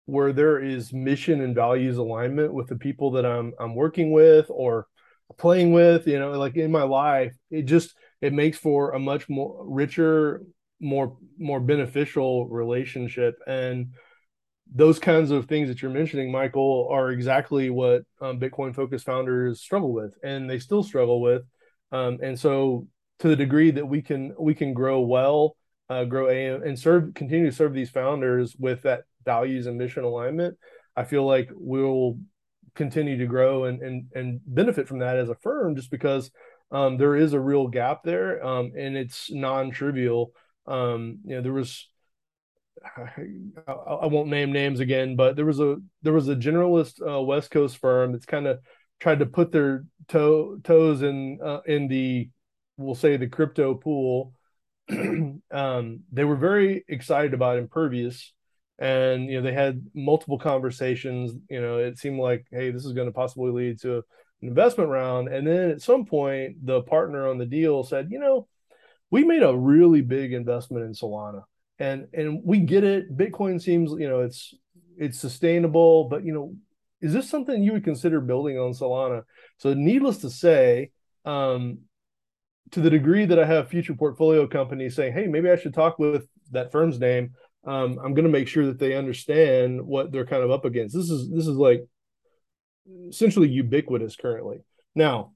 where 0.06 0.32
there 0.32 0.60
is 0.60 0.94
mission 0.94 1.42
and 1.42 1.56
values 1.56 1.98
alignment 1.98 2.54
with 2.54 2.68
the 2.68 2.76
people 2.76 3.12
that 3.12 3.26
I'm 3.26 3.54
I'm 3.60 3.74
working 3.74 4.12
with 4.12 4.46
or 4.50 4.86
playing 5.38 5.74
with, 5.74 6.08
you 6.08 6.20
know, 6.20 6.32
like 6.34 6.56
in 6.56 6.72
my 6.72 6.84
life, 6.84 7.34
it 7.50 7.64
just 7.64 7.96
it 8.22 8.32
makes 8.32 8.60
for 8.60 8.92
a 8.92 9.00
much 9.00 9.28
more 9.28 9.66
richer, 9.68 10.44
more 10.86 11.18
more 11.38 11.60
beneficial 11.60 12.48
relationship 12.48 13.36
and 13.48 13.88
those 14.74 15.00
kinds 15.00 15.32
of 15.32 15.46
things 15.46 15.70
that 15.70 15.82
you're 15.82 15.92
mentioning, 15.92 16.32
Michael, 16.32 16.88
are 16.92 17.12
exactly 17.12 17.70
what 17.70 18.04
um, 18.22 18.40
Bitcoin 18.40 18.74
focused 18.74 19.06
founders 19.06 19.62
struggle 19.62 19.94
with, 19.94 20.14
and 20.24 20.50
they 20.50 20.60
still 20.60 20.84
struggle 20.84 21.22
with. 21.22 21.44
Um, 21.92 22.18
and 22.22 22.40
so, 22.40 22.88
to 23.20 23.28
the 23.28 23.36
degree 23.36 23.72
that 23.72 23.86
we 23.86 24.02
can 24.02 24.34
we 24.40 24.56
can 24.56 24.74
grow 24.74 25.02
well, 25.02 25.56
uh, 25.90 26.06
grow 26.06 26.30
AM, 26.30 26.64
and 26.64 26.78
serve 26.78 27.14
continue 27.14 27.50
to 27.50 27.56
serve 27.56 27.74
these 27.74 27.90
founders 27.90 28.56
with 28.58 28.82
that 28.84 29.04
values 29.24 29.68
and 29.68 29.78
mission 29.78 30.04
alignment, 30.04 30.58
I 30.96 31.04
feel 31.04 31.26
like 31.26 31.50
we'll 31.54 32.18
continue 32.74 33.18
to 33.18 33.28
grow 33.28 33.66
and 33.66 33.82
and 33.82 34.06
and 34.16 34.40
benefit 34.46 34.88
from 34.88 35.00
that 35.00 35.18
as 35.18 35.30
a 35.30 35.36
firm 35.36 35.76
just 35.76 35.92
because 35.92 36.32
um, 36.72 36.98
there 36.98 37.16
is 37.16 37.34
a 37.34 37.40
real 37.40 37.68
gap 37.68 38.04
there 38.04 38.44
um, 38.46 38.72
and 38.78 38.98
it's 38.98 39.32
non-trivial. 39.32 40.32
Um, 40.68 41.20
you 41.26 41.36
know, 41.36 41.42
there 41.42 41.54
was 41.54 41.88
I, 42.98 43.72
I, 43.72 44.06
won't 44.08 44.30
name 44.30 44.52
names 44.52 44.80
again, 44.80 45.16
but 45.16 45.36
there 45.36 45.46
was 45.46 45.60
a 45.60 45.78
there 46.02 46.14
was 46.14 46.28
a 46.28 46.36
generalist 46.36 47.02
uh, 47.08 47.22
West 47.22 47.52
Coast 47.52 47.78
firm 47.78 48.12
that's 48.12 48.26
kind 48.26 48.48
of 48.48 48.60
tried 49.00 49.20
to 49.20 49.26
put 49.26 49.52
their 49.52 49.86
toe 50.08 50.58
toes 50.64 51.02
in 51.02 51.40
uh, 51.44 51.62
in 51.66 51.88
the 51.88 52.30
we'll 52.78 52.96
say 52.96 53.18
the 53.18 53.28
crypto 53.28 53.76
pool. 53.76 54.34
um, 55.52 56.02
they 56.12 56.24
were 56.24 56.36
very 56.36 56.86
excited 56.88 57.34
about 57.34 57.58
Impervious 57.58 58.34
and 58.78 59.30
you 59.30 59.38
know 59.38 59.42
they 59.42 59.54
had 59.54 59.86
multiple 59.94 60.38
conversations 60.38 61.32
you 61.50 61.62
know 61.62 61.78
it 61.78 61.98
seemed 61.98 62.20
like 62.20 62.46
hey 62.52 62.72
this 62.72 62.86
is 62.86 62.94
going 62.94 63.08
to 63.08 63.14
possibly 63.14 63.52
lead 63.52 63.80
to 63.80 63.98
an 63.98 64.04
investment 64.50 64.90
round 64.90 65.30
and 65.30 65.48
then 65.48 65.72
at 65.72 65.82
some 65.82 66.06
point 66.06 66.58
the 66.66 66.82
partner 66.82 67.30
on 67.30 67.38
the 67.38 67.46
deal 67.46 67.84
said 67.84 68.10
you 68.12 68.20
know 68.20 68.48
we 69.16 69.24
made 69.24 69.44
a 69.44 69.56
really 69.56 70.02
big 70.02 70.34
investment 70.34 70.84
in 70.84 70.92
solana 70.92 71.44
and 71.80 72.08
and 72.14 72.42
we 72.44 72.60
get 72.60 72.84
it 72.84 73.16
bitcoin 73.18 73.62
seems 73.62 73.92
you 73.92 74.10
know 74.10 74.20
it's 74.20 74.54
it's 74.98 75.20
sustainable 75.20 76.10
but 76.10 76.26
you 76.26 76.34
know 76.34 76.54
is 77.02 77.14
this 77.14 77.30
something 77.30 77.64
you 77.64 77.72
would 77.72 77.84
consider 77.84 78.20
building 78.20 78.58
on 78.58 78.74
solana 78.74 79.24
so 79.58 79.74
needless 79.74 80.18
to 80.18 80.30
say 80.30 80.92
um 81.24 81.80
to 82.72 82.82
the 82.82 82.90
degree 82.90 83.26
that 83.26 83.40
i 83.40 83.46
have 83.46 83.70
future 83.70 83.94
portfolio 83.94 84.46
companies 84.46 84.96
saying 84.96 85.14
hey 85.14 85.28
maybe 85.28 85.50
i 85.50 85.56
should 85.56 85.74
talk 85.74 85.98
with 85.98 86.28
that 86.52 86.72
firm's 86.72 87.00
name 87.00 87.34
um, 87.66 87.98
I'm 88.04 88.14
going 88.14 88.26
to 88.26 88.30
make 88.30 88.48
sure 88.48 88.68
that 88.68 88.78
they 88.78 88.94
understand 88.94 89.82
what 89.82 90.12
they're 90.12 90.26
kind 90.26 90.44
of 90.44 90.52
up 90.52 90.66
against. 90.66 90.96
This 90.96 91.10
is 91.10 91.32
this 91.32 91.48
is 91.48 91.58
like 91.58 91.84
essentially 93.10 93.50
ubiquitous 93.50 94.16
currently. 94.16 94.60
Now, 94.94 95.34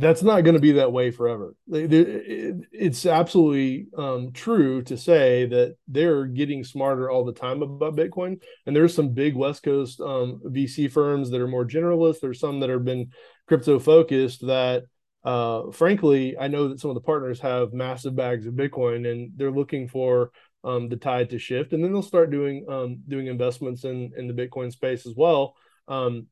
that's 0.00 0.22
not 0.22 0.44
going 0.44 0.54
to 0.54 0.60
be 0.60 0.72
that 0.72 0.92
way 0.92 1.10
forever. 1.10 1.54
It's 1.68 3.04
absolutely 3.04 3.88
um, 3.96 4.32
true 4.32 4.82
to 4.84 4.96
say 4.96 5.44
that 5.46 5.76
they're 5.86 6.24
getting 6.24 6.64
smarter 6.64 7.10
all 7.10 7.24
the 7.24 7.34
time 7.34 7.60
about 7.62 7.96
Bitcoin. 7.96 8.40
And 8.64 8.74
there's 8.74 8.94
some 8.94 9.10
big 9.10 9.36
West 9.36 9.62
Coast 9.62 10.00
um, 10.00 10.40
VC 10.46 10.90
firms 10.90 11.30
that 11.30 11.40
are 11.40 11.48
more 11.48 11.66
generalist. 11.66 12.20
There's 12.20 12.40
some 12.40 12.60
that 12.60 12.70
have 12.70 12.84
been 12.84 13.10
crypto 13.46 13.78
focused 13.78 14.46
that, 14.46 14.84
uh, 15.22 15.70
frankly, 15.70 16.34
I 16.38 16.48
know 16.48 16.68
that 16.68 16.80
some 16.80 16.90
of 16.90 16.94
the 16.94 17.02
partners 17.02 17.40
have 17.40 17.74
massive 17.74 18.16
bags 18.16 18.46
of 18.46 18.54
Bitcoin 18.54 19.06
and 19.10 19.32
they're 19.36 19.50
looking 19.50 19.86
for 19.86 20.30
um, 20.64 20.88
the 20.88 20.96
tide 20.96 21.30
to 21.30 21.38
shift, 21.38 21.72
and 21.72 21.82
then 21.82 21.92
they'll 21.92 22.02
start 22.02 22.30
doing 22.30 22.66
um, 22.68 23.02
doing 23.08 23.28
investments 23.28 23.84
in 23.84 24.12
in 24.16 24.28
the 24.28 24.34
Bitcoin 24.34 24.70
space 24.70 25.06
as 25.06 25.14
well. 25.16 25.54
Um, 25.88 26.26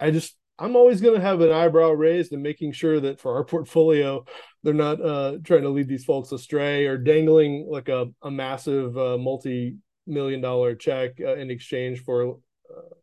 I 0.00 0.10
just 0.10 0.36
I'm 0.62 0.76
always 0.76 1.00
going 1.00 1.14
to 1.14 1.20
have 1.20 1.40
an 1.40 1.50
eyebrow 1.50 1.90
raised 1.90 2.32
and 2.32 2.40
making 2.40 2.70
sure 2.70 3.00
that 3.00 3.20
for 3.20 3.34
our 3.34 3.44
portfolio, 3.54 4.24
they're 4.62 4.72
not 4.72 5.04
uh, 5.04 5.38
trying 5.42 5.62
to 5.62 5.70
lead 5.70 5.88
these 5.88 6.04
folks 6.04 6.30
astray 6.30 6.86
or 6.86 6.96
dangling 6.96 7.66
like 7.68 7.88
a, 7.88 8.06
a 8.22 8.30
massive 8.30 8.96
uh, 8.96 9.18
multi 9.18 9.76
million 10.06 10.40
dollar 10.40 10.76
check 10.76 11.12
uh, 11.20 11.34
in 11.34 11.50
exchange 11.50 12.04
for 12.04 12.38
uh, 12.70 12.94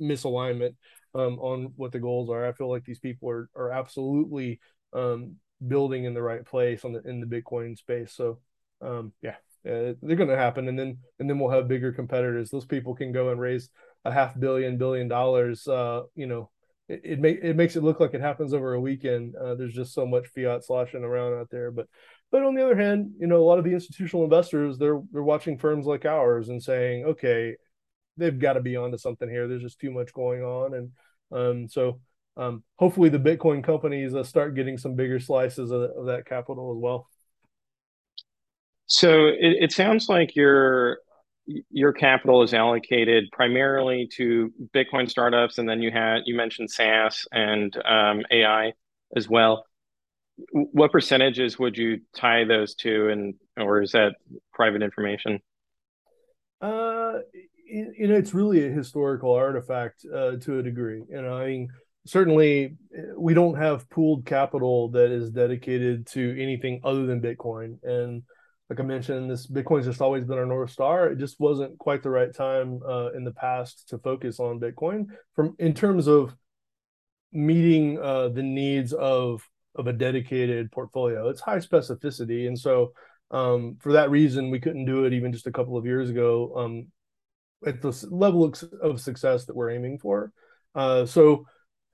misalignment 0.00 0.74
um, 1.14 1.38
on 1.38 1.72
what 1.76 1.92
the 1.92 2.00
goals 2.00 2.30
are. 2.30 2.46
I 2.46 2.52
feel 2.52 2.68
like 2.68 2.84
these 2.84 2.98
people 2.98 3.30
are 3.30 3.48
are 3.54 3.70
absolutely 3.70 4.58
um, 4.92 5.36
building 5.64 6.04
in 6.04 6.14
the 6.14 6.22
right 6.22 6.44
place 6.44 6.84
on 6.84 6.92
the 6.92 7.02
in 7.08 7.20
the 7.20 7.26
Bitcoin 7.26 7.78
space. 7.78 8.12
So 8.12 8.40
um, 8.80 9.12
yeah, 9.22 9.36
uh, 9.64 9.94
they're 10.02 10.16
going 10.16 10.30
to 10.30 10.36
happen, 10.36 10.66
and 10.66 10.76
then 10.76 10.98
and 11.20 11.30
then 11.30 11.38
we'll 11.38 11.50
have 11.50 11.68
bigger 11.68 11.92
competitors. 11.92 12.50
Those 12.50 12.66
people 12.66 12.96
can 12.96 13.12
go 13.12 13.28
and 13.28 13.40
raise 13.40 13.70
a 14.04 14.10
half 14.10 14.38
billion 14.38 14.78
billion 14.78 15.06
dollars. 15.06 15.68
Uh, 15.68 16.02
you 16.16 16.26
know, 16.26 16.50
it 16.88 17.18
make, 17.18 17.38
it 17.42 17.56
makes 17.56 17.76
it 17.76 17.82
look 17.82 18.00
like 18.00 18.14
it 18.14 18.20
happens 18.20 18.52
over 18.52 18.74
a 18.74 18.80
weekend. 18.80 19.34
Uh, 19.36 19.54
there's 19.54 19.74
just 19.74 19.94
so 19.94 20.06
much 20.06 20.26
fiat 20.28 20.64
sloshing 20.64 21.04
around 21.04 21.34
out 21.34 21.48
there, 21.50 21.70
but 21.70 21.86
but 22.30 22.42
on 22.42 22.54
the 22.54 22.64
other 22.64 22.76
hand, 22.76 23.12
you 23.18 23.26
know, 23.26 23.36
a 23.36 23.44
lot 23.44 23.58
of 23.58 23.64
the 23.64 23.72
institutional 23.72 24.24
investors 24.24 24.76
they're 24.76 25.00
they're 25.12 25.22
watching 25.22 25.58
firms 25.58 25.86
like 25.86 26.04
ours 26.04 26.48
and 26.48 26.62
saying, 26.62 27.04
okay, 27.04 27.56
they've 28.16 28.38
got 28.38 28.54
to 28.54 28.60
be 28.60 28.76
onto 28.76 28.98
something 28.98 29.28
here. 29.28 29.48
There's 29.48 29.62
just 29.62 29.80
too 29.80 29.90
much 29.90 30.12
going 30.12 30.42
on, 30.42 30.74
and 30.74 30.92
um, 31.32 31.68
so 31.68 32.00
um, 32.36 32.62
hopefully 32.76 33.08
the 33.08 33.18
Bitcoin 33.18 33.62
companies 33.64 34.14
uh, 34.14 34.24
start 34.24 34.54
getting 34.54 34.76
some 34.76 34.94
bigger 34.94 35.20
slices 35.20 35.70
of, 35.70 35.82
of 35.82 36.06
that 36.06 36.26
capital 36.26 36.74
as 36.76 36.80
well. 36.80 37.08
So 38.86 39.26
it, 39.26 39.56
it 39.60 39.72
sounds 39.72 40.08
like 40.08 40.36
your 40.36 40.98
your 41.46 41.92
capital 41.92 42.42
is 42.42 42.54
allocated 42.54 43.24
primarily 43.32 44.08
to 44.16 44.52
Bitcoin 44.74 45.08
startups, 45.08 45.58
and 45.58 45.68
then 45.68 45.82
you 45.82 45.90
had 45.90 46.22
you 46.24 46.36
mentioned 46.36 46.70
SaaS 46.70 47.26
and 47.32 47.76
um, 47.84 48.22
AI 48.30 48.72
as 49.16 49.28
well. 49.28 49.66
what 50.50 50.90
percentages 50.90 51.58
would 51.58 51.76
you 51.76 52.00
tie 52.14 52.44
those 52.44 52.74
to, 52.74 53.08
and 53.08 53.34
or 53.56 53.82
is 53.82 53.92
that 53.92 54.14
private 54.52 54.82
information? 54.82 55.40
Uh, 56.60 57.18
you 57.66 58.08
know, 58.08 58.14
it's 58.14 58.34
really 58.34 58.66
a 58.66 58.70
historical 58.70 59.32
artifact 59.32 60.04
uh, 60.12 60.36
to 60.36 60.58
a 60.58 60.62
degree. 60.62 61.02
You 61.08 61.22
know, 61.22 61.36
I 61.36 61.46
mean, 61.46 61.68
certainly 62.06 62.76
we 63.16 63.34
don't 63.34 63.56
have 63.56 63.88
pooled 63.90 64.26
capital 64.26 64.88
that 64.90 65.10
is 65.10 65.30
dedicated 65.30 66.06
to 66.08 66.36
anything 66.40 66.80
other 66.84 67.06
than 67.06 67.20
Bitcoin. 67.20 67.78
And 67.82 68.22
like 68.74 68.84
I 68.84 68.88
mentioned, 68.88 69.30
this 69.30 69.46
Bitcoin's 69.46 69.86
just 69.86 70.02
always 70.02 70.24
been 70.24 70.36
our 70.38 70.46
north 70.46 70.70
star. 70.70 71.06
It 71.06 71.18
just 71.18 71.38
wasn't 71.38 71.78
quite 71.78 72.02
the 72.02 72.10
right 72.10 72.34
time 72.34 72.80
uh, 72.84 73.12
in 73.12 73.22
the 73.22 73.30
past 73.30 73.88
to 73.90 73.98
focus 73.98 74.40
on 74.40 74.58
Bitcoin 74.58 75.06
from 75.36 75.54
in 75.60 75.74
terms 75.74 76.08
of 76.08 76.34
meeting 77.32 78.00
uh, 78.00 78.30
the 78.30 78.42
needs 78.42 78.92
of 78.92 79.48
of 79.76 79.86
a 79.86 79.92
dedicated 79.92 80.72
portfolio. 80.72 81.28
It's 81.28 81.40
high 81.40 81.58
specificity, 81.58 82.48
and 82.48 82.58
so 82.58 82.92
um, 83.30 83.76
for 83.80 83.92
that 83.92 84.10
reason, 84.10 84.50
we 84.50 84.58
couldn't 84.58 84.86
do 84.86 85.04
it 85.04 85.12
even 85.12 85.32
just 85.32 85.46
a 85.46 85.52
couple 85.52 85.76
of 85.76 85.86
years 85.86 86.10
ago 86.10 86.52
um, 86.56 86.86
at 87.64 87.80
the 87.80 88.06
level 88.10 88.52
of 88.82 89.00
success 89.00 89.44
that 89.44 89.54
we're 89.54 89.70
aiming 89.70 89.98
for. 89.98 90.32
Uh, 90.74 91.06
so, 91.06 91.46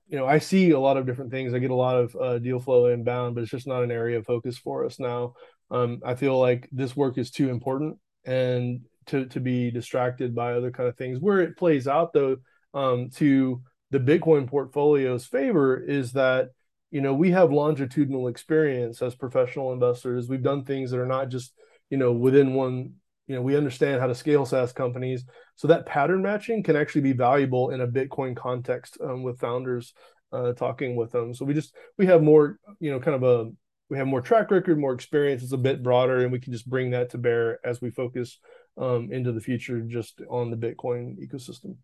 you 0.07 0.17
know, 0.17 0.25
I 0.25 0.39
see 0.39 0.71
a 0.71 0.79
lot 0.79 0.97
of 0.97 1.05
different 1.05 1.29
things. 1.29 1.53
I 1.53 1.59
get 1.59 1.69
a 1.69 1.75
lot 1.75 1.97
of 1.97 2.15
uh, 2.15 2.39
deal 2.39 2.59
flow 2.59 2.87
inbound, 2.87 3.35
but 3.35 3.41
it's 3.41 3.51
just 3.51 3.67
not 3.67 3.83
an 3.83 3.91
area 3.91 4.17
of 4.17 4.25
focus 4.25 4.57
for 4.57 4.83
us 4.83 4.99
now. 4.99 5.33
Um, 5.71 6.01
I 6.05 6.15
feel 6.15 6.37
like 6.37 6.67
this 6.71 6.95
work 6.95 7.17
is 7.17 7.31
too 7.31 7.49
important 7.49 7.97
and 8.25 8.81
to 9.07 9.25
to 9.27 9.39
be 9.39 9.71
distracted 9.71 10.35
by 10.35 10.53
other 10.53 10.71
kind 10.71 10.87
of 10.89 10.97
things. 10.97 11.19
Where 11.19 11.39
it 11.39 11.57
plays 11.57 11.87
out 11.87 12.13
though, 12.13 12.37
um, 12.73 13.09
to 13.15 13.61
the 13.89 13.99
Bitcoin 13.99 14.47
portfolio's 14.47 15.25
favor 15.25 15.77
is 15.77 16.13
that 16.13 16.49
you 16.91 17.01
know 17.01 17.13
we 17.13 17.31
have 17.31 17.51
longitudinal 17.51 18.27
experience 18.27 19.01
as 19.01 19.15
professional 19.15 19.73
investors. 19.73 20.27
We've 20.27 20.43
done 20.43 20.65
things 20.65 20.91
that 20.91 20.99
are 20.99 21.05
not 21.05 21.29
just 21.29 21.53
you 21.89 21.97
know 21.97 22.11
within 22.11 22.53
one 22.53 22.93
you 23.27 23.35
know 23.35 23.41
we 23.41 23.55
understand 23.55 24.01
how 24.01 24.07
to 24.07 24.15
scale 24.15 24.45
SaaS 24.45 24.73
companies. 24.73 25.23
So 25.55 25.67
that 25.69 25.85
pattern 25.85 26.21
matching 26.21 26.63
can 26.63 26.75
actually 26.75 27.01
be 27.01 27.13
valuable 27.13 27.69
in 27.69 27.81
a 27.81 27.87
Bitcoin 27.87 28.35
context 28.35 28.97
um, 29.01 29.23
with 29.23 29.39
founders 29.39 29.93
uh, 30.31 30.53
talking 30.53 30.95
with 30.95 31.11
them. 31.11 31.33
So 31.33 31.45
we 31.45 31.53
just 31.53 31.73
we 31.97 32.05
have 32.07 32.21
more 32.21 32.59
you 32.79 32.91
know 32.91 32.99
kind 32.99 33.15
of 33.15 33.23
a 33.23 33.51
we 33.91 33.97
have 33.97 34.07
more 34.07 34.21
track 34.21 34.49
record 34.49 34.79
more 34.79 34.93
experience 34.93 35.43
it's 35.43 35.51
a 35.51 35.57
bit 35.57 35.83
broader 35.83 36.21
and 36.23 36.31
we 36.31 36.39
can 36.39 36.53
just 36.53 36.67
bring 36.67 36.91
that 36.91 37.09
to 37.11 37.17
bear 37.17 37.59
as 37.63 37.81
we 37.81 37.91
focus 37.91 38.39
um, 38.77 39.11
into 39.11 39.31
the 39.31 39.41
future 39.41 39.81
just 39.81 40.21
on 40.29 40.49
the 40.49 40.57
Bitcoin 40.57 41.17
ecosystem. 41.19 41.75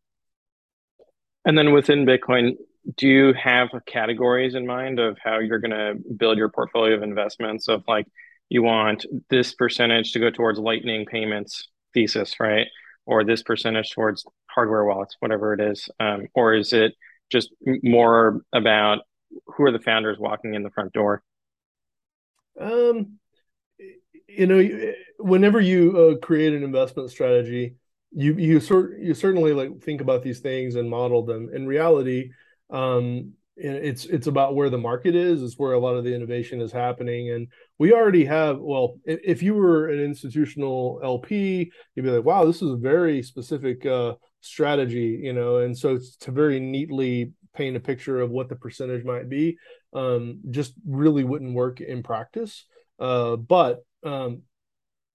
And 1.46 1.58
then 1.58 1.72
within 1.72 2.06
Bitcoin, 2.06 2.56
do 2.98 3.08
you 3.08 3.34
have 3.34 3.70
categories 3.86 4.56
in 4.56 4.65
mind 4.65 5.00
of 5.00 5.17
how 5.24 5.39
you're 5.39 5.60
going 5.60 5.72
to 5.72 5.96
build 6.15 6.38
your 6.38 6.50
portfolio 6.50 6.96
of 6.96 7.04
investments? 7.04 7.67
Of 7.67 7.84
like 7.88 8.08
you 8.50 8.63
want 8.63 9.06
this 9.30 9.54
percentage 9.54 10.13
to 10.13 10.20
go 10.20 10.30
towards 10.30 10.60
lightning 10.60 11.06
payments 11.06 11.67
thesis 11.93 12.39
right? 12.39 12.67
Or 13.06 13.24
this 13.24 13.43
percentage 13.43 13.91
towards 13.91 14.26
hardware 14.48 14.86
wallets 14.86 15.15
whatever 15.20 15.54
it 15.54 15.62
is 15.62 15.88
um, 16.00 16.28
or 16.34 16.56
is 16.56 16.74
it 16.74 16.93
just 17.30 17.54
more 17.84 18.41
about 18.54 19.00
who 19.46 19.65
are 19.65 19.72
the 19.72 19.80
founders 19.80 20.17
walking 20.17 20.56
in 20.56 20.63
the 20.63 20.72
front 20.72 20.93
door 20.93 21.22
um 22.60 23.17
you 24.28 24.46
know 24.46 24.93
whenever 25.20 25.60
you 25.60 25.98
uh, 25.98 26.26
create 26.26 26.54
an 26.54 26.63
investment 26.63 27.10
strategy 27.10 27.76
you 28.12 28.36
you 28.36 28.60
sort 28.60 28.98
you 29.00 29.13
certainly 29.13 29.54
like 29.54 29.82
think 29.82 30.02
about 30.02 30.24
these 30.24 30.39
things 30.39 30.76
and 30.76 30.89
model 30.89 31.24
them. 31.24 31.50
In 31.54 31.67
reality 31.67 32.32
um, 32.70 33.34
it's 33.56 34.06
it's 34.06 34.28
about 34.28 34.56
where 34.56 34.70
the 34.70 34.78
market 34.78 35.15
is 35.15 35.41
it's 35.41 35.58
where 35.58 35.74
a 35.74 35.80
lot 35.80 35.96
of 35.96 36.04
the 36.04 36.13
innovation 36.13 36.62
is 36.62 36.72
happening. 36.72 37.32
And 37.32 37.48
we 37.80 37.93
already 37.93 38.26
have 38.26 38.60
well 38.60 39.00
if, 39.06 39.41
you 39.41 39.56
were 39.56 39.89
an 39.89 40.00
institutional 40.00 41.00
lp 41.04 41.72
you'd 41.96 42.04
be 42.04 42.12
like 42.12 42.26
wow 42.26 42.46
this 42.46 42.62
is 42.62 42.72
a 42.72 42.78
very 42.78 43.24
specific 43.24 43.86
uh, 43.86 44.13
strategy 44.41 45.20
you 45.24 45.34
know? 45.34 45.58
And 45.58 45.78
so 45.78 46.00
to 46.22 46.32
very 46.32 46.60
neatly 46.60 47.34
paint 47.56 47.76
a 47.76 47.80
picture 47.80 48.22
of 48.22 48.30
what 48.30 48.50
the 48.50 48.56
percentage 48.56 49.04
might 49.04 49.30
be 49.30 49.58
um, 49.93 50.39
just 50.50 50.73
really 50.86 51.23
wouldn't 51.23 51.54
work 51.54 51.82
in 51.82 52.04
practice. 52.04 52.65
Uh, 53.00 53.36
but 53.36 53.84
um, 54.04 54.41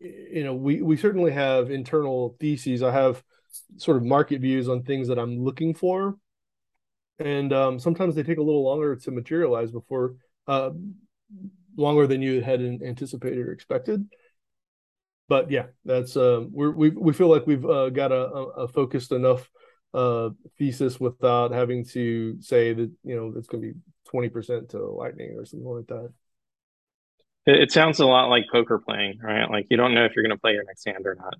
you 0.01 0.45
know 0.45 0.55
we 0.55 0.83
we 0.83 0.97
certainly 0.97 1.33
have 1.33 1.71
internal 1.71 2.37
theses. 2.41 2.83
I 2.83 2.93
have 2.93 3.23
sort 3.77 3.97
of 3.97 4.05
market 4.05 4.41
views 4.41 4.69
on 4.69 4.83
things 4.83 5.09
that 5.09 5.19
i'm 5.19 5.45
looking 5.45 5.75
for. 5.75 6.17
And 7.19 7.53
um, 7.53 7.79
sometimes 7.79 8.15
they 8.15 8.23
take 8.23 8.39
a 8.39 8.43
little 8.43 8.65
longer 8.65 8.97
to 8.97 9.11
materialize 9.11 9.71
before 9.71 10.15
uh, 10.49 10.71
longer 11.77 12.07
than 12.07 12.23
you 12.23 12.41
had 12.41 12.61
anticipated 12.61 13.39
or 13.39 13.53
expected. 13.53 14.07
But 15.29 15.51
yeah 15.51 15.67
that's 15.85 16.17
uh, 16.17 16.45
we're, 16.51 16.73
we 16.73 16.91
we 16.91 17.13
feel 17.13 17.29
like 17.29 17.47
we've 17.47 17.65
uh, 17.65 17.91
got 17.91 18.13
a, 18.13 18.25
a, 18.25 18.69
focused 18.69 19.13
enough 19.13 19.49
uh, 19.95 20.31
thesis 20.59 20.99
without 20.99 21.53
having 21.53 21.85
to 21.85 22.41
say 22.41 22.73
that 22.73 22.91
you 23.05 23.17
know 23.17 23.33
it's 23.37 23.49
going 23.49 23.63
to 23.63 23.73
be 23.73 23.81
20% 24.13 24.71
to 24.71 24.79
lightning 24.79 25.35
or 25.37 25.45
something 25.45 25.69
like 25.69 25.87
that 25.87 26.13
it, 27.45 27.73
sounds 27.73 27.99
a 27.99 28.07
lot 28.07 28.29
like 28.29 28.45
poker 28.51 28.79
playing 28.79 29.19
right 29.23 29.51
like 29.51 29.67
you 29.71 29.77
don't 29.77 29.95
know 29.95 30.05
if 30.05 30.13
you're 30.15 30.25
going 30.25 30.37
to 30.37 30.41
play 30.41 30.53
your 30.53 30.65
next 30.65 30.85
hand 30.87 31.07
or 31.07 31.15
not 31.15 31.35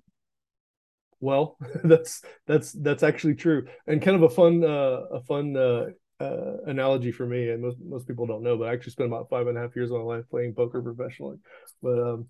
well, 1.23 1.57
that's 1.85 2.21
that's 2.45 2.73
that's 2.73 3.01
actually 3.01 3.35
true, 3.35 3.65
and 3.87 4.01
kind 4.01 4.17
of 4.17 4.23
a 4.23 4.29
fun 4.29 4.63
uh, 4.63 5.05
a 5.09 5.21
fun 5.21 5.55
uh, 5.55 5.85
uh, 6.19 6.57
analogy 6.65 7.13
for 7.13 7.25
me. 7.25 7.49
And 7.49 7.61
most 7.61 7.77
most 7.79 8.07
people 8.07 8.27
don't 8.27 8.43
know, 8.43 8.57
but 8.57 8.67
I 8.67 8.73
actually 8.73 8.91
spent 8.91 9.07
about 9.07 9.29
five 9.29 9.47
and 9.47 9.57
a 9.57 9.61
half 9.61 9.73
years 9.73 9.89
of 9.89 9.99
my 9.99 10.03
life 10.03 10.25
playing 10.29 10.53
poker 10.53 10.81
professionally. 10.81 11.37
But 11.81 11.99
um, 11.99 12.27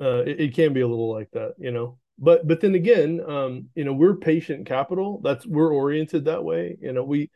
uh, 0.00 0.22
it, 0.22 0.40
it 0.40 0.54
can 0.54 0.72
be 0.72 0.82
a 0.82 0.86
little 0.86 1.12
like 1.12 1.30
that, 1.32 1.54
you 1.58 1.72
know. 1.72 1.98
But 2.22 2.46
but 2.46 2.60
then 2.60 2.76
again, 2.76 3.20
um, 3.26 3.68
you 3.74 3.84
know, 3.84 3.92
we're 3.92 4.14
patient 4.14 4.66
capital. 4.66 5.20
That's 5.22 5.44
we're 5.44 5.74
oriented 5.74 6.26
that 6.26 6.44
way. 6.44 6.78
You 6.80 6.92
know, 6.92 7.02
we 7.02 7.30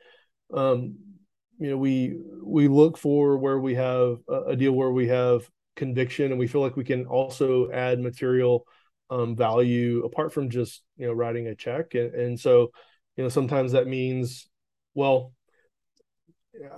um, 0.54 0.96
you 1.58 1.70
know 1.70 1.76
we 1.76 2.16
we 2.42 2.68
look 2.68 2.96
for 2.96 3.36
where 3.36 3.58
we 3.58 3.74
have 3.74 4.18
a, 4.28 4.54
deal 4.54 4.72
where 4.72 4.92
we 4.92 5.08
have 5.08 5.50
conviction 5.74 6.30
and 6.30 6.38
we 6.38 6.46
feel 6.46 6.60
like 6.60 6.76
we 6.76 6.84
can 6.84 7.04
also 7.06 7.70
add 7.72 7.98
material 7.98 8.64
um, 9.10 9.36
value 9.36 10.04
apart 10.04 10.32
from 10.32 10.50
just 10.50 10.82
you 10.96 11.06
know 11.06 11.12
writing 11.12 11.48
a 11.48 11.54
check 11.54 11.94
and, 11.94 12.14
and 12.14 12.40
so 12.40 12.70
you 13.16 13.22
know 13.22 13.28
sometimes 13.28 13.72
that 13.72 13.86
means 13.86 14.48
well 14.94 15.32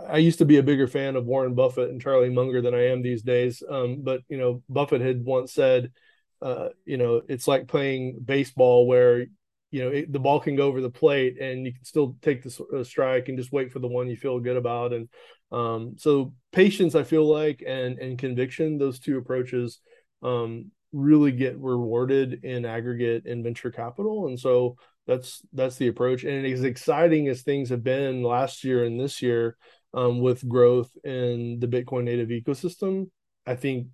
I 0.08 0.18
used 0.18 0.38
to 0.38 0.44
be 0.44 0.56
a 0.56 0.62
bigger 0.62 0.88
fan 0.88 1.16
of 1.16 1.26
Warren 1.26 1.54
Buffett 1.54 1.90
and 1.90 2.00
Charlie 2.00 2.30
Munger 2.30 2.60
than 2.60 2.74
I 2.74 2.88
am 2.88 3.00
these 3.00 3.22
days. 3.22 3.62
Um, 3.68 4.02
but 4.02 4.22
you 4.28 4.36
know, 4.36 4.62
Buffett 4.68 5.00
had 5.00 5.24
once 5.24 5.52
said, 5.52 5.92
uh, 6.40 6.68
you 6.84 6.96
know, 6.96 7.22
it's 7.28 7.48
like 7.48 7.68
playing 7.68 8.20
baseball 8.24 8.86
where 8.86 9.26
you 9.70 9.84
know 9.84 9.88
it, 9.88 10.12
the 10.12 10.18
ball 10.18 10.40
can 10.40 10.56
go 10.56 10.66
over 10.66 10.80
the 10.80 10.90
plate 10.90 11.38
and 11.40 11.66
you 11.66 11.72
can 11.72 11.84
still 11.84 12.16
take 12.22 12.42
the 12.42 12.84
strike 12.84 13.28
and 13.28 13.38
just 13.38 13.52
wait 13.52 13.72
for 13.72 13.80
the 13.80 13.88
one 13.88 14.08
you 14.08 14.16
feel 14.16 14.40
good 14.40 14.56
about. 14.56 14.92
And 14.92 15.08
um, 15.52 15.94
so 15.98 16.32
patience, 16.52 16.94
I 16.94 17.02
feel 17.02 17.26
like, 17.26 17.62
and 17.66 17.98
and 17.98 18.18
conviction, 18.18 18.78
those 18.78 18.98
two 18.98 19.18
approaches 19.18 19.80
um, 20.22 20.70
really 20.92 21.32
get 21.32 21.58
rewarded 21.58 22.44
in 22.44 22.64
aggregate 22.64 23.26
in 23.26 23.42
venture 23.42 23.70
capital 23.70 24.26
and 24.26 24.40
so 24.40 24.76
that's 25.06 25.42
that's 25.52 25.76
the 25.76 25.88
approach 25.88 26.24
and 26.24 26.46
as 26.46 26.64
exciting 26.64 27.28
as 27.28 27.42
things 27.42 27.68
have 27.68 27.84
been 27.84 28.22
last 28.22 28.64
year 28.64 28.84
and 28.84 28.98
this 28.98 29.20
year 29.20 29.56
um, 29.92 30.20
with 30.20 30.46
growth 30.48 30.90
in 31.04 31.58
the 31.60 31.68
bitcoin 31.68 32.04
native 32.04 32.28
ecosystem 32.28 33.10
i 33.46 33.54
think 33.54 33.88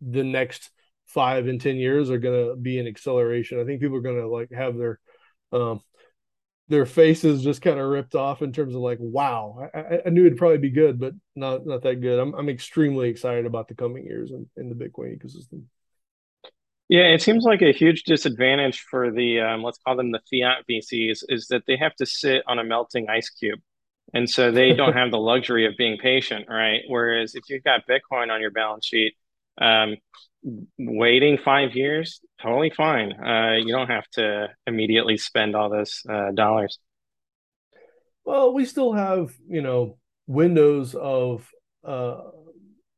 the 0.00 0.24
next 0.24 0.70
five 1.08 1.48
and 1.48 1.60
ten 1.60 1.76
years 1.76 2.10
are 2.10 2.18
going 2.18 2.48
to 2.48 2.56
be 2.56 2.78
an 2.78 2.86
acceleration. 2.86 3.60
I 3.60 3.64
think 3.64 3.80
people 3.80 3.96
are 3.96 4.02
going 4.02 4.20
to 4.20 4.28
like 4.28 4.52
have 4.52 4.76
their 4.76 5.00
um, 5.52 5.80
their 6.68 6.86
faces 6.86 7.42
just 7.42 7.62
kind 7.62 7.80
of 7.80 7.88
ripped 7.88 8.14
off 8.14 8.42
in 8.42 8.52
terms 8.52 8.74
of 8.74 8.82
like 8.82 8.98
wow 9.00 9.68
I, 9.74 10.00
I, 10.04 10.10
knew 10.10 10.26
it'd 10.26 10.36
probably 10.36 10.58
be 10.58 10.70
good 10.70 11.00
but 11.00 11.14
not 11.34 11.66
not 11.66 11.82
that 11.82 12.00
good. 12.00 12.18
I'm, 12.18 12.34
I'm 12.34 12.48
extremely 12.48 13.08
excited 13.08 13.46
about 13.46 13.68
the 13.68 13.74
coming 13.74 14.04
years 14.04 14.30
in, 14.30 14.46
in 14.56 14.68
the 14.68 14.74
bitcoin 14.74 15.18
ecosystem. 15.18 15.62
Yeah, 16.88 17.08
it 17.08 17.20
seems 17.20 17.44
like 17.44 17.60
a 17.60 17.72
huge 17.72 18.04
disadvantage 18.04 18.80
for 18.80 19.10
the 19.10 19.40
um, 19.40 19.62
let's 19.62 19.78
call 19.78 19.96
them 19.96 20.10
the 20.10 20.20
fiat 20.30 20.64
VCs 20.70 21.24
is 21.28 21.48
that 21.48 21.64
they 21.66 21.76
have 21.76 21.94
to 21.96 22.06
sit 22.06 22.42
on 22.46 22.58
a 22.58 22.64
melting 22.64 23.08
ice 23.10 23.28
cube, 23.28 23.60
and 24.14 24.28
so 24.28 24.50
they 24.50 24.72
don't 24.74 24.94
have 24.94 25.10
the 25.10 25.18
luxury 25.18 25.66
of 25.66 25.74
being 25.76 25.98
patient, 25.98 26.46
right? 26.48 26.80
Whereas 26.88 27.34
if 27.34 27.44
you've 27.48 27.64
got 27.64 27.86
Bitcoin 27.86 28.30
on 28.30 28.40
your 28.40 28.50
balance 28.50 28.86
sheet, 28.86 29.14
um, 29.58 29.96
waiting 30.78 31.38
five 31.38 31.74
years, 31.74 32.20
totally 32.40 32.70
fine. 32.70 33.12
Uh, 33.12 33.56
you 33.56 33.72
don't 33.72 33.88
have 33.88 34.08
to 34.12 34.48
immediately 34.66 35.16
spend 35.16 35.56
all 35.56 35.70
those 35.70 36.02
uh, 36.08 36.30
dollars. 36.32 36.78
Well, 38.24 38.52
we 38.52 38.64
still 38.64 38.92
have 38.92 39.32
you 39.48 39.62
know 39.62 39.98
windows 40.26 40.94
of 40.94 41.48
uh, 41.84 42.20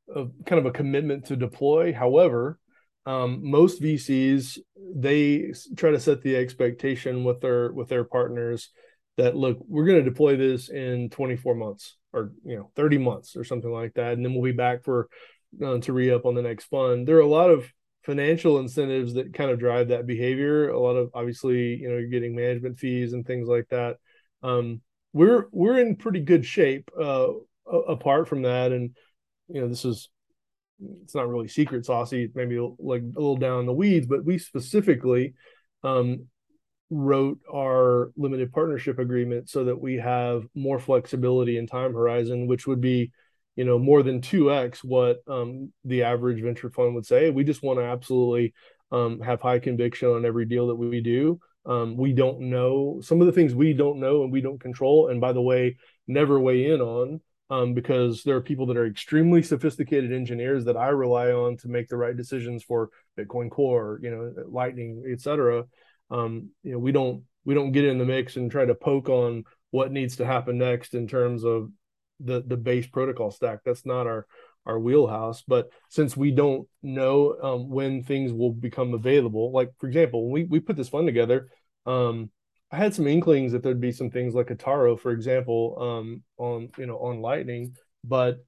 of 0.08 0.32
kind 0.46 0.58
of 0.58 0.66
a 0.66 0.72
commitment 0.72 1.26
to 1.26 1.36
deploy. 1.36 1.92
However 1.92 2.58
um, 3.06 3.40
most 3.42 3.82
VCs 3.82 4.58
they 4.94 5.52
try 5.76 5.90
to 5.90 6.00
set 6.00 6.22
the 6.22 6.36
expectation 6.36 7.24
with 7.24 7.40
their 7.40 7.72
with 7.72 7.88
their 7.88 8.04
partners 8.04 8.70
that 9.16 9.36
look 9.36 9.58
we're 9.66 9.86
going 9.86 10.02
to 10.02 10.08
deploy 10.08 10.36
this 10.36 10.68
in 10.68 11.08
24 11.10 11.54
months 11.54 11.96
or 12.12 12.32
you 12.44 12.56
know 12.56 12.70
30 12.76 12.98
months 12.98 13.36
or 13.36 13.44
something 13.44 13.70
like 13.70 13.94
that 13.94 14.12
and 14.12 14.24
then 14.24 14.34
we'll 14.34 14.42
be 14.42 14.52
back 14.52 14.84
for 14.84 15.08
uh, 15.64 15.78
to 15.78 15.92
re-up 15.92 16.26
on 16.26 16.34
the 16.34 16.42
next 16.42 16.64
fund. 16.64 17.06
There 17.06 17.16
are 17.16 17.20
a 17.20 17.26
lot 17.26 17.50
of 17.50 17.70
financial 18.02 18.58
incentives 18.58 19.14
that 19.14 19.34
kind 19.34 19.50
of 19.50 19.58
drive 19.58 19.88
that 19.88 20.06
behavior. 20.06 20.70
A 20.70 20.80
lot 20.80 20.96
of 20.96 21.10
obviously 21.14 21.76
you 21.76 21.88
know 21.88 21.98
you're 21.98 22.08
getting 22.08 22.34
management 22.34 22.78
fees 22.78 23.12
and 23.12 23.26
things 23.26 23.48
like 23.48 23.68
that. 23.70 23.96
Um, 24.42 24.80
we're 25.12 25.46
we're 25.52 25.78
in 25.78 25.96
pretty 25.96 26.20
good 26.20 26.46
shape 26.46 26.90
uh, 27.00 27.28
apart 27.66 28.28
from 28.28 28.42
that. 28.42 28.72
And 28.72 28.96
you 29.48 29.60
know 29.60 29.68
this 29.68 29.84
is 29.84 30.08
it's 31.02 31.14
not 31.14 31.28
really 31.28 31.48
secret 31.48 31.84
saucy 31.84 32.30
maybe 32.34 32.58
like 32.78 33.02
a 33.02 33.20
little 33.20 33.36
down 33.36 33.60
in 33.60 33.66
the 33.66 33.72
weeds 33.72 34.06
but 34.06 34.24
we 34.24 34.38
specifically 34.38 35.34
um, 35.84 36.26
wrote 36.90 37.38
our 37.52 38.10
limited 38.16 38.52
partnership 38.52 38.98
agreement 38.98 39.48
so 39.48 39.64
that 39.64 39.80
we 39.80 39.96
have 39.96 40.44
more 40.54 40.78
flexibility 40.78 41.56
in 41.56 41.66
time 41.66 41.92
horizon, 41.92 42.46
which 42.46 42.66
would 42.66 42.80
be, 42.80 43.12
you 43.56 43.64
know, 43.64 43.78
more 43.78 44.02
than 44.02 44.20
2x 44.20 44.78
what 44.78 45.18
um, 45.26 45.72
the 45.84 46.02
average 46.02 46.42
venture 46.42 46.70
fund 46.70 46.94
would 46.94 47.06
say. 47.06 47.30
We 47.30 47.44
just 47.44 47.62
want 47.62 47.78
to 47.78 47.84
absolutely 47.84 48.54
um, 48.90 49.20
have 49.20 49.40
high 49.40 49.58
conviction 49.58 50.08
on 50.08 50.24
every 50.24 50.46
deal 50.46 50.68
that 50.68 50.76
we 50.76 51.00
do. 51.00 51.40
Um, 51.66 51.96
we 51.96 52.12
don't 52.12 52.40
know 52.40 53.00
some 53.02 53.20
of 53.20 53.26
the 53.26 53.32
things 53.32 53.54
we 53.54 53.74
don't 53.74 54.00
know 54.00 54.22
and 54.22 54.32
we 54.32 54.40
don't 54.40 54.60
control. 54.60 55.08
And 55.08 55.20
by 55.20 55.32
the 55.32 55.42
way, 55.42 55.76
never 56.06 56.40
weigh 56.40 56.70
in 56.70 56.80
on 56.80 57.20
um, 57.50 57.74
because 57.74 58.22
there 58.22 58.36
are 58.36 58.40
people 58.40 58.66
that 58.66 58.78
are 58.78 58.86
extremely 58.86 59.42
sophisticated 59.42 60.12
engineers 60.12 60.64
that 60.64 60.76
I 60.76 60.88
rely 60.88 61.32
on 61.32 61.58
to 61.58 61.68
make 61.68 61.88
the 61.88 61.98
right 61.98 62.16
decisions 62.16 62.62
for 62.62 62.88
Bitcoin 63.18 63.50
Core, 63.50 64.00
you 64.02 64.10
know, 64.10 64.32
Lightning, 64.48 65.04
et 65.10 65.20
cetera 65.20 65.64
um, 66.10 66.50
you 66.62 66.72
know, 66.72 66.78
we 66.78 66.92
don't 66.92 67.22
we 67.44 67.54
don't 67.54 67.72
get 67.72 67.84
in 67.84 67.98
the 67.98 68.04
mix 68.04 68.36
and 68.36 68.50
try 68.50 68.64
to 68.64 68.74
poke 68.74 69.08
on 69.08 69.44
what 69.70 69.92
needs 69.92 70.16
to 70.16 70.26
happen 70.26 70.58
next 70.58 70.94
in 70.94 71.06
terms 71.06 71.44
of 71.44 71.70
the 72.22 72.42
the 72.46 72.56
base 72.56 72.86
protocol 72.86 73.30
stack. 73.30 73.60
That's 73.64 73.86
not 73.86 74.06
our 74.06 74.26
our 74.66 74.78
wheelhouse. 74.78 75.42
But 75.46 75.70
since 75.88 76.16
we 76.16 76.30
don't 76.30 76.68
know 76.82 77.36
um, 77.42 77.68
when 77.68 78.02
things 78.02 78.32
will 78.32 78.52
become 78.52 78.94
available, 78.94 79.52
like 79.52 79.70
for 79.78 79.86
example, 79.86 80.24
when 80.24 80.32
we 80.32 80.44
we 80.44 80.60
put 80.60 80.76
this 80.76 80.88
fund 80.88 81.06
together, 81.06 81.48
um, 81.86 82.30
I 82.70 82.76
had 82.76 82.94
some 82.94 83.06
inklings 83.06 83.52
that 83.52 83.62
there'd 83.62 83.80
be 83.80 83.92
some 83.92 84.10
things 84.10 84.34
like 84.34 84.56
Taro, 84.58 84.96
for 84.96 85.12
example, 85.12 85.76
um, 85.80 86.22
on 86.36 86.70
you 86.78 86.86
know 86.86 86.98
on 86.98 87.20
Lightning, 87.20 87.74
but 88.04 88.38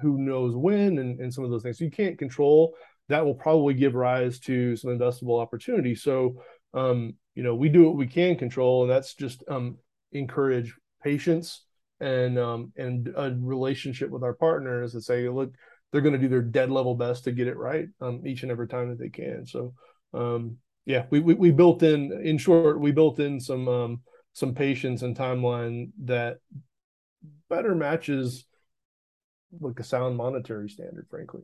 who 0.00 0.18
knows 0.18 0.54
when 0.54 0.98
and, 0.98 1.20
and 1.20 1.32
some 1.32 1.44
of 1.44 1.50
those 1.50 1.62
things. 1.62 1.78
So 1.78 1.84
you 1.84 1.90
can't 1.90 2.18
control. 2.18 2.74
That 3.08 3.24
will 3.24 3.34
probably 3.34 3.74
give 3.74 3.94
rise 3.94 4.40
to 4.40 4.76
some 4.76 4.90
investable 4.90 5.40
opportunity. 5.40 5.94
So 5.94 6.42
um, 6.74 7.14
you 7.34 7.42
know, 7.42 7.54
we 7.54 7.68
do 7.68 7.84
what 7.84 7.96
we 7.96 8.06
can 8.06 8.36
control, 8.36 8.82
and 8.82 8.90
that's 8.90 9.14
just 9.14 9.42
um, 9.48 9.78
encourage 10.12 10.74
patience 11.02 11.65
and 12.00 12.38
um, 12.38 12.72
and 12.76 13.12
a 13.16 13.36
relationship 13.38 14.10
with 14.10 14.22
our 14.22 14.34
partners 14.34 14.92
that 14.92 15.02
say, 15.02 15.28
look, 15.28 15.52
they're 15.90 16.00
going 16.00 16.14
to 16.14 16.18
do 16.18 16.28
their 16.28 16.42
dead 16.42 16.70
level 16.70 16.94
best 16.94 17.24
to 17.24 17.32
get 17.32 17.48
it 17.48 17.56
right 17.56 17.88
um, 18.00 18.22
each 18.26 18.42
and 18.42 18.52
every 18.52 18.68
time 18.68 18.90
that 18.90 18.98
they 18.98 19.08
can. 19.08 19.46
So, 19.46 19.72
um, 20.12 20.58
yeah, 20.84 21.06
we, 21.10 21.20
we, 21.20 21.34
we 21.34 21.50
built 21.50 21.82
in, 21.82 22.12
in 22.22 22.38
short, 22.38 22.80
we 22.80 22.92
built 22.92 23.18
in 23.18 23.40
some 23.40 23.68
um, 23.68 24.00
some 24.32 24.54
patience 24.54 25.02
and 25.02 25.16
timeline 25.16 25.90
that 26.04 26.38
better 27.48 27.74
matches 27.74 28.44
like 29.60 29.78
a 29.80 29.84
sound 29.84 30.16
monetary 30.16 30.68
standard, 30.68 31.06
frankly. 31.08 31.42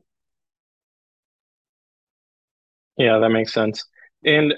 Yeah, 2.99 3.19
that 3.19 3.31
makes 3.31 3.53
sense. 3.55 3.85
And 4.25 4.55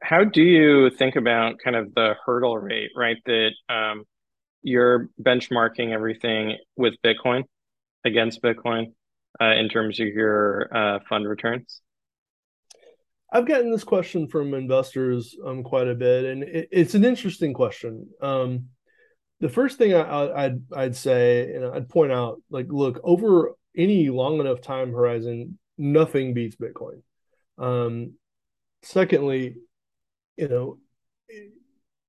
how 0.00 0.24
do 0.24 0.42
you 0.42 0.90
think 0.90 1.16
about 1.16 1.58
kind 1.62 1.76
of 1.76 1.94
the 1.94 2.14
hurdle 2.24 2.56
rate, 2.56 2.90
right? 2.96 3.18
That 3.26 3.50
um, 3.68 4.04
you're 4.68 5.08
benchmarking 5.20 5.92
everything 5.92 6.56
with 6.76 6.94
Bitcoin 7.04 7.44
against 8.04 8.42
Bitcoin 8.42 8.92
uh, 9.40 9.52
in 9.52 9.68
terms 9.68 9.98
of 10.00 10.08
your 10.08 10.68
uh, 10.74 10.98
fund 11.08 11.26
returns? 11.28 11.80
I've 13.32 13.46
gotten 13.46 13.70
this 13.70 13.84
question 13.84 14.28
from 14.28 14.54
investors 14.54 15.36
um, 15.44 15.62
quite 15.62 15.88
a 15.88 15.94
bit, 15.94 16.24
and 16.24 16.42
it, 16.42 16.68
it's 16.70 16.94
an 16.94 17.04
interesting 17.04 17.52
question. 17.52 18.08
Um, 18.22 18.66
the 19.40 19.48
first 19.48 19.78
thing 19.78 19.94
I, 19.94 20.48
would 20.48 20.64
I'd 20.74 20.96
say, 20.96 21.54
and 21.54 21.66
I'd 21.66 21.88
point 21.88 22.10
out, 22.10 22.42
like, 22.50 22.66
look, 22.68 23.00
over 23.04 23.52
any 23.76 24.08
long 24.08 24.40
enough 24.40 24.60
time 24.60 24.92
horizon, 24.92 25.58
nothing 25.76 26.34
beats 26.34 26.56
Bitcoin. 26.56 27.02
Um, 27.58 28.14
secondly, 28.82 29.56
you 30.36 30.48
know, 30.48 30.78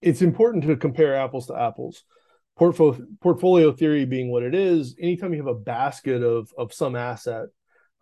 it's 0.02 0.22
important 0.22 0.64
to 0.64 0.78
compare 0.78 1.16
apples 1.16 1.48
to 1.48 1.60
apples. 1.60 2.04
Portfolio, 2.60 3.06
portfolio 3.22 3.72
theory 3.72 4.06
being 4.06 4.30
what 4.30 4.44
it 4.44 4.54
is, 4.54 4.94
anytime 5.00 5.32
you 5.34 5.40
have 5.40 5.56
a 5.56 5.56
basket 5.78 6.22
of 6.22 6.52
of 6.58 6.74
some 6.74 6.98
asset 6.98 7.46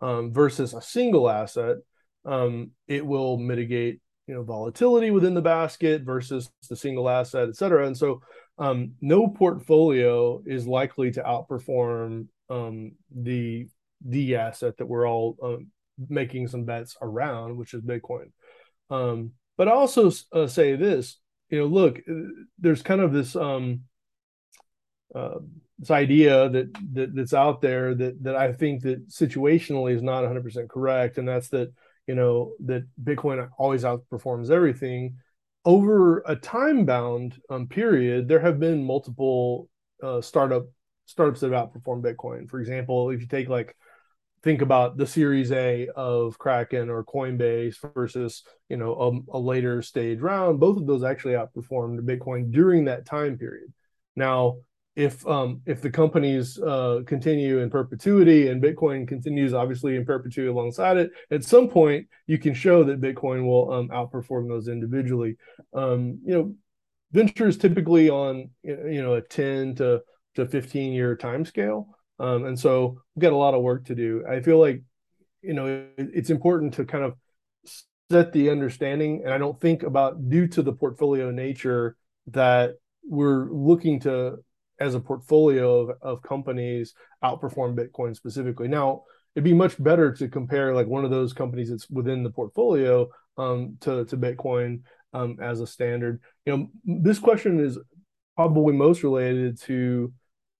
um, 0.00 0.32
versus 0.32 0.74
a 0.74 0.82
single 0.82 1.30
asset, 1.30 1.76
um, 2.24 2.72
it 2.88 3.06
will 3.06 3.38
mitigate 3.38 4.00
you 4.26 4.34
know 4.34 4.42
volatility 4.42 5.12
within 5.12 5.34
the 5.34 5.40
basket 5.40 6.02
versus 6.02 6.50
the 6.68 6.74
single 6.74 7.08
asset, 7.08 7.48
et 7.48 7.54
cetera. 7.54 7.86
And 7.86 7.96
so, 7.96 8.20
um, 8.58 8.94
no 9.00 9.28
portfolio 9.28 10.42
is 10.44 10.66
likely 10.66 11.12
to 11.12 11.22
outperform 11.22 12.26
um, 12.50 12.92
the 13.14 13.68
the 14.04 14.36
asset 14.36 14.76
that 14.78 14.86
we're 14.86 15.08
all 15.08 15.36
um, 15.40 15.68
making 16.08 16.48
some 16.48 16.64
bets 16.64 16.96
around, 17.00 17.56
which 17.56 17.74
is 17.74 17.82
Bitcoin. 17.82 18.32
Um, 18.90 19.32
but 19.56 19.68
I 19.68 19.72
also 19.72 20.10
uh, 20.32 20.48
say 20.48 20.76
this, 20.76 21.20
you 21.48 21.60
know, 21.60 21.66
look, 21.66 21.98
uh, 21.98 22.14
there's 22.58 22.82
kind 22.82 23.00
of 23.00 23.12
this 23.12 23.36
um, 23.36 23.82
uh, 25.14 25.38
this 25.78 25.90
idea 25.90 26.48
that, 26.48 26.72
that 26.92 27.14
that's 27.14 27.34
out 27.34 27.60
there 27.60 27.94
that 27.94 28.22
that 28.22 28.36
I 28.36 28.52
think 28.52 28.82
that 28.82 29.08
situationally 29.08 29.94
is 29.94 30.02
not 30.02 30.24
100% 30.24 30.68
correct, 30.68 31.18
and 31.18 31.28
that's 31.28 31.48
that 31.50 31.72
you 32.06 32.14
know 32.14 32.52
that 32.64 32.84
Bitcoin 33.02 33.48
always 33.58 33.84
outperforms 33.84 34.50
everything. 34.50 35.16
Over 35.64 36.22
a 36.26 36.34
time 36.36 36.84
bound 36.84 37.40
um, 37.50 37.66
period, 37.66 38.28
there 38.28 38.40
have 38.40 38.58
been 38.58 38.82
multiple 38.82 39.68
uh, 40.02 40.20
startup 40.20 40.66
startups 41.06 41.40
that 41.40 41.52
have 41.52 41.70
outperformed 41.70 42.02
Bitcoin. 42.02 42.48
For 42.48 42.60
example, 42.60 43.10
if 43.10 43.20
you 43.20 43.26
take 43.26 43.48
like 43.48 43.76
think 44.42 44.62
about 44.62 44.96
the 44.96 45.06
Series 45.06 45.50
A 45.52 45.88
of 45.96 46.38
Kraken 46.38 46.90
or 46.90 47.04
Coinbase 47.04 47.76
versus 47.94 48.44
you 48.68 48.76
know 48.76 49.22
a, 49.30 49.36
a, 49.36 49.38
later 49.38 49.82
stage 49.82 50.20
round, 50.20 50.60
both 50.60 50.76
of 50.76 50.86
those 50.86 51.04
actually 51.04 51.34
outperformed 51.34 52.00
Bitcoin 52.00 52.50
during 52.50 52.84
that 52.86 53.06
time 53.06 53.38
period. 53.38 53.72
Now, 54.16 54.58
if 54.98 55.24
um, 55.28 55.62
if 55.64 55.80
the 55.80 55.90
companies 55.90 56.58
uh, 56.58 57.02
continue 57.06 57.60
in 57.60 57.70
perpetuity 57.70 58.48
and 58.48 58.60
Bitcoin 58.60 59.06
continues 59.06 59.54
obviously 59.54 59.94
in 59.94 60.04
perpetuity 60.04 60.50
alongside 60.50 60.96
it, 60.96 61.10
at 61.30 61.44
some 61.44 61.68
point 61.68 62.08
you 62.26 62.36
can 62.36 62.52
show 62.52 62.82
that 62.82 63.00
Bitcoin 63.00 63.46
will 63.46 63.72
um, 63.72 63.88
outperform 63.90 64.48
those 64.48 64.66
individually. 64.66 65.36
Um, 65.72 66.18
you 66.24 66.34
know, 66.34 66.54
ventures 67.12 67.56
typically 67.56 68.10
on 68.10 68.50
you 68.64 69.00
know 69.00 69.14
a 69.14 69.22
ten 69.22 69.76
to 69.76 70.02
to 70.34 70.46
fifteen 70.46 70.92
year 70.92 71.14
time 71.14 71.44
scale. 71.44 71.88
Um, 72.18 72.46
and 72.46 72.58
so 72.58 73.00
we've 73.14 73.22
got 73.22 73.32
a 73.32 73.36
lot 73.36 73.54
of 73.54 73.62
work 73.62 73.84
to 73.86 73.94
do. 73.94 74.24
I 74.28 74.40
feel 74.40 74.58
like, 74.58 74.82
you 75.42 75.54
know, 75.54 75.66
it, 75.96 76.10
it's 76.12 76.30
important 76.30 76.74
to 76.74 76.84
kind 76.84 77.04
of 77.04 77.14
set 78.10 78.32
the 78.32 78.50
understanding. 78.50 79.22
And 79.24 79.32
I 79.32 79.38
don't 79.38 79.60
think 79.60 79.84
about 79.84 80.28
due 80.28 80.48
to 80.48 80.62
the 80.62 80.72
portfolio 80.72 81.30
nature 81.30 81.96
that 82.26 82.72
we're 83.04 83.48
looking 83.52 84.00
to, 84.00 84.38
as 84.80 84.94
a 84.94 85.00
portfolio 85.00 85.80
of, 85.80 85.96
of 86.02 86.22
companies, 86.22 86.94
outperform 87.22 87.76
Bitcoin 87.76 88.14
specifically. 88.14 88.68
Now, 88.68 89.02
it'd 89.34 89.44
be 89.44 89.54
much 89.54 89.82
better 89.82 90.12
to 90.14 90.28
compare 90.28 90.74
like 90.74 90.86
one 90.86 91.04
of 91.04 91.10
those 91.10 91.32
companies 91.32 91.70
that's 91.70 91.88
within 91.90 92.22
the 92.22 92.30
portfolio 92.30 93.08
um, 93.36 93.76
to, 93.80 94.04
to 94.06 94.16
Bitcoin 94.16 94.80
um, 95.12 95.36
as 95.40 95.60
a 95.60 95.66
standard. 95.66 96.20
You 96.46 96.56
know, 96.56 96.68
this 96.84 97.18
question 97.18 97.60
is 97.60 97.78
probably 98.36 98.74
most 98.74 99.02
related 99.02 99.60
to, 99.62 100.12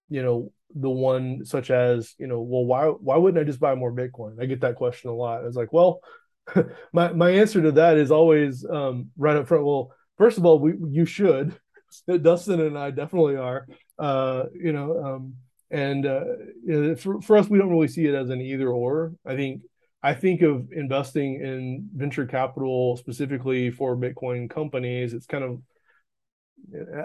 you 0.09 0.23
know, 0.23 0.53
the 0.75 0.91
one 0.91 1.45
such 1.45 1.71
as 1.71 2.15
you 2.19 2.27
know 2.27 2.43
well 2.43 2.65
why 2.65 2.85
why 2.85 3.17
wouldn't 3.17 3.41
i 3.41 3.45
just 3.45 3.61
buy 3.61 3.75
more 3.75 3.93
bitcoin? 3.93 4.41
I 4.41 4.45
get 4.47 4.61
that 4.61 4.77
question 4.77 5.11
a 5.11 5.15
lot. 5.15 5.45
It's 5.45 5.57
like 5.57 5.73
well 5.73 6.01
my 6.93 7.13
my 7.13 7.31
answer 7.31 7.63
to 7.63 7.73
that 7.73 7.97
is 7.97 8.11
always 8.11 8.65
um, 8.65 9.11
right 9.17 9.37
up 9.37 9.49
front. 9.49 9.65
Well 9.65 9.93
first 10.19 10.39
of 10.39 10.45
all 10.45 10.59
we 10.59 10.75
you 10.91 11.05
should. 11.05 11.59
Dustin 12.07 12.61
and 12.61 12.77
i 12.77 12.91
definitely 12.91 13.37
are 13.37 13.67
uh, 13.99 14.45
you 14.55 14.73
know 14.73 15.05
um, 15.05 15.35
and 15.71 16.07
uh, 16.07 16.25
you 16.65 16.83
know, 16.83 16.97
for, 16.97 17.21
for 17.21 17.37
us 17.37 17.49
we 17.49 17.59
don't 17.59 17.71
really 17.71 17.89
see 17.89 18.07
it 18.07 18.15
as 18.15 18.31
an 18.31 18.41
either 18.41 18.71
or 18.71 19.13
i 19.27 19.37
think 19.37 19.63
i 20.03 20.15
think 20.15 20.43
of 20.43 20.69
investing 20.73 21.35
in 21.35 21.89
venture 21.95 22.27
capital 22.27 22.97
specifically 22.97 23.71
for 23.71 23.97
bitcoin 23.97 24.49
companies 24.49 25.13
it's 25.13 25.27
kind 25.27 25.45
of 25.45 25.61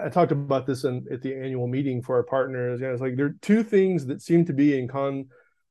I 0.04 0.08
talked 0.08 0.32
about 0.32 0.66
this 0.66 0.84
in, 0.84 1.06
at 1.10 1.22
the 1.22 1.34
annual 1.34 1.66
meeting 1.66 2.02
for 2.02 2.16
our 2.16 2.22
partners. 2.22 2.80
You 2.80 2.86
know, 2.86 2.92
it's 2.92 3.00
like 3.00 3.16
there 3.16 3.26
are 3.26 3.36
two 3.40 3.62
things 3.62 4.06
that 4.06 4.20
seem 4.20 4.44
to 4.46 4.52
be 4.52 4.78
in 4.78 4.88
con 4.88 5.26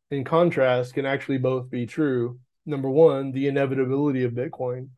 in 0.09 0.23
contrast 0.23 0.93
can 0.93 1.05
actually 1.05 1.37
both 1.37 1.69
be 1.69 1.85
true. 1.85 2.39
Number 2.65 2.89
one, 2.89 3.31
the 3.31 3.47
inevitability 3.47 4.23
of 4.23 4.33
Bitcoin, 4.33 4.89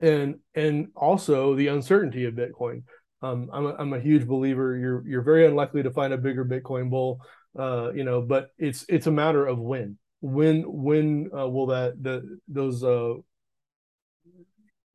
and 0.00 0.38
and 0.54 0.88
also 0.94 1.54
the 1.54 1.68
uncertainty 1.68 2.24
of 2.26 2.34
Bitcoin. 2.34 2.82
Um, 3.22 3.50
I'm 3.52 3.66
a, 3.66 3.74
I'm 3.78 3.92
a 3.92 4.00
huge 4.00 4.26
believer. 4.26 4.76
You're 4.76 5.06
you're 5.06 5.22
very 5.22 5.46
unlikely 5.46 5.82
to 5.82 5.90
find 5.90 6.12
a 6.12 6.18
bigger 6.18 6.44
Bitcoin 6.44 6.90
bull. 6.90 7.20
Uh, 7.58 7.90
you 7.92 8.04
know, 8.04 8.22
but 8.22 8.50
it's 8.58 8.84
it's 8.88 9.06
a 9.06 9.10
matter 9.12 9.46
of 9.46 9.58
when. 9.58 9.98
When 10.20 10.62
when 10.66 11.30
uh, 11.36 11.48
will 11.48 11.66
that 11.66 12.02
the 12.02 12.38
those 12.48 12.84
uh 12.84 13.14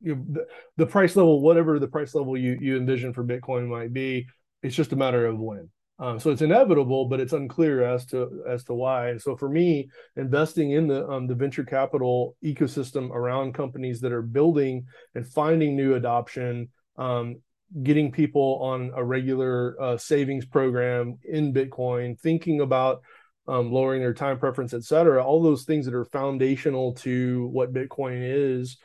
you 0.02 0.16
know, 0.16 0.26
the, 0.30 0.48
the 0.78 0.86
price 0.86 1.16
level, 1.16 1.42
whatever 1.42 1.80
the 1.80 1.88
price 1.88 2.14
level 2.14 2.38
you 2.38 2.58
you 2.62 2.78
envision 2.78 3.14
for 3.14 3.24
Bitcoin 3.24 3.68
might 3.68 3.94
be, 3.94 4.28
it's 4.62 4.76
just 4.76 4.94
a 4.94 4.98
matter 4.98 5.26
of 5.26 5.40
when. 5.40 5.70
Um, 6.00 6.20
so 6.20 6.32
it's 6.32 6.42
inevitable, 6.42 7.06
but 7.06 7.20
it's 7.20 7.34
unclear 7.34 7.84
as 7.84 8.06
to 8.08 8.44
as 8.48 8.64
to 8.66 8.74
why. 8.74 9.18
So 9.18 9.38
for 9.38 9.48
me, 9.48 9.90
investing 10.16 10.72
in 10.72 10.88
the 10.88 11.08
um, 11.08 11.28
the 11.28 11.36
venture 11.36 11.64
capital 11.64 12.36
ecosystem 12.44 13.10
around 13.12 13.54
companies 13.54 14.02
that 14.02 14.12
are 14.12 14.22
building 14.22 14.86
and 15.16 15.28
finding 15.28 15.76
new 15.76 15.96
adoption, 15.96 16.70
um, 16.98 17.38
getting 17.82 18.12
people 18.12 18.60
on 18.62 18.92
a 18.96 19.04
regular 19.04 19.76
uh, 19.82 19.98
savings 19.98 20.46
program 20.46 21.18
in 21.24 21.54
Bitcoin, 21.54 22.20
thinking 22.20 22.62
about 22.62 23.02
um, 23.48 23.72
lowering 23.72 24.02
their 24.02 24.14
time 24.14 24.38
preference, 24.38 24.74
et 24.74 24.84
cetera, 24.84 25.24
all 25.24 25.42
those 25.42 25.64
things 25.64 25.86
that 25.86 25.96
are 25.96 26.06
foundational 26.06 26.94
to 26.94 27.48
what 27.48 27.74
Bitcoin 27.74 28.20
is. 28.22 28.78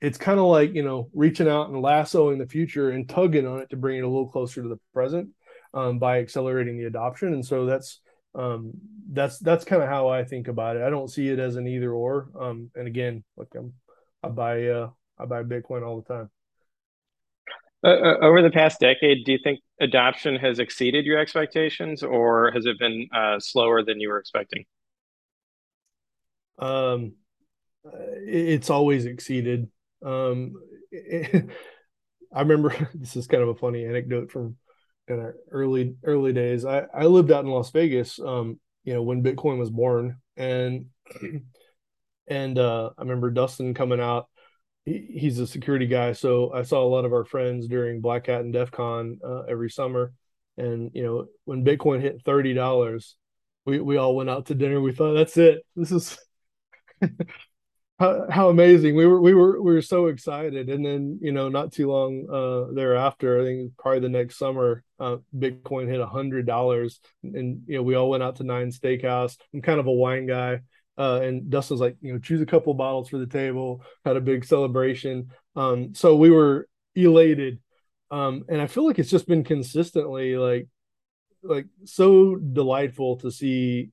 It's 0.00 0.18
kind 0.18 0.38
of 0.38 0.46
like 0.46 0.74
you 0.74 0.82
know 0.82 1.08
reaching 1.14 1.48
out 1.48 1.70
and 1.70 1.82
lassoing 1.82 2.38
the 2.38 2.46
future 2.46 2.90
and 2.90 3.08
tugging 3.08 3.46
on 3.46 3.60
it 3.60 3.70
to 3.70 3.76
bring 3.76 3.98
it 3.98 4.04
a 4.04 4.08
little 4.08 4.28
closer 4.28 4.62
to 4.62 4.68
the 4.68 4.78
present 4.92 5.30
um, 5.74 5.98
by 5.98 6.18
accelerating 6.20 6.78
the 6.78 6.84
adoption. 6.84 7.32
And 7.32 7.44
so 7.44 7.64
that's 7.66 8.00
um, 8.34 8.72
that's 9.10 9.38
that's 9.38 9.64
kind 9.64 9.82
of 9.82 9.88
how 9.88 10.08
I 10.08 10.24
think 10.24 10.48
about 10.48 10.76
it. 10.76 10.82
I 10.82 10.90
don't 10.90 11.10
see 11.10 11.28
it 11.28 11.38
as 11.38 11.56
an 11.56 11.66
either 11.66 11.92
or. 11.92 12.28
Um, 12.38 12.70
and 12.74 12.86
again, 12.86 13.24
look, 13.36 13.48
I'm, 13.56 13.72
I 14.22 14.28
buy 14.28 14.66
uh, 14.68 14.90
I 15.18 15.24
buy 15.24 15.42
Bitcoin 15.42 15.86
all 15.86 16.00
the 16.02 16.14
time. 16.14 16.30
Uh, 17.86 17.90
uh, 17.90 18.16
over 18.20 18.42
the 18.42 18.50
past 18.50 18.80
decade, 18.80 19.24
do 19.24 19.30
you 19.30 19.38
think 19.44 19.60
adoption 19.80 20.34
has 20.34 20.58
exceeded 20.58 21.04
your 21.04 21.18
expectations, 21.18 22.02
or 22.02 22.50
has 22.50 22.66
it 22.66 22.76
been 22.80 23.06
uh, 23.14 23.38
slower 23.38 23.84
than 23.84 24.00
you 24.00 24.08
were 24.08 24.18
expecting? 24.18 24.64
Um, 26.58 27.12
it's 27.84 28.70
always 28.70 29.06
exceeded. 29.06 29.70
Um, 30.04 30.54
it, 30.90 31.48
I 32.34 32.40
remember 32.40 32.90
this 32.94 33.14
is 33.14 33.28
kind 33.28 33.44
of 33.44 33.50
a 33.50 33.54
funny 33.54 33.86
anecdote 33.86 34.32
from 34.32 34.56
in 35.06 35.20
our 35.20 35.36
early 35.52 35.94
early 36.02 36.32
days. 36.32 36.64
I 36.64 36.86
I 36.92 37.04
lived 37.04 37.30
out 37.30 37.44
in 37.44 37.50
Las 37.52 37.70
Vegas, 37.70 38.18
um, 38.18 38.58
you 38.82 38.94
know, 38.94 39.02
when 39.02 39.22
Bitcoin 39.22 39.60
was 39.60 39.70
born, 39.70 40.16
and 40.36 40.86
and 42.26 42.58
uh, 42.58 42.90
I 42.98 43.02
remember 43.02 43.30
Dustin 43.30 43.74
coming 43.74 44.00
out 44.00 44.26
he's 44.86 45.38
a 45.38 45.46
security 45.46 45.86
guy, 45.86 46.12
so 46.12 46.52
I 46.52 46.62
saw 46.62 46.82
a 46.82 46.86
lot 46.86 47.04
of 47.04 47.12
our 47.12 47.24
friends 47.24 47.66
during 47.66 48.00
Black 48.00 48.28
Hat 48.28 48.42
and 48.42 48.52
DEF 48.52 48.70
CON 48.70 49.18
uh, 49.24 49.40
every 49.42 49.68
summer. 49.68 50.12
And 50.56 50.90
you 50.94 51.02
know, 51.02 51.26
when 51.44 51.64
Bitcoin 51.64 52.00
hit 52.00 52.22
thirty 52.24 52.54
dollars, 52.54 53.16
we 53.66 53.80
we 53.80 53.96
all 53.96 54.14
went 54.16 54.30
out 54.30 54.46
to 54.46 54.54
dinner. 54.54 54.80
We 54.80 54.92
thought, 54.92 55.14
that's 55.14 55.36
it. 55.36 55.62
This 55.74 55.90
is 55.92 56.18
how, 57.98 58.26
how 58.30 58.48
amazing. 58.48 58.94
We 58.94 59.06
were 59.06 59.20
we 59.20 59.34
were 59.34 59.60
we 59.60 59.74
were 59.74 59.82
so 59.82 60.06
excited. 60.06 60.70
And 60.70 60.86
then 60.86 61.18
you 61.20 61.32
know, 61.32 61.48
not 61.48 61.72
too 61.72 61.90
long 61.90 62.26
uh, 62.32 62.72
thereafter, 62.72 63.40
I 63.40 63.44
think 63.44 63.76
probably 63.76 64.00
the 64.00 64.08
next 64.08 64.38
summer, 64.38 64.84
uh, 65.00 65.16
Bitcoin 65.36 65.88
hit 65.88 66.00
hundred 66.00 66.46
dollars, 66.46 67.00
and 67.22 67.62
you 67.66 67.76
know, 67.76 67.82
we 67.82 67.96
all 67.96 68.08
went 68.08 68.22
out 68.22 68.36
to 68.36 68.44
Nine 68.44 68.70
Steakhouse. 68.70 69.36
I'm 69.52 69.62
kind 69.62 69.80
of 69.80 69.88
a 69.88 69.92
wine 69.92 70.26
guy. 70.26 70.60
Uh, 70.98 71.20
and 71.22 71.50
Dustin's 71.50 71.80
like, 71.80 71.96
you 72.00 72.12
know, 72.12 72.18
choose 72.18 72.40
a 72.40 72.46
couple 72.46 72.72
bottles 72.74 73.08
for 73.08 73.18
the 73.18 73.26
table, 73.26 73.82
had 74.04 74.16
a 74.16 74.20
big 74.20 74.44
celebration. 74.44 75.30
Um, 75.54 75.94
so 75.94 76.16
we 76.16 76.30
were 76.30 76.68
elated. 76.94 77.58
Um, 78.10 78.44
and 78.48 78.62
I 78.62 78.66
feel 78.66 78.86
like 78.86 78.98
it's 78.98 79.10
just 79.10 79.28
been 79.28 79.44
consistently 79.44 80.36
like, 80.36 80.68
like 81.42 81.66
so 81.84 82.36
delightful 82.36 83.16
to 83.18 83.30
see 83.30 83.90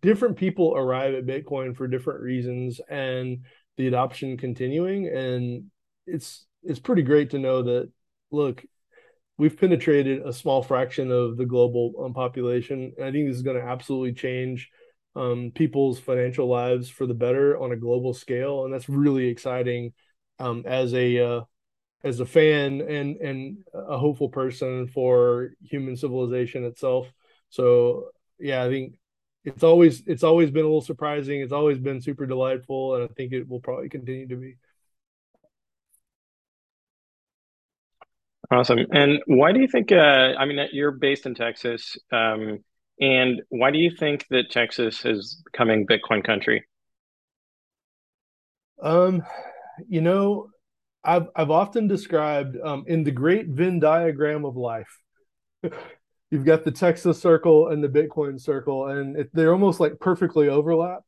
different 0.00 0.36
people 0.36 0.74
arrive 0.76 1.14
at 1.14 1.26
Bitcoin 1.26 1.76
for 1.76 1.86
different 1.86 2.20
reasons 2.20 2.80
and 2.88 3.44
the 3.76 3.86
adoption 3.86 4.38
continuing. 4.38 5.06
And 5.08 5.64
it's, 6.06 6.46
it's 6.62 6.80
pretty 6.80 7.02
great 7.02 7.30
to 7.30 7.38
know 7.38 7.62
that, 7.62 7.90
look, 8.30 8.64
we've 9.36 9.58
penetrated 9.58 10.26
a 10.26 10.32
small 10.32 10.62
fraction 10.62 11.10
of 11.10 11.36
the 11.36 11.46
global 11.46 11.92
um, 12.04 12.14
population. 12.14 12.92
And 12.96 13.06
I 13.06 13.12
think 13.12 13.26
this 13.26 13.36
is 13.36 13.42
going 13.42 13.58
to 13.58 13.66
absolutely 13.66 14.12
change 14.12 14.70
um, 15.16 15.52
people's 15.54 15.98
financial 15.98 16.46
lives 16.46 16.88
for 16.88 17.06
the 17.06 17.14
better 17.14 17.58
on 17.58 17.72
a 17.72 17.76
global 17.76 18.14
scale, 18.14 18.64
and 18.64 18.72
that's 18.72 18.88
really 18.88 19.26
exciting 19.26 19.92
um, 20.38 20.64
as 20.66 20.94
a 20.94 21.18
uh, 21.18 21.40
as 22.04 22.20
a 22.20 22.26
fan 22.26 22.80
and 22.80 23.16
and 23.16 23.58
a 23.74 23.98
hopeful 23.98 24.28
person 24.28 24.88
for 24.88 25.52
human 25.62 25.96
civilization 25.96 26.64
itself. 26.64 27.12
So 27.50 28.10
yeah, 28.38 28.62
I 28.64 28.68
think 28.68 28.94
it's 29.44 29.64
always 29.64 30.02
it's 30.06 30.24
always 30.24 30.50
been 30.50 30.64
a 30.64 30.68
little 30.68 30.80
surprising. 30.80 31.40
It's 31.40 31.52
always 31.52 31.78
been 31.78 32.00
super 32.00 32.26
delightful, 32.26 32.94
and 32.96 33.04
I 33.04 33.08
think 33.14 33.32
it 33.32 33.48
will 33.48 33.60
probably 33.60 33.88
continue 33.88 34.28
to 34.28 34.36
be. 34.36 34.56
Awesome. 38.50 38.80
And 38.92 39.20
why 39.26 39.52
do 39.52 39.60
you 39.60 39.68
think? 39.68 39.92
Uh, 39.92 40.34
I 40.36 40.44
mean, 40.44 40.58
you're 40.72 40.90
based 40.90 41.26
in 41.26 41.34
Texas. 41.34 41.96
Um, 42.10 42.64
and 43.00 43.42
why 43.48 43.70
do 43.70 43.78
you 43.78 43.90
think 43.90 44.26
that 44.30 44.50
Texas 44.50 45.04
is 45.04 45.42
becoming 45.50 45.86
Bitcoin 45.86 46.22
country? 46.22 46.66
Um, 48.82 49.22
you 49.88 50.00
know, 50.00 50.48
I've 51.02 51.28
I've 51.34 51.50
often 51.50 51.86
described 51.86 52.56
um, 52.62 52.84
in 52.86 53.04
the 53.04 53.10
great 53.10 53.48
Venn 53.48 53.80
diagram 53.80 54.44
of 54.44 54.56
life. 54.56 54.98
You've 56.30 56.44
got 56.44 56.64
the 56.64 56.70
Texas 56.70 57.20
circle 57.20 57.68
and 57.68 57.82
the 57.82 57.88
Bitcoin 57.88 58.40
circle, 58.40 58.88
and 58.88 59.16
it, 59.16 59.30
they're 59.32 59.52
almost 59.52 59.80
like 59.80 59.98
perfectly 59.98 60.48
overlap. 60.48 61.00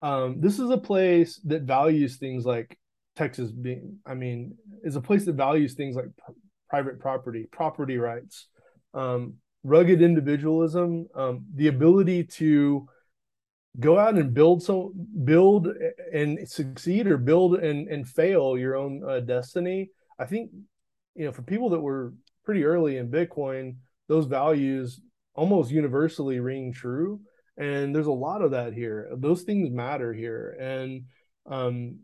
Um, 0.00 0.40
this 0.40 0.58
is 0.58 0.70
a 0.70 0.78
place 0.78 1.38
that 1.44 1.62
values 1.62 2.16
things 2.16 2.46
like 2.46 2.78
Texas 3.16 3.50
being, 3.50 3.98
I 4.06 4.14
mean, 4.14 4.56
is 4.82 4.96
a 4.96 5.00
place 5.02 5.26
that 5.26 5.34
values 5.34 5.74
things 5.74 5.96
like 5.96 6.06
pr- 6.16 6.32
private 6.70 6.98
property, 6.98 7.46
property 7.52 7.98
rights, 7.98 8.46
um, 8.94 9.34
rugged 9.62 10.02
individualism, 10.02 11.06
um, 11.14 11.44
the 11.54 11.68
ability 11.68 12.24
to 12.24 12.88
go 13.78 13.98
out 13.98 14.14
and 14.14 14.34
build 14.34 14.62
so 14.62 14.92
build 15.24 15.68
and 16.12 16.48
succeed 16.48 17.06
or 17.06 17.16
build 17.16 17.54
and 17.56 17.88
and 17.88 18.08
fail 18.08 18.58
your 18.58 18.76
own 18.76 19.02
uh, 19.08 19.20
destiny. 19.20 19.90
I 20.18 20.26
think 20.26 20.50
you 21.14 21.26
know 21.26 21.32
for 21.32 21.42
people 21.42 21.70
that 21.70 21.80
were 21.80 22.12
pretty 22.44 22.64
early 22.64 22.96
in 22.96 23.10
Bitcoin, 23.10 23.76
those 24.08 24.26
values 24.26 25.00
almost 25.34 25.70
universally 25.70 26.40
ring 26.40 26.72
true. 26.72 27.20
And 27.56 27.94
there's 27.94 28.06
a 28.06 28.12
lot 28.12 28.42
of 28.42 28.52
that 28.52 28.72
here. 28.72 29.08
Those 29.16 29.42
things 29.42 29.70
matter 29.70 30.12
here. 30.12 30.56
And 30.58 31.04
um, 31.46 31.98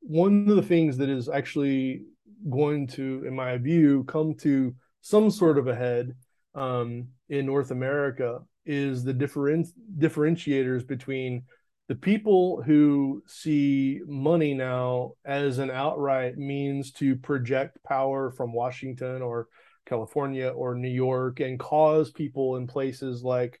one 0.00 0.48
of 0.48 0.56
the 0.56 0.62
things 0.62 0.96
that 0.98 1.08
is 1.08 1.28
actually 1.28 2.02
going 2.50 2.88
to, 2.88 3.24
in 3.26 3.34
my 3.34 3.56
view, 3.58 4.04
come 4.04 4.34
to 4.36 4.74
some 5.08 5.30
sort 5.30 5.56
of 5.56 5.68
a 5.68 5.74
head 5.74 6.14
um, 6.54 7.08
in 7.30 7.46
North 7.46 7.70
America 7.70 8.40
is 8.66 9.02
the 9.02 9.14
different 9.14 9.66
differentiators 9.98 10.86
between 10.86 11.44
the 11.88 11.94
people 11.94 12.60
who 12.60 13.22
see 13.26 14.00
money 14.06 14.52
now 14.52 15.12
as 15.24 15.56
an 15.56 15.70
outright 15.70 16.36
means 16.36 16.92
to 16.92 17.16
project 17.16 17.78
power 17.84 18.30
from 18.30 18.52
Washington 18.52 19.22
or 19.22 19.48
California 19.86 20.48
or 20.48 20.74
New 20.74 20.90
York 20.90 21.40
and 21.40 21.58
cause 21.58 22.10
people 22.10 22.56
in 22.56 22.66
places 22.66 23.22
like 23.22 23.58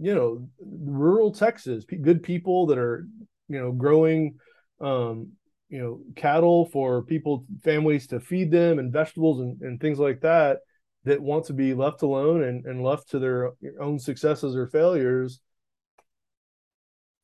you 0.00 0.14
know 0.14 0.48
rural 0.60 1.30
Texas 1.30 1.84
good 1.84 2.22
people 2.22 2.68
that 2.68 2.78
are 2.78 3.06
you 3.48 3.60
know 3.60 3.70
growing 3.70 4.38
um, 4.80 5.32
you 5.72 5.80
know 5.80 6.00
cattle 6.14 6.66
for 6.66 7.02
people 7.02 7.44
families 7.64 8.06
to 8.06 8.20
feed 8.20 8.50
them 8.50 8.78
and 8.78 8.92
vegetables 8.92 9.40
and, 9.40 9.60
and 9.62 9.80
things 9.80 9.98
like 9.98 10.20
that 10.20 10.58
that 11.04 11.20
want 11.20 11.46
to 11.46 11.52
be 11.52 11.74
left 11.74 12.02
alone 12.02 12.44
and, 12.44 12.64
and 12.66 12.84
left 12.84 13.10
to 13.10 13.18
their 13.18 13.52
own 13.80 13.98
successes 13.98 14.54
or 14.54 14.68
failures 14.68 15.40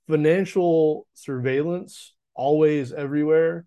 financial 0.08 1.06
surveillance 1.12 2.14
always 2.34 2.92
everywhere 2.92 3.66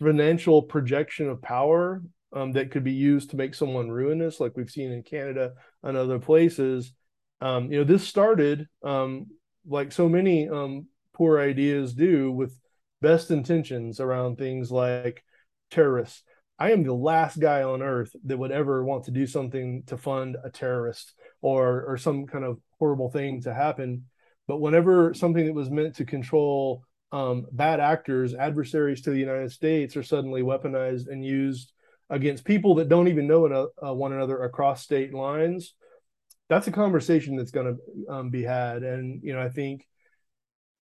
financial 0.00 0.62
projection 0.62 1.28
of 1.28 1.42
power 1.42 2.02
um, 2.32 2.52
that 2.52 2.70
could 2.70 2.84
be 2.84 2.92
used 2.92 3.30
to 3.30 3.36
make 3.36 3.54
someone 3.54 3.90
ruinous 3.90 4.40
like 4.40 4.56
we've 4.56 4.70
seen 4.70 4.90
in 4.90 5.02
canada 5.02 5.52
and 5.82 5.96
other 5.96 6.18
places. 6.18 6.92
Um, 7.40 7.70
you 7.70 7.78
know 7.78 7.84
this 7.84 8.06
started 8.06 8.66
um, 8.82 9.26
like 9.66 9.92
so 9.92 10.08
many 10.08 10.48
um, 10.48 10.86
poor 11.12 11.38
ideas 11.40 11.92
do 11.92 12.32
with 12.32 12.56
best 13.02 13.30
intentions 13.30 14.00
around 14.00 14.38
things 14.38 14.70
like 14.70 15.22
terrorists. 15.70 16.22
I 16.58 16.70
am 16.70 16.84
the 16.84 16.94
last 16.94 17.38
guy 17.38 17.64
on 17.64 17.82
earth 17.82 18.14
that 18.24 18.38
would 18.38 18.52
ever 18.52 18.84
want 18.84 19.04
to 19.04 19.10
do 19.10 19.26
something 19.26 19.82
to 19.86 19.98
fund 19.98 20.36
a 20.42 20.50
terrorist 20.50 21.12
or 21.42 21.84
or 21.84 21.98
some 21.98 22.26
kind 22.26 22.44
of 22.44 22.58
horrible 22.78 23.10
thing 23.10 23.42
to 23.42 23.52
happen. 23.52 24.04
But 24.46 24.60
whenever 24.60 25.12
something 25.12 25.44
that 25.44 25.54
was 25.54 25.70
meant 25.70 25.96
to 25.96 26.04
control 26.04 26.84
um, 27.10 27.46
bad 27.52 27.80
actors, 27.80 28.34
adversaries 28.34 29.02
to 29.02 29.10
the 29.10 29.18
United 29.18 29.52
States, 29.52 29.96
are 29.96 30.02
suddenly 30.02 30.42
weaponized 30.42 31.08
and 31.08 31.24
used 31.24 31.72
against 32.12 32.44
people 32.44 32.76
that 32.76 32.88
don't 32.88 33.08
even 33.08 33.26
know 33.26 33.70
uh, 33.84 33.92
one 33.92 34.12
another 34.12 34.42
across 34.42 34.82
state 34.82 35.14
lines, 35.14 35.74
that's 36.48 36.66
a 36.66 36.72
conversation 36.72 37.36
that's 37.36 37.50
going 37.50 37.74
to 37.74 38.12
um, 38.12 38.30
be 38.30 38.42
had. 38.42 38.82
And 38.82 39.22
you 39.22 39.32
know, 39.32 39.40
I 39.40 39.48
think 39.48 39.86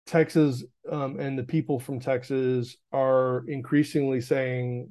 Texas 0.06 0.64
um, 0.90 1.18
and 1.18 1.38
the 1.38 1.44
people 1.44 1.80
from 1.80 2.00
Texas 2.00 2.76
are 2.92 3.44
increasingly 3.48 4.20
saying, 4.20 4.90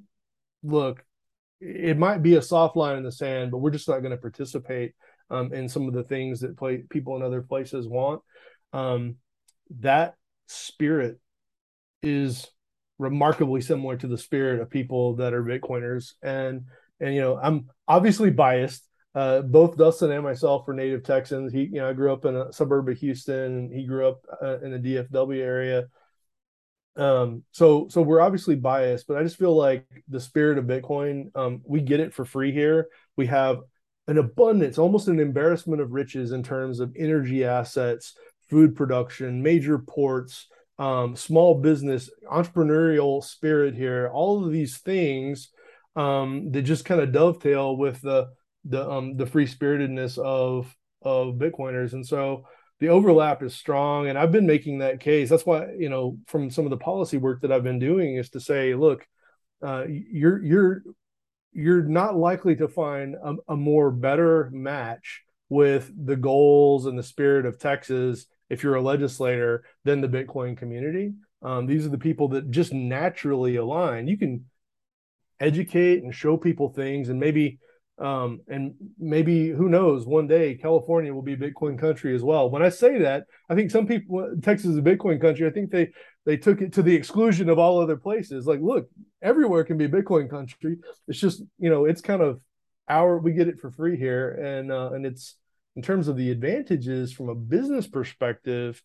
"Look, 0.64 1.04
it 1.60 1.98
might 1.98 2.24
be 2.24 2.36
a 2.36 2.42
soft 2.42 2.76
line 2.76 2.98
in 2.98 3.04
the 3.04 3.12
sand, 3.12 3.52
but 3.52 3.60
we're 3.60 3.72
just 3.72 3.88
not 3.88 4.00
going 4.00 4.12
to 4.12 4.18
participate 4.18 4.94
um, 5.30 5.54
in 5.54 5.70
some 5.70 5.88
of 5.88 5.94
the 5.94 6.04
things 6.04 6.42
that 6.42 6.58
play, 6.58 6.84
people 6.90 7.16
in 7.16 7.22
other 7.22 7.42
places 7.42 7.88
want." 7.88 8.22
Um, 8.74 9.18
that 9.80 10.16
spirit 10.48 11.20
is 12.02 12.48
remarkably 13.00 13.62
similar 13.62 13.98
to 13.98 14.08
the 14.08 14.18
spirit 14.18 14.62
of 14.62 14.70
people 14.70 15.16
that 15.16 15.34
are 15.34 15.44
Bitcoiners. 15.44 16.14
And 16.22 16.66
and 17.00 17.14
you 17.14 17.22
know, 17.22 17.40
I'm 17.42 17.70
obviously 17.88 18.30
biased. 18.30 18.88
Uh, 19.16 19.42
both 19.42 19.78
Dustin 19.78 20.12
and 20.12 20.24
myself 20.24 20.68
are 20.68 20.74
native 20.74 21.04
Texans. 21.04 21.54
He, 21.54 21.64
you 21.64 21.74
know, 21.74 21.90
I 21.90 21.94
grew 21.94 22.12
up 22.12 22.26
in 22.26 22.36
a 22.36 22.52
suburb 22.52 22.90
of 22.90 22.98
Houston, 22.98 23.72
he 23.72 23.86
grew 23.86 24.08
up 24.08 24.26
uh, 24.42 24.60
in 24.60 24.72
the 24.72 24.80
DFW 24.80 25.40
area. 25.40 25.86
Um, 26.96 27.44
so 27.52 27.88
so 27.90 28.02
we're 28.02 28.22
obviously 28.22 28.56
biased, 28.56 29.08
but 29.08 29.18
I 29.18 29.24
just 29.24 29.38
feel 29.38 29.56
like 29.56 29.86
the 30.08 30.20
spirit 30.20 30.58
of 30.58 30.66
Bitcoin, 30.66 31.36
um, 31.36 31.62
we 31.66 31.82
get 31.82 32.00
it 32.00 32.14
for 32.14 32.26
free 32.26 32.52
here. 32.52 32.88
We 33.16 33.28
have 33.28 33.62
an 34.08 34.18
abundance, 34.18 34.78
almost 34.78 35.08
an 35.08 35.20
embarrassment 35.20 35.82
of 35.82 35.92
riches 35.92 36.32
in 36.32 36.44
terms 36.44 36.80
of 36.80 36.96
energy 36.98 37.44
assets, 37.46 38.16
food 38.50 38.76
production, 38.76 39.42
major 39.42 39.80
ports, 39.80 40.48
um, 40.78 41.16
small 41.16 41.56
business, 41.56 42.10
entrepreneurial 42.32 43.24
spirit 43.24 43.76
here, 43.76 44.10
all 44.14 44.44
of 44.44 44.52
these 44.52 44.78
things 44.78 45.50
um, 45.96 46.52
that 46.52 46.64
just 46.64 46.86
kind 46.86 47.02
of 47.02 47.12
dovetail 47.12 47.78
with 47.78 48.02
the 48.02 48.30
the 48.66 48.90
um, 48.90 49.18
the 49.18 49.26
free 49.26 49.48
spiritedness 49.48 50.18
of 50.18 50.76
of 51.02 51.36
Bitcoiners, 51.36 51.94
and 51.94 52.06
so 52.06 52.46
the 52.80 52.90
overlap 52.90 53.44
is 53.44 53.56
strong. 53.56 54.08
And 54.08 54.18
I've 54.18 54.32
been 54.32 54.48
making 54.48 54.80
that 54.80 55.00
case. 55.00 55.30
That's 55.30 55.46
why 55.46 55.74
you 55.78 55.90
know 55.90 56.18
from 56.28 56.50
some 56.50 56.66
of 56.66 56.72
the 56.72 56.78
policy 56.78 57.18
work 57.18 57.42
that 57.42 57.52
I've 57.52 57.64
been 57.64 57.80
doing 57.80 58.16
is 58.16 58.30
to 58.32 58.40
say, 58.40 58.76
look, 58.76 59.06
uh, 59.62 59.86
you're 59.88 60.44
you're 60.44 60.84
you're 61.54 61.84
not 61.84 62.16
likely 62.16 62.56
to 62.56 62.68
find 62.68 63.16
a, 63.16 63.36
a 63.50 63.56
more 63.56 63.92
better 63.92 64.50
match 64.52 65.24
with 65.50 65.92
the 66.06 66.16
goals 66.16 66.88
and 66.88 66.98
the 66.98 67.04
spirit 67.04 67.46
of 67.46 67.60
Texas 67.60 68.26
if 68.50 68.64
you're 68.64 68.76
a 68.76 68.82
legislator 68.82 69.64
than 69.84 70.02
the 70.02 70.08
Bitcoin 70.08 70.58
community. 70.58 71.14
Um, 71.42 71.66
these 71.66 71.86
are 71.86 71.90
the 71.90 71.98
people 71.98 72.30
that 72.30 72.50
just 72.50 72.74
naturally 72.74 73.58
align. 73.58 74.08
You 74.08 74.18
can 74.18 74.46
educate 75.40 76.04
and 76.04 76.14
show 76.16 76.38
people 76.38 76.70
things, 76.70 77.10
and 77.10 77.20
maybe, 77.20 77.60
um, 78.04 78.42
and 78.50 78.74
maybe 79.00 79.50
who 79.50 79.70
knows, 79.70 80.06
one 80.06 80.28
day 80.28 80.56
California 80.56 81.14
will 81.14 81.22
be 81.22 81.38
Bitcoin 81.38 81.80
country 81.80 82.14
as 82.14 82.22
well. 82.22 82.50
When 82.50 82.62
I 82.62 82.68
say 82.68 83.00
that, 83.00 83.24
I 83.50 83.56
think 83.56 83.72
some 83.72 83.88
people 83.88 84.36
Texas 84.42 84.72
is 84.72 84.78
a 84.78 84.82
Bitcoin 84.82 85.22
country. 85.22 85.48
I 85.48 85.52
think 85.52 85.72
they 85.72 85.92
they 86.26 86.36
took 86.36 86.62
it 86.62 86.74
to 86.74 86.84
the 86.84 86.94
exclusion 86.94 87.48
of 87.48 87.60
all 87.60 87.80
other 87.80 87.96
places. 87.96 88.46
Like, 88.46 88.60
look, 88.60 88.90
everywhere 89.22 89.64
can 89.64 89.78
be 89.78 89.88
Bitcoin 89.88 90.30
country. 90.30 90.78
It's 91.08 91.20
just 91.20 91.44
you 91.58 91.70
know, 91.70 91.86
it's 91.86 92.02
kind 92.02 92.22
of 92.22 92.42
our 92.90 93.18
we 93.20 93.32
get 93.32 93.48
it 93.48 93.62
for 93.62 93.72
free 93.72 93.98
here, 93.98 94.32
and 94.32 94.70
uh, 94.70 94.92
and 94.92 95.06
it's 95.06 95.38
in 95.78 95.82
terms 95.82 96.10
of 96.10 96.18
the 96.18 96.30
advantages 96.30 97.14
from 97.14 97.30
a 97.30 97.36
business 97.36 97.88
perspective, 97.88 98.84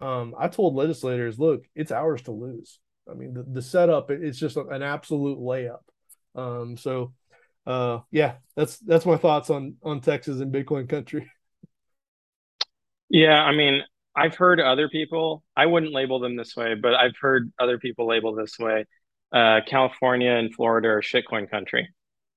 um, 0.00 0.34
I 0.38 0.48
told 0.48 0.74
legislators, 0.74 1.38
look, 1.38 1.64
it's 1.74 1.92
ours 1.92 2.22
to 2.22 2.30
lose. 2.30 2.78
I 3.10 3.14
mean, 3.14 3.34
the, 3.34 3.42
the 3.42 3.62
setup, 3.62 4.10
it's 4.10 4.38
just 4.38 4.56
an 4.56 4.82
absolute 4.82 5.38
layup. 5.38 5.80
Um, 6.34 6.76
so, 6.76 7.12
uh, 7.66 8.00
yeah, 8.10 8.36
that's 8.56 8.78
that's 8.78 9.06
my 9.06 9.16
thoughts 9.16 9.50
on 9.50 9.76
on 9.82 10.00
Texas 10.00 10.40
and 10.40 10.52
Bitcoin 10.52 10.88
country. 10.88 11.30
Yeah, 13.08 13.42
I 13.42 13.52
mean, 13.52 13.82
I've 14.14 14.36
heard 14.36 14.60
other 14.60 14.88
people. 14.88 15.42
I 15.56 15.66
wouldn't 15.66 15.92
label 15.92 16.20
them 16.20 16.36
this 16.36 16.56
way, 16.56 16.74
but 16.74 16.94
I've 16.94 17.16
heard 17.20 17.52
other 17.58 17.78
people 17.78 18.06
label 18.06 18.34
this 18.34 18.58
way. 18.58 18.84
Uh, 19.32 19.60
California 19.66 20.30
and 20.32 20.54
Florida 20.54 20.88
are 20.88 21.02
shitcoin 21.02 21.50
country. 21.50 21.88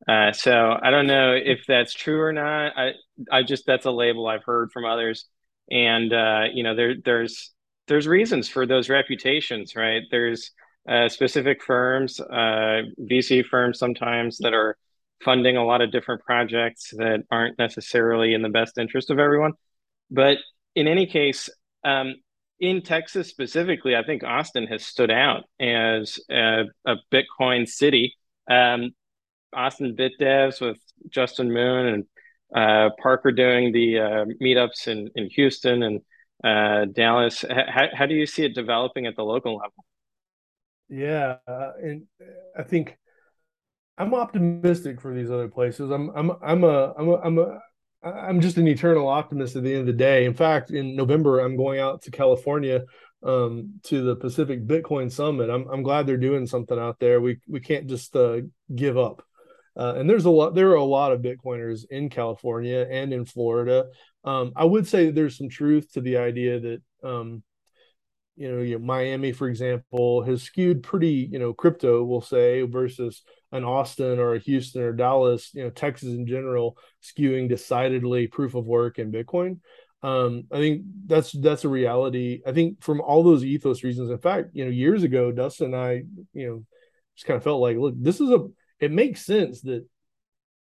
Uh, 0.08 0.34
so 0.34 0.78
I 0.82 0.92
don't 0.92 1.08
know 1.08 1.34
if 1.34 1.62
that's 1.68 1.94
true 1.94 2.22
or 2.22 2.34
not. 2.34 2.74
I 2.78 2.92
I 3.32 3.44
just 3.44 3.66
that's 3.66 3.86
a 3.86 3.92
label 3.92 4.28
I've 4.28 4.44
heard 4.44 4.72
from 4.72 4.86
others, 4.86 5.28
and 5.72 6.12
uh, 6.14 6.44
you 6.54 6.64
know 6.64 6.76
there 6.76 6.96
there's 7.04 7.52
there's 7.88 8.08
reasons 8.08 8.50
for 8.50 8.66
those 8.66 8.90
reputations, 8.90 9.76
right? 9.76 10.04
There's 10.12 10.52
uh, 10.90 11.08
specific 11.10 11.64
firms, 11.64 12.20
uh, 12.20 12.82
VC 13.00 13.46
firms 13.46 13.80
sometimes 13.80 14.38
that 14.40 14.54
are 14.54 14.78
funding 15.24 15.58
a 15.58 15.66
lot 15.66 15.82
of 15.82 15.92
different 15.92 16.22
projects 16.24 16.92
that 16.98 17.24
aren't 17.32 17.58
necessarily 17.58 18.34
in 18.34 18.42
the 18.42 18.50
best 18.50 18.78
interest 18.78 19.10
of 19.10 19.20
everyone. 19.20 19.54
But 20.12 20.38
in 20.76 20.88
any 20.88 21.06
case, 21.06 21.50
um, 21.84 22.16
in 22.60 22.82
Texas 22.82 23.30
specifically, 23.30 23.96
I 23.96 24.04
think 24.04 24.24
Austin 24.24 24.68
has 24.68 24.86
stood 24.86 25.12
out 25.12 25.44
as 25.60 26.20
a, 26.30 26.64
a 26.86 26.96
Bitcoin 27.12 27.68
city. 27.68 28.16
Um, 28.50 28.92
Austin 29.54 29.96
Bit 29.96 30.14
Devs 30.20 30.62
with 30.62 30.78
Justin 31.10 31.52
Moon 31.52 31.88
and 31.88 32.06
uh, 32.56 32.90
Parker 33.02 33.32
doing 33.32 33.72
the 33.72 34.00
uh, 34.00 34.26
meetups 34.42 34.88
in, 34.88 35.10
in 35.16 35.30
Houston 35.32 35.84
and 35.84 36.02
uh, 36.44 36.86
Dallas. 36.86 37.44
How, 37.50 37.88
how 37.94 38.06
do 38.06 38.16
you 38.16 38.26
see 38.26 38.46
it 38.46 38.56
developing 38.56 39.06
at 39.08 39.16
the 39.16 39.24
local 39.24 39.58
level? 39.58 39.86
Yeah, 40.90 41.38
uh, 41.48 41.72
and 41.82 42.04
I 42.58 42.64
think 42.64 42.98
I'm 43.98 44.14
optimistic 44.14 45.00
for 45.00 45.14
these 45.14 45.30
other 45.30 45.48
places. 45.48 45.92
I'm 45.92 46.10
I'm 46.16 46.32
I'm 46.42 46.64
a 46.64 46.94
I'm 46.98 47.10
a 47.10 47.16
I'm 47.18 47.38
a 47.38 47.60
I'm 48.04 48.42
just 48.42 48.58
an 48.58 48.68
eternal 48.68 49.08
optimist 49.08 49.56
at 49.56 49.64
the 49.64 49.72
end 49.72 49.82
of 49.82 49.88
the 49.88 49.94
day. 49.94 50.26
In 50.26 50.34
fact, 50.34 50.72
in 50.72 50.96
November, 50.96 51.40
I'm 51.40 51.56
going 51.56 51.80
out 51.80 52.02
to 52.04 52.12
California 52.12 52.84
um, 53.24 53.80
to 53.84 54.04
the 54.04 54.16
Pacific 54.16 54.66
Bitcoin 54.68 55.12
Summit. 55.12 55.50
I'm 55.50 55.68
I'm 55.70 55.84
glad 55.84 56.08
they're 56.08 56.18
doing 56.18 56.48
something 56.48 56.78
out 56.78 57.00
there. 57.00 57.22
We 57.22 57.40
we 57.48 57.60
can't 57.60 57.88
just 57.88 58.16
uh, 58.16 58.42
give 58.74 58.98
up. 58.98 59.24
Uh, 59.76 59.96
and 59.98 60.10
there's 60.10 60.26
a 60.26 60.30
lot, 60.30 60.54
there 60.54 60.70
are 60.70 60.76
a 60.76 60.84
lot 60.84 61.12
of 61.12 61.22
Bitcoiners 61.22 61.86
in 61.90 62.10
California 62.10 62.86
and 62.90 63.12
in 63.12 63.26
Florida. 63.26 63.86
Um, 64.24 64.54
I 64.56 64.66
would 64.66 64.88
say 64.88 65.10
there's 65.10 65.38
some 65.38 65.50
truth 65.50 65.92
to 65.94 66.02
the 66.02 66.18
idea 66.18 66.60
that, 66.60 66.82
um, 67.04 67.42
you 68.36 68.52
know, 68.52 68.62
you 68.62 68.78
know, 68.78 68.86
Miami, 68.86 69.32
for 69.32 69.48
example, 69.48 70.22
has 70.24 70.44
skewed 70.44 70.84
pretty, 70.84 71.28
you 71.32 71.40
know, 71.40 71.54
crypto, 71.54 72.04
we'll 72.04 72.22
say, 72.22 72.62
versus 72.62 73.24
an 73.54 73.64
Austin 73.64 74.20
or 74.20 74.34
a 74.34 74.40
Houston 74.40 74.82
or 74.82 74.92
Dallas, 74.92 75.52
you 75.54 75.64
know, 75.64 75.70
Texas 75.70 76.10
in 76.10 76.26
general, 76.26 76.76
skewing 77.02 77.48
decidedly 77.48 78.28
proof 78.28 78.56
of 78.56 78.66
work 78.66 78.98
and 78.98 79.14
Bitcoin. 79.14 79.60
Um, 80.02 80.46
I 80.52 80.58
think 80.58 80.82
that's 81.06 81.32
that's 81.32 81.64
a 81.64 81.70
reality. 81.70 82.42
I 82.46 82.52
think 82.52 82.84
from 82.84 83.00
all 83.00 83.24
those 83.24 83.46
ethos 83.46 83.84
reasons. 83.84 84.10
In 84.10 84.18
fact, 84.18 84.50
you 84.54 84.66
know, 84.66 84.72
years 84.72 85.04
ago, 85.04 85.32
Dustin 85.32 85.68
and 85.68 85.76
I, 85.76 86.04
you 86.34 86.48
know, 86.48 86.66
just 87.16 87.28
kind 87.28 87.38
of 87.38 87.44
felt 87.44 87.62
like, 87.62 87.78
look, 87.78 87.94
this 87.98 88.20
is 88.20 88.30
a 88.30 88.48
it 88.80 88.92
makes 88.92 89.26
sense 89.26 89.62
that 89.62 89.86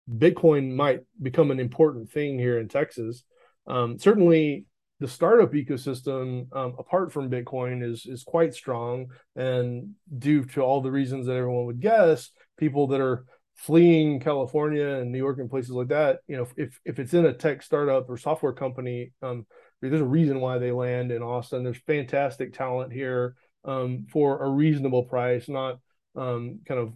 Bitcoin 0.08 0.74
might 0.74 1.00
become 1.20 1.50
an 1.50 1.60
important 1.60 2.10
thing 2.10 2.38
here 2.38 2.58
in 2.58 2.68
Texas. 2.68 3.24
Um, 3.66 3.98
certainly, 3.98 4.66
the 5.00 5.08
startup 5.08 5.52
ecosystem, 5.52 6.46
um, 6.54 6.76
apart 6.78 7.12
from 7.12 7.30
Bitcoin, 7.30 7.82
is 7.82 8.06
is 8.06 8.22
quite 8.22 8.54
strong, 8.54 9.06
and 9.34 9.94
due 10.18 10.44
to 10.44 10.60
all 10.60 10.82
the 10.82 10.92
reasons 10.92 11.26
that 11.26 11.36
everyone 11.36 11.66
would 11.66 11.80
guess, 11.80 12.30
people 12.58 12.88
that 12.88 13.00
are 13.00 13.24
fleeing 13.54 14.18
California 14.20 14.86
and 14.86 15.12
New 15.12 15.18
York 15.18 15.38
and 15.38 15.50
places 15.50 15.70
like 15.70 15.88
that, 15.88 16.20
you 16.26 16.36
know, 16.36 16.46
if 16.56 16.80
if 16.84 16.98
it's 16.98 17.14
in 17.14 17.26
a 17.26 17.32
tech 17.32 17.62
startup 17.62 18.08
or 18.08 18.16
software 18.16 18.52
company, 18.52 19.12
um, 19.22 19.46
there's 19.80 20.00
a 20.00 20.04
reason 20.04 20.40
why 20.40 20.58
they 20.58 20.72
land 20.72 21.12
in 21.12 21.22
Austin. 21.22 21.64
There's 21.64 21.80
fantastic 21.86 22.54
talent 22.54 22.92
here 22.92 23.34
um, 23.64 24.06
for 24.10 24.42
a 24.42 24.48
reasonable 24.48 25.04
price, 25.04 25.48
not 25.48 25.78
um, 26.16 26.60
kind 26.66 26.80
of 26.80 26.94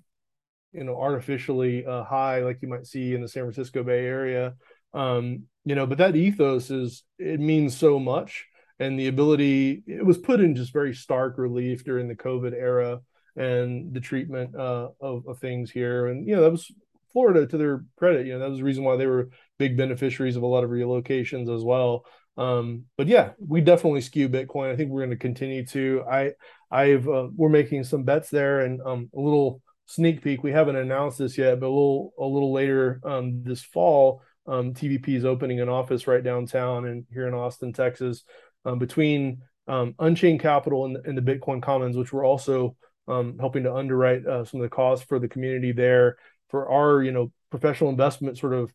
you 0.73 0.85
know 0.85 1.01
artificially 1.01 1.85
uh, 1.87 2.05
high 2.05 2.41
like 2.41 2.59
you 2.63 2.69
might 2.69 2.87
see 2.87 3.15
in 3.15 3.23
the 3.23 3.29
San 3.29 3.45
Francisco 3.45 3.83
Bay 3.83 4.05
Area. 4.05 4.55
Um, 4.95 5.45
you 5.65 5.75
know, 5.75 5.87
but 5.87 5.99
that 5.99 6.17
ethos 6.17 6.71
is 6.71 7.03
it 7.19 7.41
means 7.41 7.77
so 7.77 7.99
much, 7.99 8.47
and 8.79 8.99
the 8.99 9.09
ability 9.09 9.83
it 9.87 10.05
was 10.05 10.19
put 10.19 10.41
in 10.41 10.55
just 10.55 10.73
very 10.73 10.95
stark 10.95 11.39
relief 11.39 11.85
during 11.85 12.09
the 12.09 12.17
COVID 12.17 12.55
era 12.55 13.01
and 13.37 13.93
the 13.93 14.01
treatment 14.01 14.55
uh, 14.55 14.89
of, 15.01 15.27
of 15.27 15.39
things 15.39 15.71
here, 15.71 16.07
and 16.07 16.27
you 16.27 16.35
know 16.35 16.43
that 16.43 16.51
was 16.51 16.71
Florida 17.13 17.47
to 17.47 17.57
their 17.57 17.85
credit. 17.97 18.27
You 18.27 18.35
know 18.35 18.39
that 18.41 18.51
was 18.51 18.59
the 18.59 18.65
reason 18.65 18.85
why 18.85 18.97
they 18.97 19.07
were 19.07 19.31
big 19.59 19.77
beneficiaries 19.77 20.37
of 20.37 20.43
a 20.43 20.47
lot 20.47 20.65
of 20.65 20.71
relocations 20.71 21.55
as 21.55 21.63
well. 21.63 22.05
Um, 22.37 22.85
but 22.99 23.07
yeah, 23.07 23.31
we 23.39 23.61
definitely 23.61 24.03
skew 24.03 24.29
Bitcoin. 24.29 24.71
I 24.71 24.77
think 24.77 24.91
we're 24.91 25.01
going 25.01 25.11
to 25.11 25.17
continue 25.17 25.65
to. 25.67 26.05
I 26.11 26.33
I've 26.71 27.09
uh, 27.09 27.29
we're 27.35 27.49
making 27.49 27.85
some 27.85 28.05
bets 28.05 28.31
there, 28.31 28.61
and 28.61 28.81
um, 28.83 29.11
a 29.15 29.21
little 29.21 29.63
sneak 29.87 30.23
peek. 30.23 30.43
We 30.43 30.53
haven't 30.53 30.77
announced 30.77 31.19
this 31.19 31.39
yet, 31.39 31.61
but 31.61 31.67
a 31.67 31.69
little 31.69 32.13
a 32.19 32.25
little 32.25 32.53
later 32.53 33.01
um, 33.05 33.43
this 33.43 33.63
fall, 33.63 34.23
um, 34.47 34.75
TVP 34.75 35.09
is 35.09 35.25
opening 35.25 35.61
an 35.61 35.69
office 35.69 36.07
right 36.07 36.23
downtown 36.23 36.87
and 36.87 37.05
here 37.13 37.27
in 37.27 37.35
Austin, 37.35 37.73
Texas, 37.73 38.25
um, 38.65 38.79
between 38.79 39.43
um, 39.69 39.95
Unchained 39.99 40.41
Capital 40.41 40.85
and, 40.85 40.99
and, 41.05 41.19
the 41.19 41.23
Bitcoin 41.23 41.61
Commons, 41.61 41.97
which 41.97 42.13
we're 42.13 42.25
also 42.25 42.77
um, 43.09 43.39
helping 43.39 43.65
to 43.65 43.75
underwrite 43.75 44.27
uh, 44.27 44.45
some 44.45 44.61
of 44.61 44.65
the 44.65 44.75
costs 44.75 45.05
for 45.07 45.19
the 45.19 45.29
community 45.29 45.73
there. 45.73 46.17
for 46.49 46.71
our 46.71 47.03
you 47.03 47.13
know 47.13 47.33
professional 47.51 47.91
investment 47.91 48.39
sort 48.39 48.55
of 48.55 48.73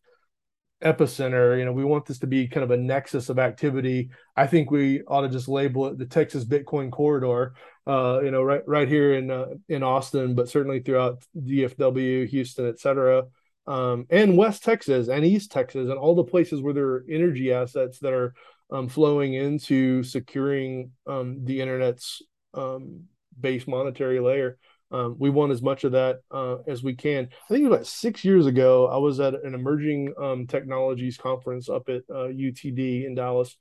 epicenter. 0.84 1.58
You 1.58 1.66
know, 1.66 1.72
we 1.72 1.86
want 1.86 2.06
this 2.06 2.20
to 2.20 2.28
be 2.28 2.48
kind 2.48 2.64
of 2.64 2.72
a 2.72 2.78
nexus 2.78 3.30
of 3.30 3.40
activity. 3.40 4.10
I 4.36 4.48
think 4.48 4.72
we 4.72 5.04
ought 5.04 5.22
to 5.22 5.30
just 5.30 5.48
label 5.48 5.88
it 5.88 5.98
the 5.98 6.06
Texas 6.06 6.46
Bitcoin 6.46 6.92
corridor. 6.92 7.54
Uh, 7.88 8.20
you 8.24 8.32
know, 8.32 8.44
right 8.44 8.62
right 8.68 8.88
here 8.88 9.14
in 9.14 9.32
uh, 9.32 9.48
in 9.70 9.84
Austin, 9.84 10.36
but 10.36 10.50
certainly 10.50 10.80
throughout 10.80 11.24
DFW, 11.38 12.28
Houston, 12.28 12.68
et 12.68 12.80
cetera, 12.80 13.26
um, 13.68 14.06
and 14.10 14.38
West 14.38 14.64
Texas 14.64 15.08
and 15.08 15.26
East 15.26 15.52
Texas, 15.52 15.90
and 15.90 15.98
all 15.98 16.16
the 16.16 16.24
places 16.24 16.62
where 16.62 16.74
there 16.74 16.88
are 16.88 17.06
energy 17.10 17.52
assets 17.52 18.00
that 18.00 18.14
are 18.14 18.34
um, 18.72 18.88
flowing 18.88 19.34
into 19.34 20.04
securing 20.04 20.92
um, 21.08 21.44
the 21.44 21.60
internet's 21.62 22.22
um, 22.54 23.06
base 23.40 23.68
monetary 23.68 24.20
layer. 24.20 24.58
Um, 24.92 25.16
we 25.18 25.30
want 25.30 25.54
as 25.54 25.62
much 25.62 25.86
of 25.86 25.94
that 25.94 26.20
uh, 26.32 26.58
as 26.68 26.84
we 26.84 26.96
can. 26.96 27.30
I 27.50 27.54
think 27.54 27.66
about 27.66 27.88
six 27.88 28.26
years 28.26 28.46
ago, 28.46 28.88
I 28.88 28.98
was 28.98 29.20
at 29.22 29.36
an 29.36 29.54
emerging 29.54 30.14
um, 30.22 30.48
technologies 30.48 31.18
conference 31.18 31.70
up 31.70 31.88
at 31.88 32.02
uh, 32.10 32.28
UTD 32.28 33.06
in 33.06 33.16
Dallas. 33.16 33.56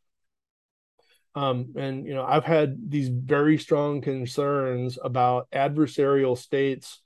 Um, 1.37 1.75
and 1.77 2.05
you 2.05 2.15
know, 2.15 2.25
I've 2.25 2.45
had 2.45 2.91
these 2.91 3.09
very 3.09 3.59
strong 3.59 4.01
concerns 4.01 4.99
about 5.03 5.49
adversarial 5.53 6.37
states 6.37 7.01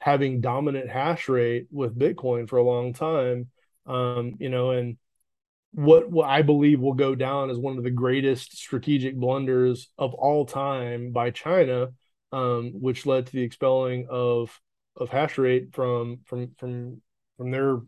having 0.00 0.40
dominant 0.40 0.88
hash 0.88 1.28
rate 1.28 1.66
with 1.70 1.98
Bitcoin 1.98 2.48
for 2.48 2.56
a 2.56 2.62
long 2.62 2.94
time. 2.94 3.48
Um, 3.84 4.34
you 4.38 4.48
know, 4.48 4.70
and 4.70 4.96
what 5.72 6.10
what 6.10 6.28
I 6.28 6.40
believe 6.42 6.80
will 6.80 6.94
go 6.94 7.14
down 7.14 7.50
as 7.50 7.58
one 7.58 7.76
of 7.76 7.84
the 7.84 7.90
greatest 7.90 8.56
strategic 8.56 9.14
blunders 9.16 9.88
of 9.98 10.14
all 10.14 10.46
time 10.46 11.12
by 11.12 11.30
China 11.30 11.88
um, 12.32 12.72
which 12.80 13.06
led 13.06 13.26
to 13.26 13.32
the 13.32 13.42
expelling 13.42 14.06
of 14.10 14.60
of 14.96 15.10
hash 15.10 15.38
rate 15.38 15.72
from 15.72 16.20
from 16.24 16.50
from 16.58 17.00
from 17.36 17.50
their 17.50 17.78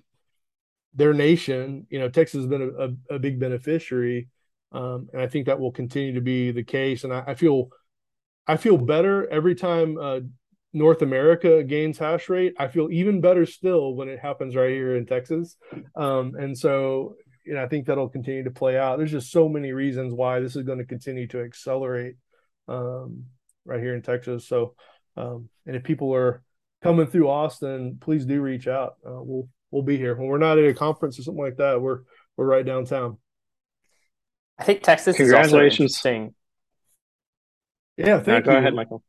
their 0.94 1.14
nation. 1.14 1.86
You 1.90 2.00
know, 2.00 2.08
Texas 2.08 2.38
has 2.38 2.46
been 2.46 2.62
a, 2.62 3.14
a, 3.14 3.16
a 3.16 3.18
big 3.18 3.38
beneficiary, 3.38 4.28
um, 4.72 5.08
and 5.12 5.20
I 5.22 5.28
think 5.28 5.46
that 5.46 5.60
will 5.60 5.72
continue 5.72 6.14
to 6.14 6.20
be 6.20 6.50
the 6.50 6.64
case. 6.64 7.04
And 7.04 7.12
I, 7.12 7.24
I 7.28 7.34
feel 7.34 7.68
I 8.46 8.56
feel 8.56 8.76
better 8.76 9.28
every 9.30 9.54
time 9.54 9.98
uh, 9.98 10.20
North 10.72 11.02
America 11.02 11.62
gains 11.62 11.98
hash 11.98 12.28
rate. 12.28 12.54
I 12.58 12.68
feel 12.68 12.90
even 12.90 13.20
better 13.20 13.46
still 13.46 13.94
when 13.94 14.08
it 14.08 14.20
happens 14.20 14.56
right 14.56 14.70
here 14.70 14.96
in 14.96 15.06
Texas. 15.06 15.56
Um, 15.96 16.34
and 16.36 16.56
so, 16.56 17.16
know, 17.54 17.62
I 17.62 17.68
think 17.68 17.86
that'll 17.86 18.08
continue 18.08 18.44
to 18.44 18.50
play 18.50 18.78
out. 18.78 18.98
There's 18.98 19.10
just 19.10 19.32
so 19.32 19.48
many 19.48 19.72
reasons 19.72 20.14
why 20.14 20.40
this 20.40 20.56
is 20.56 20.62
going 20.62 20.78
to 20.78 20.84
continue 20.84 21.26
to 21.28 21.42
accelerate. 21.42 22.16
Um, 22.68 23.24
right 23.70 23.80
here 23.80 23.94
in 23.94 24.02
Texas. 24.02 24.46
So, 24.46 24.74
um, 25.16 25.48
and 25.66 25.76
if 25.76 25.84
people 25.84 26.14
are 26.14 26.42
coming 26.82 27.06
through 27.06 27.28
Austin, 27.28 27.98
please 28.00 28.26
do 28.26 28.40
reach 28.42 28.66
out. 28.66 28.96
Uh, 29.06 29.22
we'll 29.22 29.48
we'll 29.70 29.82
be 29.82 29.96
here 29.96 30.14
when 30.16 30.26
we're 30.26 30.38
not 30.38 30.58
at 30.58 30.64
a 30.64 30.74
conference 30.74 31.18
or 31.18 31.22
something 31.22 31.42
like 31.42 31.56
that. 31.56 31.80
We're 31.80 32.00
we're 32.36 32.46
right 32.46 32.66
downtown. 32.66 33.18
I 34.58 34.64
think 34.64 34.82
Texas 34.82 35.16
Congratulations. 35.16 35.92
is 35.92 35.96
also 35.96 36.10
interesting. 36.10 36.34
Yeah, 37.96 38.20
thank 38.20 38.26
no, 38.26 38.40
go 38.40 38.52
you. 38.52 38.58
ahead, 38.58 38.74
Michael. 38.74 39.02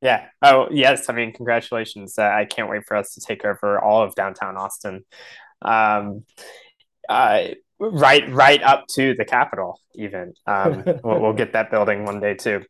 Yeah. 0.00 0.26
Oh, 0.42 0.66
yes. 0.70 1.08
I 1.08 1.12
mean, 1.12 1.32
congratulations. 1.32 2.18
Uh, 2.18 2.24
I 2.24 2.44
can't 2.44 2.68
wait 2.68 2.84
for 2.86 2.96
us 2.96 3.14
to 3.14 3.20
take 3.20 3.44
over 3.44 3.80
all 3.80 4.02
of 4.02 4.16
downtown 4.16 4.56
Austin. 4.56 5.04
Um, 5.62 6.24
uh, 7.08 7.48
right 7.90 8.30
right 8.32 8.62
up 8.62 8.86
to 8.86 9.14
the 9.14 9.24
capitol 9.24 9.80
even. 9.94 10.34
Um, 10.46 10.84
we'll, 11.04 11.20
we'll, 11.20 11.32
get 11.32 11.52
that 11.54 11.70
building 11.70 12.04
one 12.04 12.20
day 12.20 12.34
too. 12.34 12.62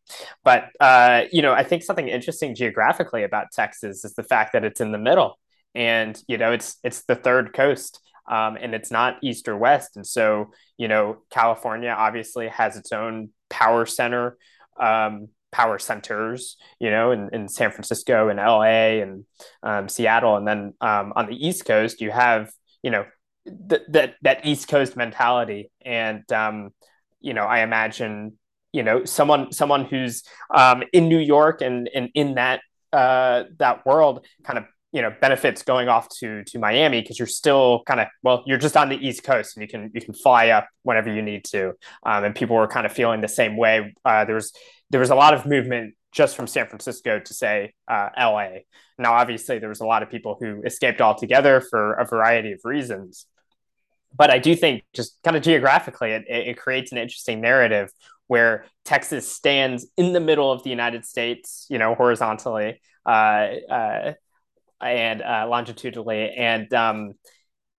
But 0.44 0.70
uh, 0.80 1.24
you 1.30 1.42
know 1.42 1.52
i 1.52 1.64
think 1.64 1.82
something 1.82 2.08
interesting 2.08 2.54
geographically 2.54 3.24
about 3.24 3.52
texas 3.52 4.04
is 4.04 4.14
the 4.14 4.22
fact 4.22 4.52
that 4.54 4.64
it's 4.64 4.80
in 4.80 4.92
the 4.92 4.98
middle. 4.98 5.38
And 5.74 6.20
you 6.28 6.38
know 6.38 6.52
it's 6.52 6.78
it's 6.82 7.04
the 7.04 7.16
third 7.16 7.52
coast 7.52 8.00
um, 8.30 8.56
and 8.60 8.74
it's 8.74 8.90
not 8.90 9.18
east 9.22 9.48
or 9.48 9.56
west. 9.56 9.96
And 9.96 10.06
so 10.06 10.50
you 10.78 10.88
know 10.88 11.18
california 11.30 11.90
obviously 11.90 12.48
has 12.48 12.76
its 12.76 12.92
own 12.92 13.30
power 13.48 13.86
center 13.86 14.38
um, 14.80 15.28
power 15.52 15.78
centers, 15.78 16.56
you 16.80 16.90
know, 16.90 17.12
in, 17.12 17.28
in 17.32 17.46
San 17.46 17.70
Francisco 17.70 18.28
and 18.28 18.38
LA 18.38 19.02
and 19.02 19.24
um, 19.62 19.88
Seattle. 19.88 20.36
And 20.36 20.48
then 20.48 20.74
um, 20.80 21.12
on 21.14 21.26
the 21.26 21.36
East 21.36 21.66
Coast, 21.66 22.00
you 22.00 22.10
have, 22.10 22.50
you 22.82 22.90
know, 22.90 23.04
th- 23.46 23.82
that 23.88 24.14
that 24.22 24.46
East 24.46 24.68
Coast 24.68 24.96
mentality, 24.96 25.70
and 25.84 26.30
um, 26.32 26.70
you 27.20 27.34
know, 27.34 27.44
I 27.44 27.60
imagine 27.60 28.38
you 28.72 28.82
know 28.82 29.04
someone 29.04 29.52
someone 29.52 29.84
who's 29.84 30.22
um, 30.54 30.82
in 30.92 31.08
New 31.08 31.18
York 31.18 31.60
and 31.62 31.88
and 31.94 32.10
in 32.14 32.34
that 32.34 32.60
uh, 32.92 33.44
that 33.58 33.84
world 33.86 34.26
kind 34.44 34.58
of 34.58 34.64
you 34.92 35.02
know 35.02 35.12
benefits 35.20 35.62
going 35.62 35.88
off 35.88 36.08
to 36.20 36.44
to 36.44 36.58
Miami 36.58 37.00
because 37.00 37.18
you're 37.18 37.26
still 37.26 37.82
kind 37.86 38.00
of 38.00 38.08
well 38.22 38.42
you're 38.46 38.58
just 38.58 38.76
on 38.76 38.88
the 38.88 38.96
East 38.96 39.24
Coast 39.24 39.56
and 39.56 39.62
you 39.62 39.68
can 39.68 39.90
you 39.94 40.00
can 40.00 40.14
fly 40.14 40.48
up 40.48 40.68
whenever 40.82 41.12
you 41.12 41.22
need 41.22 41.44
to 41.46 41.72
um, 42.04 42.24
and 42.24 42.34
people 42.34 42.56
were 42.56 42.68
kind 42.68 42.86
of 42.86 42.92
feeling 42.92 43.20
the 43.20 43.28
same 43.28 43.56
way. 43.56 43.94
Uh, 44.04 44.24
there 44.24 44.34
was 44.34 44.52
there 44.90 45.00
was 45.00 45.10
a 45.10 45.14
lot 45.14 45.34
of 45.34 45.46
movement 45.46 45.94
just 46.12 46.36
from 46.36 46.46
San 46.46 46.66
Francisco 46.66 47.18
to 47.18 47.34
say 47.34 47.72
uh, 47.88 48.10
LA. 48.18 48.48
Now, 48.98 49.14
obviously, 49.14 49.58
there 49.58 49.70
was 49.70 49.80
a 49.80 49.86
lot 49.86 50.02
of 50.02 50.10
people 50.10 50.36
who 50.38 50.62
escaped 50.62 51.00
altogether 51.00 51.62
for 51.62 51.94
a 51.94 52.04
variety 52.04 52.52
of 52.52 52.60
reasons 52.64 53.26
but 54.16 54.30
I 54.30 54.38
do 54.38 54.54
think 54.54 54.84
just 54.92 55.18
kind 55.22 55.36
of 55.36 55.42
geographically, 55.42 56.12
it, 56.12 56.24
it 56.28 56.58
creates 56.58 56.92
an 56.92 56.98
interesting 56.98 57.40
narrative 57.40 57.90
where 58.26 58.64
Texas 58.84 59.30
stands 59.30 59.86
in 59.96 60.12
the 60.12 60.20
middle 60.20 60.50
of 60.50 60.62
the 60.62 60.70
United 60.70 61.04
States, 61.04 61.66
you 61.68 61.78
know, 61.78 61.94
horizontally 61.94 62.80
uh, 63.04 63.08
uh, 63.70 64.12
and 64.80 65.22
uh, 65.22 65.46
longitudinally, 65.48 66.30
and 66.30 66.72
um, 66.72 67.12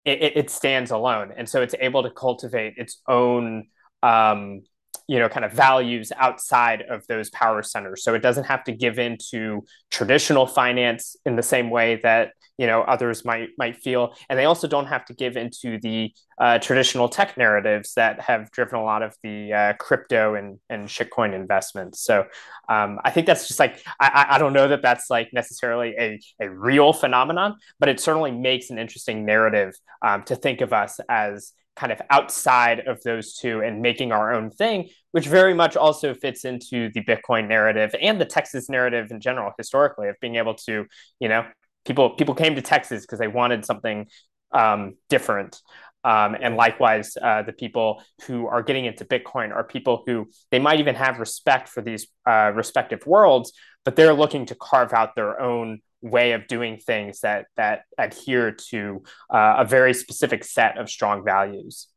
it, 0.04 0.36
it, 0.36 0.50
stands 0.50 0.90
alone, 0.90 1.32
and 1.36 1.48
so 1.48 1.62
it's 1.62 1.74
able 1.80 2.02
to 2.02 2.10
cultivate 2.10 2.74
its 2.76 3.00
own 3.08 3.66
um, 4.02 4.62
you 5.06 5.18
know 5.18 5.28
kind 5.28 5.44
of 5.44 5.52
values 5.52 6.12
outside 6.16 6.82
of 6.82 7.06
those 7.06 7.30
power 7.30 7.62
centers. 7.62 8.02
So 8.02 8.14
it 8.14 8.22
doesn't 8.22 8.44
have 8.44 8.64
to 8.64 8.72
give 8.72 8.98
in 8.98 9.18
to 9.30 9.64
traditional 9.90 10.46
finance 10.46 11.16
in 11.26 11.36
the 11.36 11.42
same 11.42 11.70
way 11.70 12.00
that 12.02 12.32
you 12.58 12.66
know 12.66 12.82
others 12.82 13.24
might 13.24 13.50
might 13.58 13.76
feel. 13.76 14.14
And 14.28 14.38
they 14.38 14.44
also 14.44 14.68
don't 14.68 14.86
have 14.86 15.04
to 15.06 15.14
give 15.14 15.36
into 15.36 15.78
the 15.80 16.12
uh, 16.38 16.58
traditional 16.58 17.08
tech 17.08 17.36
narratives 17.36 17.94
that 17.94 18.20
have 18.20 18.50
driven 18.50 18.76
a 18.76 18.82
lot 18.82 19.02
of 19.02 19.14
the 19.22 19.52
uh, 19.52 19.72
crypto 19.74 20.34
and 20.34 20.58
and 20.68 20.88
shitcoin 20.88 21.34
investments. 21.34 22.00
So 22.00 22.26
um, 22.68 22.98
i 23.04 23.10
think 23.10 23.26
that's 23.26 23.46
just 23.46 23.60
like 23.60 23.84
I, 24.00 24.26
I 24.30 24.38
don't 24.38 24.52
know 24.52 24.68
that 24.68 24.82
that's 24.82 25.10
like 25.10 25.32
necessarily 25.32 25.94
a, 25.98 26.20
a 26.40 26.48
real 26.48 26.92
phenomenon 26.92 27.56
but 27.78 27.88
it 27.88 28.00
certainly 28.00 28.32
makes 28.32 28.70
an 28.70 28.78
interesting 28.78 29.24
narrative 29.24 29.74
um, 30.02 30.22
to 30.24 30.36
think 30.36 30.60
of 30.60 30.72
us 30.72 31.00
as 31.08 31.52
kind 31.76 31.92
of 31.92 32.00
outside 32.10 32.80
of 32.80 33.02
those 33.02 33.34
two 33.34 33.60
and 33.60 33.82
making 33.82 34.12
our 34.12 34.32
own 34.32 34.50
thing, 34.50 34.88
which 35.12 35.26
very 35.26 35.54
much 35.54 35.76
also 35.76 36.14
fits 36.14 36.44
into 36.44 36.90
the 36.92 37.02
Bitcoin 37.02 37.48
narrative 37.48 37.94
and 38.00 38.20
the 38.20 38.24
Texas 38.24 38.68
narrative 38.68 39.10
in 39.10 39.20
general, 39.20 39.52
historically, 39.58 40.08
of 40.08 40.16
being 40.20 40.36
able 40.36 40.54
to, 40.54 40.86
you 41.20 41.28
know, 41.28 41.44
people 41.84 42.10
people 42.10 42.34
came 42.34 42.54
to 42.54 42.62
Texas 42.62 43.02
because 43.02 43.18
they 43.18 43.28
wanted 43.28 43.64
something 43.64 44.06
um, 44.52 44.94
different. 45.08 45.60
Um, 46.04 46.36
and 46.38 46.56
likewise, 46.56 47.16
uh, 47.20 47.42
the 47.42 47.52
people 47.52 48.02
who 48.26 48.46
are 48.46 48.62
getting 48.62 48.84
into 48.84 49.06
Bitcoin 49.06 49.54
are 49.54 49.64
people 49.64 50.02
who 50.06 50.28
they 50.50 50.58
might 50.58 50.78
even 50.78 50.94
have 50.94 51.18
respect 51.18 51.68
for 51.68 51.80
these 51.80 52.06
uh, 52.26 52.52
respective 52.54 53.06
worlds, 53.06 53.52
but 53.84 53.96
they're 53.96 54.12
looking 54.12 54.46
to 54.46 54.54
carve 54.54 54.92
out 54.92 55.14
their 55.14 55.40
own 55.40 55.80
way 56.04 56.32
of 56.32 56.46
doing 56.46 56.76
things 56.76 57.20
that 57.20 57.46
that 57.56 57.84
adhere 57.96 58.52
to 58.52 59.02
uh, 59.30 59.56
a 59.58 59.64
very 59.64 59.94
specific 59.94 60.44
set 60.44 60.78
of 60.78 60.90
strong 60.90 61.24
values. 61.24 61.88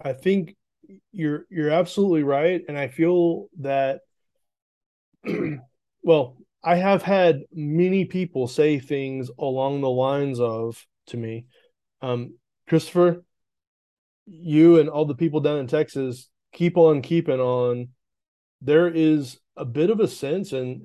I 0.00 0.12
think 0.12 0.56
you're 1.10 1.46
you're 1.48 1.70
absolutely 1.70 2.22
right, 2.22 2.62
and 2.68 2.78
I 2.78 2.88
feel 2.88 3.48
that. 3.60 4.00
well, 6.02 6.36
I 6.62 6.76
have 6.76 7.02
had 7.02 7.42
many 7.52 8.04
people 8.04 8.46
say 8.46 8.78
things 8.78 9.30
along 9.38 9.80
the 9.80 9.90
lines 9.90 10.38
of 10.38 10.84
to 11.06 11.16
me, 11.16 11.46
um, 12.02 12.34
Christopher, 12.68 13.24
you 14.26 14.78
and 14.78 14.88
all 14.88 15.06
the 15.06 15.14
people 15.14 15.40
down 15.40 15.58
in 15.58 15.66
Texas 15.66 16.28
keep 16.52 16.76
on 16.76 17.02
keeping 17.02 17.40
on. 17.40 17.88
There 18.60 18.88
is 18.88 19.38
a 19.56 19.64
bit 19.64 19.90
of 19.90 20.00
a 20.00 20.08
sense, 20.08 20.52
and 20.52 20.82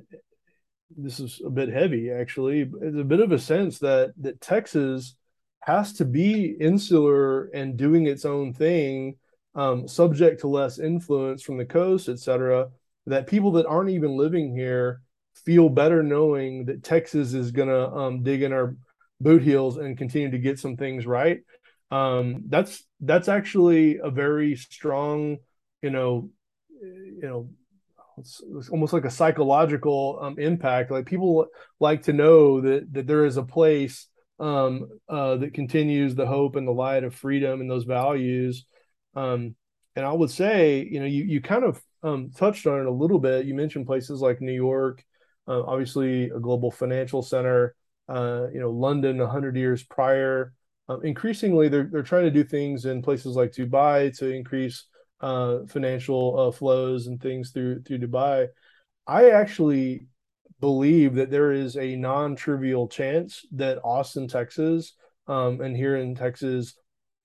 this 0.97 1.19
is 1.19 1.41
a 1.45 1.49
bit 1.49 1.69
heavy 1.69 2.11
actually. 2.11 2.69
It's 2.81 2.97
a 2.97 3.03
bit 3.03 3.19
of 3.19 3.31
a 3.31 3.39
sense 3.39 3.79
that 3.79 4.13
that 4.17 4.41
Texas 4.41 5.15
has 5.61 5.93
to 5.93 6.05
be 6.05 6.55
insular 6.59 7.45
and 7.47 7.77
doing 7.77 8.07
its 8.07 8.25
own 8.25 8.53
thing, 8.53 9.17
um, 9.55 9.87
subject 9.87 10.41
to 10.41 10.47
less 10.47 10.79
influence 10.79 11.43
from 11.43 11.57
the 11.57 11.65
coast, 11.65 12.09
etc. 12.09 12.69
That 13.05 13.27
people 13.27 13.51
that 13.53 13.67
aren't 13.67 13.91
even 13.91 14.17
living 14.17 14.55
here 14.55 15.01
feel 15.33 15.69
better 15.69 16.03
knowing 16.03 16.65
that 16.65 16.83
Texas 16.83 17.33
is 17.33 17.51
gonna 17.51 17.95
um, 17.95 18.23
dig 18.23 18.43
in 18.43 18.53
our 18.53 18.75
boot 19.19 19.43
heels 19.43 19.77
and 19.77 19.97
continue 19.97 20.31
to 20.31 20.39
get 20.39 20.59
some 20.59 20.77
things 20.77 21.05
right. 21.05 21.41
Um, 21.91 22.43
that's 22.47 22.83
that's 23.01 23.27
actually 23.27 23.97
a 23.97 24.09
very 24.09 24.55
strong, 24.55 25.37
you 25.81 25.89
know, 25.89 26.29
you 26.81 27.21
know, 27.21 27.49
it's, 28.21 28.41
it's 28.55 28.69
almost 28.69 28.93
like 28.93 29.05
a 29.05 29.11
psychological 29.11 30.19
um, 30.21 30.39
impact. 30.39 30.91
Like 30.91 31.05
people 31.05 31.47
like 31.79 32.03
to 32.03 32.13
know 32.13 32.61
that 32.61 32.93
that 32.93 33.07
there 33.07 33.25
is 33.25 33.37
a 33.37 33.43
place 33.43 34.07
um, 34.39 34.87
uh, 35.09 35.37
that 35.37 35.53
continues 35.53 36.15
the 36.15 36.25
hope 36.25 36.55
and 36.55 36.67
the 36.67 36.71
light 36.71 37.03
of 37.03 37.15
freedom 37.15 37.61
and 37.61 37.69
those 37.69 37.83
values. 37.83 38.65
Um, 39.15 39.55
and 39.95 40.05
I 40.05 40.13
would 40.13 40.31
say, 40.31 40.87
you 40.89 40.99
know, 40.99 41.05
you 41.05 41.23
you 41.23 41.41
kind 41.41 41.63
of 41.63 41.81
um, 42.03 42.31
touched 42.31 42.65
on 42.67 42.79
it 42.79 42.85
a 42.85 42.91
little 42.91 43.19
bit. 43.19 43.45
You 43.45 43.53
mentioned 43.53 43.85
places 43.85 44.21
like 44.21 44.41
New 44.41 44.53
York, 44.53 45.03
uh, 45.47 45.63
obviously 45.63 46.25
a 46.25 46.39
global 46.39 46.71
financial 46.71 47.21
center. 47.21 47.75
Uh, 48.07 48.47
you 48.53 48.59
know, 48.59 48.71
London, 48.71 49.19
hundred 49.19 49.55
years 49.55 49.83
prior. 49.83 50.53
Um, 50.89 51.05
increasingly, 51.05 51.69
they're 51.69 51.89
they're 51.91 52.03
trying 52.03 52.25
to 52.25 52.31
do 52.31 52.43
things 52.43 52.85
in 52.85 53.01
places 53.01 53.35
like 53.35 53.51
Dubai 53.51 54.15
to 54.17 54.29
increase 54.29 54.85
uh, 55.21 55.59
financial 55.67 56.39
uh, 56.39 56.51
flows 56.51 57.07
and 57.07 57.21
things 57.21 57.51
through 57.51 57.83
through 57.83 57.99
Dubai. 57.99 58.47
I 59.07 59.31
actually 59.31 60.07
believe 60.59 61.15
that 61.15 61.31
there 61.31 61.51
is 61.51 61.75
a 61.75 61.95
non-trivial 61.95 62.87
chance 62.87 63.45
that 63.51 63.79
Austin, 63.83 64.27
Texas, 64.27 64.93
um, 65.27 65.59
and 65.61 65.75
here 65.75 65.95
in 65.95 66.15
Texas, 66.15 66.75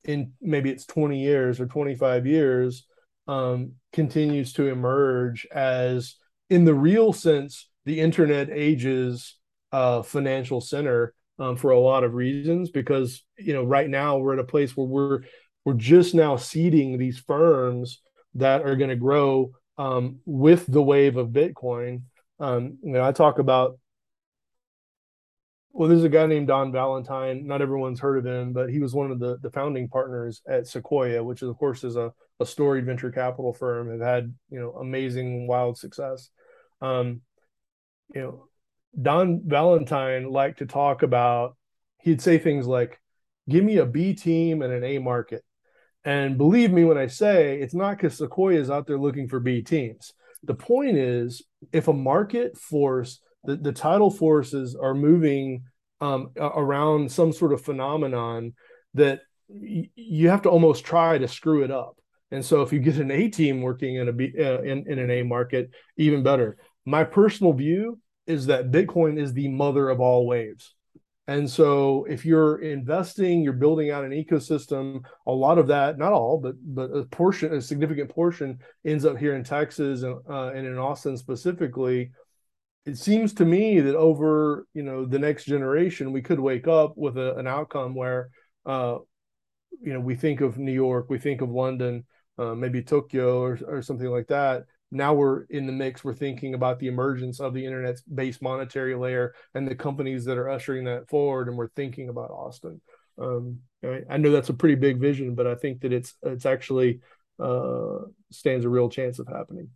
in 0.04 0.32
maybe 0.40 0.70
it's 0.70 0.86
20 0.86 1.20
years 1.20 1.60
or 1.60 1.66
25 1.66 2.26
years, 2.26 2.86
um, 3.28 3.72
continues 3.92 4.52
to 4.54 4.66
emerge 4.66 5.46
as, 5.52 6.16
in 6.50 6.64
the 6.64 6.74
real 6.74 7.12
sense, 7.12 7.68
the 7.84 8.00
internet 8.00 8.48
ages 8.50 9.36
uh, 9.72 10.02
financial 10.02 10.60
center 10.60 11.12
um, 11.38 11.56
for 11.56 11.70
a 11.70 11.80
lot 11.80 12.04
of 12.04 12.14
reasons. 12.14 12.70
Because 12.70 13.22
you 13.38 13.52
know, 13.52 13.64
right 13.64 13.88
now 13.88 14.18
we're 14.18 14.34
at 14.34 14.38
a 14.38 14.44
place 14.44 14.76
where 14.76 14.86
we're 14.86 15.20
we're 15.66 15.74
just 15.74 16.14
now 16.14 16.36
seeding 16.36 16.96
these 16.96 17.18
firms 17.18 18.00
that 18.36 18.62
are 18.62 18.76
going 18.76 18.88
to 18.88 18.96
grow 18.96 19.50
um, 19.78 20.20
with 20.24 20.64
the 20.66 20.80
wave 20.80 21.16
of 21.16 21.30
Bitcoin. 21.30 22.02
Um, 22.38 22.78
you 22.84 22.92
know, 22.92 23.04
I 23.04 23.10
talk 23.10 23.40
about 23.40 23.76
well, 25.72 25.88
there's 25.88 26.04
a 26.04 26.08
guy 26.08 26.24
named 26.24 26.46
Don 26.46 26.70
Valentine. 26.70 27.46
Not 27.46 27.60
everyone's 27.60 27.98
heard 27.98 28.16
of 28.16 28.24
him, 28.24 28.52
but 28.52 28.70
he 28.70 28.78
was 28.78 28.94
one 28.94 29.10
of 29.10 29.18
the, 29.18 29.38
the 29.42 29.50
founding 29.50 29.88
partners 29.88 30.40
at 30.48 30.68
Sequoia, 30.68 31.22
which 31.22 31.42
is, 31.42 31.50
of 31.50 31.58
course 31.58 31.82
is 31.82 31.96
a, 31.96 32.12
a 32.38 32.46
storied 32.46 32.86
venture 32.86 33.10
capital 33.10 33.52
firm. 33.52 33.90
Have 33.90 34.00
had 34.00 34.32
you 34.48 34.60
know 34.60 34.70
amazing, 34.70 35.48
wild 35.48 35.76
success. 35.76 36.30
Um, 36.80 37.22
you 38.14 38.20
know, 38.20 38.48
Don 39.02 39.42
Valentine 39.44 40.30
liked 40.30 40.60
to 40.60 40.66
talk 40.66 41.02
about. 41.02 41.56
He'd 42.02 42.22
say 42.22 42.38
things 42.38 42.68
like, 42.68 43.00
"Give 43.48 43.64
me 43.64 43.78
a 43.78 43.84
B 43.84 44.14
team 44.14 44.62
and 44.62 44.72
an 44.72 44.84
A 44.84 44.98
market," 44.98 45.44
and 46.06 46.38
believe 46.38 46.72
me 46.72 46.84
when 46.84 46.96
I 46.96 47.08
say 47.08 47.60
it's 47.60 47.74
not 47.74 47.98
because 47.98 48.16
Sequoia 48.16 48.58
is 48.58 48.70
out 48.70 48.86
there 48.86 48.98
looking 48.98 49.28
for 49.28 49.40
B 49.40 49.60
teams. 49.60 50.14
The 50.44 50.54
point 50.54 50.96
is, 50.96 51.42
if 51.72 51.88
a 51.88 51.92
market 51.92 52.56
force 52.56 53.20
the, 53.46 53.56
the 53.56 53.72
tidal 53.72 54.10
forces 54.10 54.76
are 54.76 54.94
moving 54.94 55.62
um, 56.00 56.30
around 56.36 57.10
some 57.10 57.32
sort 57.32 57.52
of 57.52 57.62
phenomenon 57.62 58.52
that 58.94 59.20
y- 59.48 59.88
you 59.94 60.28
have 60.28 60.42
to 60.42 60.50
almost 60.50 60.84
try 60.84 61.16
to 61.16 61.28
screw 61.28 61.64
it 61.64 61.70
up. 61.70 61.96
And 62.30 62.44
so 62.44 62.62
if 62.62 62.72
you 62.72 62.80
get 62.80 62.96
an 62.96 63.10
A 63.10 63.28
team 63.28 63.62
working 63.62 63.96
in 63.96 64.08
a 64.08 64.12
B, 64.12 64.32
uh, 64.38 64.62
in, 64.62 64.84
in 64.90 64.98
an 64.98 65.10
A 65.10 65.22
market, 65.22 65.70
even 65.96 66.22
better. 66.22 66.58
My 66.84 67.04
personal 67.04 67.52
view 67.52 68.00
is 68.26 68.46
that 68.46 68.72
Bitcoin 68.72 69.18
is 69.18 69.32
the 69.32 69.48
mother 69.48 69.88
of 69.88 70.00
all 70.00 70.26
waves. 70.26 70.74
And 71.28 71.50
so 71.50 72.04
if 72.08 72.24
you're 72.24 72.58
investing, 72.58 73.42
you're 73.42 73.52
building 73.52 73.90
out 73.90 74.04
an 74.04 74.12
ecosystem, 74.12 75.04
a 75.26 75.32
lot 75.32 75.58
of 75.58 75.66
that, 75.68 75.98
not 75.98 76.12
all, 76.12 76.38
but 76.38 76.54
but 76.62 76.90
a 76.96 77.04
portion, 77.06 77.52
a 77.52 77.60
significant 77.60 78.10
portion 78.10 78.58
ends 78.84 79.04
up 79.04 79.18
here 79.18 79.34
in 79.34 79.42
Texas 79.42 80.02
and, 80.02 80.20
uh, 80.30 80.48
and 80.48 80.66
in 80.66 80.78
Austin 80.78 81.16
specifically 81.16 82.10
it 82.86 82.96
seems 82.96 83.34
to 83.34 83.44
me 83.44 83.80
that 83.80 83.96
over 83.96 84.66
you 84.72 84.82
know 84.82 85.04
the 85.04 85.18
next 85.18 85.44
generation 85.44 86.12
we 86.12 86.22
could 86.22 86.38
wake 86.38 86.68
up 86.68 86.92
with 86.96 87.18
a, 87.18 87.34
an 87.36 87.46
outcome 87.46 87.94
where 87.94 88.30
uh, 88.64 88.98
you 89.82 89.92
know 89.92 90.00
we 90.00 90.14
think 90.14 90.40
of 90.40 90.56
New 90.56 90.72
York, 90.72 91.06
we 91.10 91.18
think 91.18 91.40
of 91.40 91.50
London, 91.50 92.04
uh, 92.38 92.54
maybe 92.54 92.82
Tokyo 92.82 93.40
or, 93.42 93.58
or 93.66 93.82
something 93.82 94.08
like 94.08 94.28
that. 94.28 94.64
Now 94.90 95.14
we're 95.14 95.44
in 95.44 95.66
the 95.66 95.72
mix. 95.72 96.04
We're 96.04 96.14
thinking 96.14 96.54
about 96.54 96.78
the 96.78 96.86
emergence 96.86 97.40
of 97.40 97.54
the 97.54 97.64
internet's 97.64 98.02
base 98.02 98.40
monetary 98.40 98.94
layer 98.94 99.34
and 99.54 99.66
the 99.66 99.74
companies 99.74 100.24
that 100.26 100.38
are 100.38 100.48
ushering 100.48 100.84
that 100.84 101.08
forward, 101.08 101.48
and 101.48 101.56
we're 101.56 101.68
thinking 101.68 102.08
about 102.08 102.30
Austin. 102.30 102.80
Um, 103.18 103.58
I, 103.82 104.02
I, 104.10 104.16
know 104.18 104.30
that's 104.30 104.50
a 104.50 104.54
pretty 104.54 104.74
big 104.74 105.00
vision, 105.00 105.34
but 105.34 105.46
I 105.46 105.54
think 105.54 105.80
that 105.80 105.92
it's 105.92 106.14
it's 106.22 106.46
actually 106.46 107.00
uh, 107.40 107.98
stands 108.30 108.64
a 108.64 108.68
real 108.68 108.90
chance 108.90 109.18
of 109.18 109.26
happening 109.26 109.70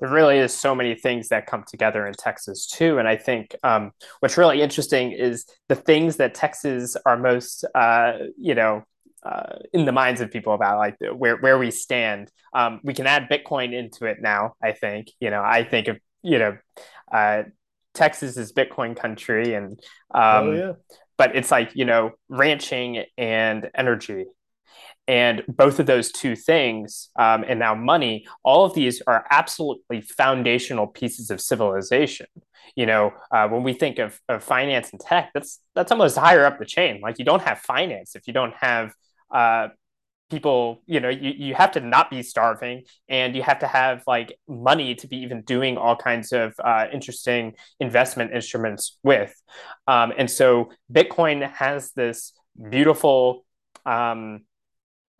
there 0.00 0.08
really 0.08 0.38
is 0.38 0.52
so 0.52 0.74
many 0.74 0.94
things 0.94 1.28
that 1.28 1.46
come 1.46 1.64
together 1.66 2.06
in 2.06 2.14
Texas 2.14 2.66
too. 2.66 2.98
And 2.98 3.08
I 3.08 3.16
think 3.16 3.54
um, 3.62 3.92
what's 4.20 4.36
really 4.36 4.60
interesting 4.60 5.12
is 5.12 5.46
the 5.68 5.74
things 5.74 6.16
that 6.16 6.34
Texas 6.34 6.96
are 7.06 7.16
most, 7.16 7.64
uh, 7.74 8.18
you 8.36 8.54
know, 8.54 8.84
uh, 9.24 9.56
in 9.72 9.84
the 9.84 9.92
minds 9.92 10.20
of 10.20 10.30
people 10.30 10.54
about 10.54 10.78
like 10.78 10.96
where 11.14 11.36
where 11.36 11.58
we 11.58 11.70
stand. 11.70 12.30
Um, 12.52 12.80
we 12.84 12.94
can 12.94 13.06
add 13.06 13.28
Bitcoin 13.30 13.72
into 13.72 14.06
it 14.06 14.18
now. 14.20 14.54
I 14.62 14.72
think 14.72 15.10
you 15.20 15.30
know. 15.30 15.42
I 15.42 15.64
think 15.64 15.88
of 15.88 15.98
you 16.22 16.38
know, 16.38 16.58
uh, 17.12 17.44
Texas 17.94 18.36
is 18.36 18.52
Bitcoin 18.52 18.96
country, 18.96 19.54
and 19.54 19.80
um, 20.12 20.46
oh, 20.46 20.52
yeah. 20.52 20.72
but 21.16 21.36
it's 21.36 21.50
like 21.50 21.72
you 21.74 21.84
know 21.84 22.12
ranching 22.28 23.04
and 23.16 23.70
energy 23.74 24.26
and 25.06 25.42
both 25.46 25.80
of 25.80 25.86
those 25.86 26.10
two 26.10 26.34
things, 26.34 27.10
um, 27.16 27.44
and 27.46 27.58
now 27.58 27.74
money, 27.74 28.26
all 28.42 28.64
of 28.64 28.74
these 28.74 29.02
are 29.06 29.26
absolutely 29.30 30.00
foundational 30.00 30.86
pieces 30.86 31.30
of 31.30 31.40
civilization. 31.40 32.26
You 32.74 32.86
know, 32.86 33.12
uh, 33.30 33.46
when 33.48 33.62
we 33.62 33.74
think 33.74 33.98
of, 33.98 34.18
of 34.28 34.42
finance 34.42 34.90
and 34.90 35.00
tech, 35.00 35.30
that's 35.34 35.60
that's 35.74 35.92
almost 35.92 36.16
higher 36.16 36.46
up 36.46 36.58
the 36.58 36.64
chain. 36.64 37.00
Like 37.02 37.18
you 37.18 37.24
don't 37.24 37.42
have 37.42 37.58
finance 37.58 38.16
if 38.16 38.26
you 38.26 38.32
don't 38.32 38.54
have 38.54 38.92
uh, 39.30 39.68
people. 40.30 40.82
You 40.86 41.00
know, 41.00 41.08
you, 41.08 41.32
you 41.36 41.54
have 41.54 41.72
to 41.72 41.80
not 41.80 42.10
be 42.10 42.22
starving, 42.22 42.84
and 43.08 43.34
you 43.36 43.42
have 43.42 43.60
to 43.60 43.66
have 43.66 44.02
like 44.06 44.36
money 44.48 44.94
to 44.96 45.06
be 45.06 45.18
even 45.18 45.42
doing 45.42 45.76
all 45.76 45.96
kinds 45.96 46.32
of 46.32 46.54
uh, 46.62 46.86
interesting 46.92 47.54
investment 47.80 48.32
instruments 48.32 48.98
with. 49.02 49.34
Um, 49.86 50.12
and 50.16 50.30
so 50.30 50.70
Bitcoin 50.92 51.50
has 51.52 51.92
this 51.92 52.32
beautiful 52.70 53.44
um, 53.86 54.40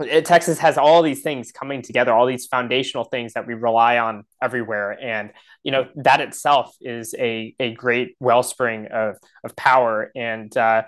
Texas 0.03 0.59
has 0.59 0.77
all 0.77 1.03
these 1.03 1.23
things 1.23 1.53
coming 1.53 1.81
together, 1.81 2.13
all 2.13 2.27
these 2.27 2.47
foundational 2.47 3.05
things 3.05 3.35
that 3.35 3.47
we 3.47 3.55
rely 3.55 3.99
on 3.99 4.25
everywhere, 4.43 4.99
and 5.01 5.31
you 5.63 5.71
know 5.71 5.87
that 5.95 6.21
itself 6.21 6.75
is 6.81 7.15
a 7.17 7.55
a 7.61 7.75
great 7.75 8.17
wellspring 8.19 8.87
of 8.87 9.17
of 9.45 9.55
power, 9.55 10.11
and 10.17 10.55
uh, 10.57 10.83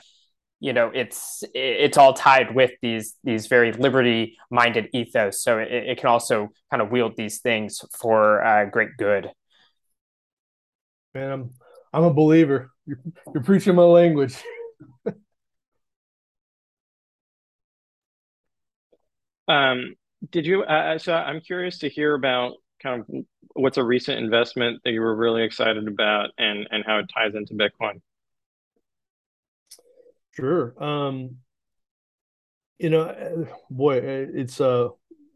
you 0.60 0.72
know 0.72 0.90
it's 0.94 1.44
it's 1.54 1.98
all 1.98 2.14
tied 2.14 2.54
with 2.54 2.72
these 2.82 3.14
these 3.24 3.46
very 3.46 3.72
liberty 3.72 4.36
minded 4.50 4.88
ethos. 4.92 5.42
So 5.42 5.58
it, 5.58 5.70
it, 5.70 5.98
can 5.98 6.08
also 6.08 6.50
kind 6.70 6.82
of 6.82 6.90
wield 6.90 7.16
these 7.16 7.40
things 7.40 7.80
for 7.98 8.44
uh, 8.44 8.64
great 8.66 8.90
good. 8.98 9.30
Man, 11.14 11.30
I'm 11.30 11.50
I'm 11.92 12.04
a 12.04 12.12
believer. 12.12 12.70
You're, 12.86 13.00
you're 13.34 13.42
preaching 13.42 13.74
my 13.74 13.82
language. 13.82 14.36
Um, 19.48 19.94
did 20.30 20.46
you? 20.46 20.62
Uh, 20.62 20.94
uh, 20.94 20.98
so 20.98 21.14
I'm 21.14 21.40
curious 21.40 21.78
to 21.78 21.88
hear 21.88 22.14
about 22.14 22.54
kind 22.82 23.00
of 23.00 23.24
what's 23.54 23.78
a 23.78 23.84
recent 23.84 24.18
investment 24.18 24.80
that 24.84 24.92
you 24.92 25.00
were 25.00 25.14
really 25.14 25.44
excited 25.44 25.86
about, 25.86 26.30
and 26.38 26.66
and 26.70 26.84
how 26.84 26.98
it 26.98 27.10
ties 27.14 27.34
into 27.34 27.54
Bitcoin. 27.54 28.00
Sure. 30.36 30.74
Um, 30.82 31.36
you 32.78 32.90
know, 32.90 33.02
uh, 33.02 33.44
boy, 33.70 33.98
uh, 33.98 34.26
it's 34.34 34.60
uh, 34.60 34.88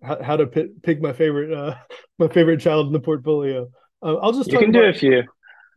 how, 0.03 0.23
how 0.23 0.37
to 0.37 0.47
pick, 0.47 0.83
pick 0.83 1.01
my 1.01 1.13
favorite 1.13 1.53
uh, 1.53 1.77
my 2.19 2.29
favorite 2.29 2.61
child 2.61 2.87
in 2.87 2.93
the 2.93 3.01
portfolio. 3.01 3.69
Uh, 4.03 4.17
I'll 4.17 4.33
just 4.33 4.53
you 4.53 4.59
can 4.59 4.71
about, 4.71 4.81
do 4.81 4.89
a 4.89 4.93
few. 4.93 5.23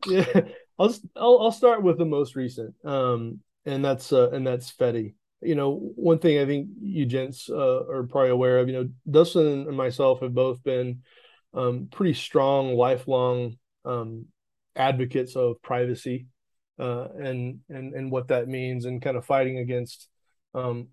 Yeah, 0.06 0.42
I'll 0.78 0.90
just 0.90 1.06
I'll 1.16 1.40
I'll 1.42 1.52
start 1.52 1.82
with 1.82 1.98
the 1.98 2.06
most 2.06 2.36
recent. 2.36 2.76
Um, 2.84 3.40
and 3.66 3.84
that's 3.84 4.12
uh, 4.12 4.32
and 4.32 4.46
that's 4.46 4.72
Fedi 4.74 5.14
you 5.44 5.56
know, 5.56 5.92
one 5.96 6.20
thing 6.20 6.40
I 6.40 6.46
think 6.46 6.70
you 6.82 7.06
gents 7.06 7.50
uh, 7.50 7.86
are 7.90 8.04
probably 8.04 8.30
aware 8.30 8.60
of, 8.60 8.68
you 8.68 8.74
know, 8.74 8.90
Dustin 9.10 9.68
and 9.68 9.78
myself 9.78 10.22
have 10.22 10.34
both 10.34 10.64
been 10.64 11.02
um, 11.54 11.90
pretty 11.92 12.14
strong, 12.14 12.76
lifelong 12.76 13.58
um, 13.86 14.26
advocates 14.76 15.36
of 15.36 15.62
privacy 15.62 16.28
uh, 16.80 17.08
and 17.18 17.60
and 17.70 17.94
and 17.94 18.12
what 18.12 18.30
that 18.30 18.48
means, 18.48 18.86
and 18.86 19.02
kind 19.02 19.18
of 19.18 19.26
fighting 19.26 19.60
against 19.60 20.10
um, 20.54 20.90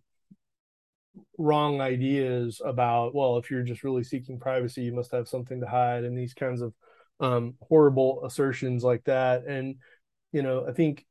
wrong 1.38 1.80
ideas 1.80 2.60
about 2.64 3.14
well, 3.14 3.38
if 3.38 3.50
you're 3.50 3.62
just 3.62 3.84
really 3.84 4.04
seeking 4.04 4.38
privacy, 4.38 4.82
you 4.82 4.94
must 4.94 5.12
have 5.12 5.28
something 5.28 5.60
to 5.60 5.66
hide, 5.66 6.04
and 6.04 6.16
these 6.16 6.34
kinds 6.34 6.60
of 6.60 6.74
um, 7.20 7.54
horrible 7.60 8.24
assertions 8.24 8.82
like 8.82 9.04
that. 9.04 9.44
And 9.46 9.76
you 10.32 10.42
know, 10.42 10.66
I 10.68 10.72
think 10.72 11.04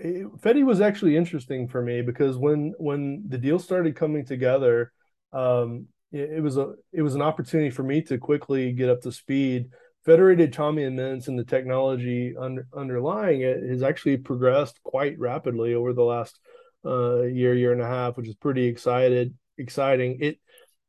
Fedi 0.00 0.64
was 0.64 0.80
actually 0.80 1.16
interesting 1.16 1.68
for 1.68 1.82
me 1.82 2.02
because 2.02 2.36
when 2.36 2.74
when 2.78 3.24
the 3.28 3.38
deal 3.38 3.58
started 3.58 3.96
coming 3.96 4.24
together, 4.24 4.92
um, 5.32 5.86
it, 6.12 6.30
it, 6.36 6.42
was 6.42 6.56
a 6.56 6.74
it 6.92 7.02
was 7.02 7.14
an 7.14 7.22
opportunity 7.22 7.70
for 7.70 7.82
me 7.82 8.02
to 8.02 8.18
quickly 8.18 8.72
get 8.72 8.88
up 8.88 9.02
to 9.02 9.12
speed 9.12 9.70
federated 10.04 10.52
Chaumian 10.52 10.94
mints 10.94 11.28
and 11.28 11.38
the 11.38 11.44
technology 11.44 12.34
under, 12.38 12.66
underlying 12.74 13.42
it 13.42 13.62
has 13.68 13.82
actually 13.82 14.16
progressed 14.16 14.82
quite 14.82 15.18
rapidly 15.18 15.74
over 15.74 15.92
the 15.92 16.02
last 16.02 16.38
uh, 16.84 17.22
year, 17.22 17.54
year 17.54 17.72
and 17.72 17.82
a 17.82 17.86
half, 17.86 18.16
which 18.16 18.28
is 18.28 18.34
pretty 18.34 18.66
excited, 18.66 19.34
exciting. 19.58 20.18
It 20.20 20.38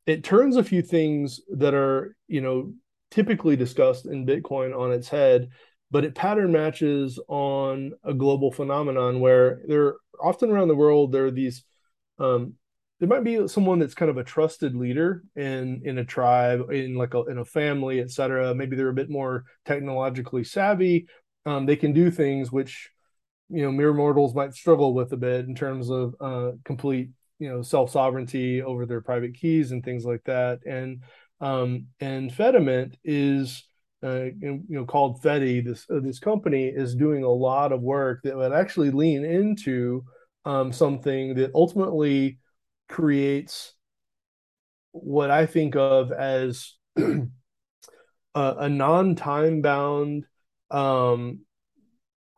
it 0.04 0.24
turns 0.24 0.56
a 0.56 0.64
few 0.64 0.82
things 0.82 1.40
that 1.50 1.74
are 1.74 2.16
you 2.26 2.40
know 2.40 2.72
typically 3.10 3.56
discussed 3.56 4.06
in 4.06 4.26
Bitcoin 4.26 4.76
on 4.76 4.92
its 4.92 5.08
head, 5.08 5.50
but 5.90 6.04
it 6.04 6.14
pattern 6.14 6.52
matches 6.52 7.20
on 7.28 7.92
a 8.02 8.14
global 8.14 8.50
phenomenon 8.50 9.20
where 9.20 9.60
there 9.68 9.96
often 10.20 10.50
around 10.50 10.68
the 10.68 10.74
world 10.74 11.12
there 11.12 11.26
are 11.26 11.30
these 11.30 11.64
um, 12.18 12.54
there 13.02 13.08
might 13.08 13.24
be 13.24 13.48
someone 13.48 13.80
that's 13.80 13.96
kind 13.96 14.12
of 14.12 14.16
a 14.16 14.22
trusted 14.22 14.76
leader 14.76 15.24
in 15.34 15.82
in 15.84 15.98
a 15.98 16.04
tribe 16.04 16.70
in 16.70 16.94
like 16.94 17.14
a 17.14 17.24
in 17.24 17.38
a 17.38 17.44
family 17.44 18.00
etc 18.00 18.54
maybe 18.54 18.76
they're 18.76 18.90
a 18.90 18.94
bit 18.94 19.10
more 19.10 19.42
technologically 19.64 20.44
savvy 20.44 21.08
um, 21.44 21.66
they 21.66 21.74
can 21.74 21.92
do 21.92 22.12
things 22.12 22.52
which 22.52 22.90
you 23.48 23.60
know 23.60 23.72
mere 23.72 23.92
mortals 23.92 24.36
might 24.36 24.54
struggle 24.54 24.94
with 24.94 25.12
a 25.12 25.16
bit 25.16 25.46
in 25.46 25.54
terms 25.56 25.90
of 25.90 26.14
uh, 26.20 26.52
complete 26.64 27.10
you 27.40 27.48
know 27.48 27.60
self 27.60 27.90
sovereignty 27.90 28.62
over 28.62 28.86
their 28.86 29.00
private 29.00 29.34
keys 29.34 29.72
and 29.72 29.84
things 29.84 30.04
like 30.04 30.22
that 30.22 30.60
and 30.64 31.02
um, 31.40 31.86
and 31.98 32.30
Fedimint 32.30 32.94
is 33.02 33.64
uh, 34.04 34.26
you 34.40 34.62
know 34.68 34.84
called 34.84 35.20
Fedi. 35.22 35.64
This 35.64 35.86
uh, 35.90 35.98
this 35.98 36.20
company 36.20 36.68
is 36.68 36.94
doing 36.94 37.24
a 37.24 37.28
lot 37.28 37.72
of 37.72 37.82
work 37.82 38.20
that 38.22 38.36
would 38.36 38.52
actually 38.52 38.92
lean 38.92 39.24
into 39.24 40.04
um, 40.44 40.72
something 40.72 41.34
that 41.34 41.50
ultimately 41.52 42.38
creates 42.92 43.74
what 44.92 45.30
I 45.30 45.46
think 45.46 45.74
of 45.74 46.12
as 46.12 46.74
a, 46.96 47.24
a 48.34 48.68
non 48.68 49.16
time 49.16 49.62
bound 49.62 50.26
um, 50.70 51.40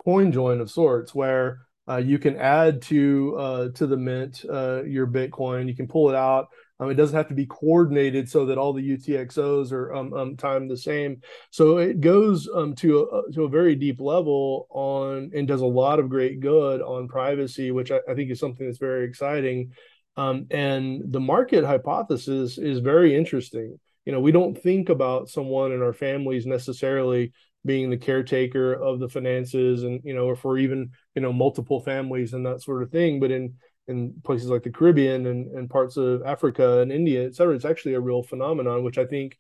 coin 0.03 0.33
join 0.33 0.61
of 0.61 0.71
sorts, 0.71 1.15
where 1.15 1.59
uh, 1.89 1.97
you 1.97 2.19
can 2.19 2.37
add 2.37 2.81
to 2.83 3.37
uh, 3.37 3.69
to 3.75 3.87
the 3.87 3.97
mint 3.97 4.45
uh, 4.49 4.85
your 4.85 5.07
Bitcoin. 5.07 5.69
You 5.69 5.77
can 5.77 5.89
pull 5.89 6.09
it 6.09 6.17
out. 6.17 6.49
Um, 6.81 6.91
it 6.91 6.95
doesn't 6.95 7.17
have 7.17 7.29
to 7.29 7.35
be 7.35 7.47
coordinated 7.47 8.29
so 8.29 8.47
that 8.47 8.59
all 8.59 8.73
the 8.73 8.97
UTXOs 8.97 9.71
are 9.71 9.95
um, 9.95 10.13
um, 10.13 10.37
timed 10.37 10.71
the 10.71 10.77
same. 10.77 11.21
So 11.51 11.79
it 11.79 12.01
goes 12.01 12.49
um, 12.53 12.75
to 12.77 13.01
a, 13.01 13.33
to 13.33 13.45
a 13.45 13.49
very 13.49 13.77
deep 13.77 14.01
level 14.01 14.67
on 14.71 15.31
and 15.35 15.47
does 15.47 15.61
a 15.61 15.67
lot 15.67 16.01
of 16.01 16.09
great 16.09 16.41
good 16.41 16.83
on 16.83 17.07
privacy, 17.07 17.71
which 17.71 17.93
I, 17.93 18.01
I 18.09 18.15
think 18.15 18.31
is 18.31 18.41
something 18.41 18.67
that's 18.67 18.79
very 18.79 19.05
exciting. 19.05 19.73
Um, 20.17 20.47
and 20.51 21.13
the 21.13 21.21
market 21.21 21.65
hypothesis 21.65 22.59
is 22.59 22.79
very 22.79 23.17
interesting. 23.17 23.79
You 24.05 24.13
know, 24.13 24.21
we 24.21 24.33
don't 24.33 24.57
think 24.57 24.89
about 24.89 25.29
someone 25.29 25.73
in 25.73 25.83
our 25.83 25.93
families 25.93 26.47
necessarily 26.47 27.33
being 27.65 27.91
the 27.91 27.97
caretaker 27.97 28.75
of 28.75 28.99
the 28.99 29.09
finances 29.09 29.85
and 29.85 30.01
you 30.05 30.15
know 30.15 30.31
if 30.31 30.45
we're 30.45 30.59
even 30.59 30.91
you 31.15 31.23
know 31.23 31.33
multiple 31.33 31.81
families 31.81 32.35
and 32.35 32.45
that 32.45 32.63
sort 32.63 32.83
of 32.83 32.91
thing 32.91 33.19
but 33.19 33.31
in 33.31 33.55
in 33.89 34.15
places 34.25 34.49
like 34.49 34.63
the 34.63 34.71
caribbean 34.71 35.27
and, 35.27 35.51
and 35.57 35.71
parts 35.71 35.97
of 35.97 36.23
africa 36.25 36.81
and 36.81 36.93
india 36.93 37.25
et 37.25 37.35
cetera 37.35 37.55
it's 37.55 37.65
actually 37.65 37.95
a 37.95 38.01
real 38.01 38.23
phenomenon 38.23 38.85
which 38.85 38.99
i 38.99 39.05
think 39.05 39.37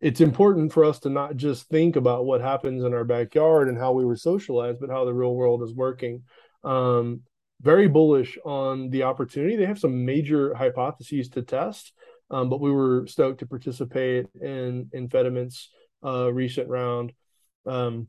it's 0.00 0.20
important 0.20 0.72
for 0.72 0.84
us 0.84 0.98
to 0.98 1.08
not 1.08 1.36
just 1.36 1.68
think 1.68 1.96
about 1.96 2.26
what 2.26 2.40
happens 2.40 2.84
in 2.84 2.92
our 2.92 3.04
backyard 3.04 3.68
and 3.68 3.78
how 3.78 3.92
we 3.92 4.04
were 4.04 4.16
socialized 4.16 4.80
but 4.80 4.90
how 4.90 5.04
the 5.04 5.14
real 5.14 5.34
world 5.34 5.62
is 5.62 5.74
working 5.74 6.22
um, 6.64 7.20
very 7.62 7.88
bullish 7.88 8.38
on 8.44 8.90
the 8.90 9.02
opportunity 9.02 9.56
they 9.56 9.66
have 9.66 9.78
some 9.78 10.04
major 10.04 10.54
hypotheses 10.54 11.28
to 11.28 11.42
test 11.42 11.92
um, 12.30 12.48
but 12.48 12.60
we 12.60 12.70
were 12.70 13.06
stoked 13.06 13.40
to 13.40 13.46
participate 13.46 14.26
in 14.40 14.88
in 14.92 15.08
Fedimint's 15.08 15.70
uh, 16.04 16.32
recent 16.32 16.68
round 16.68 17.12
um, 17.66 18.08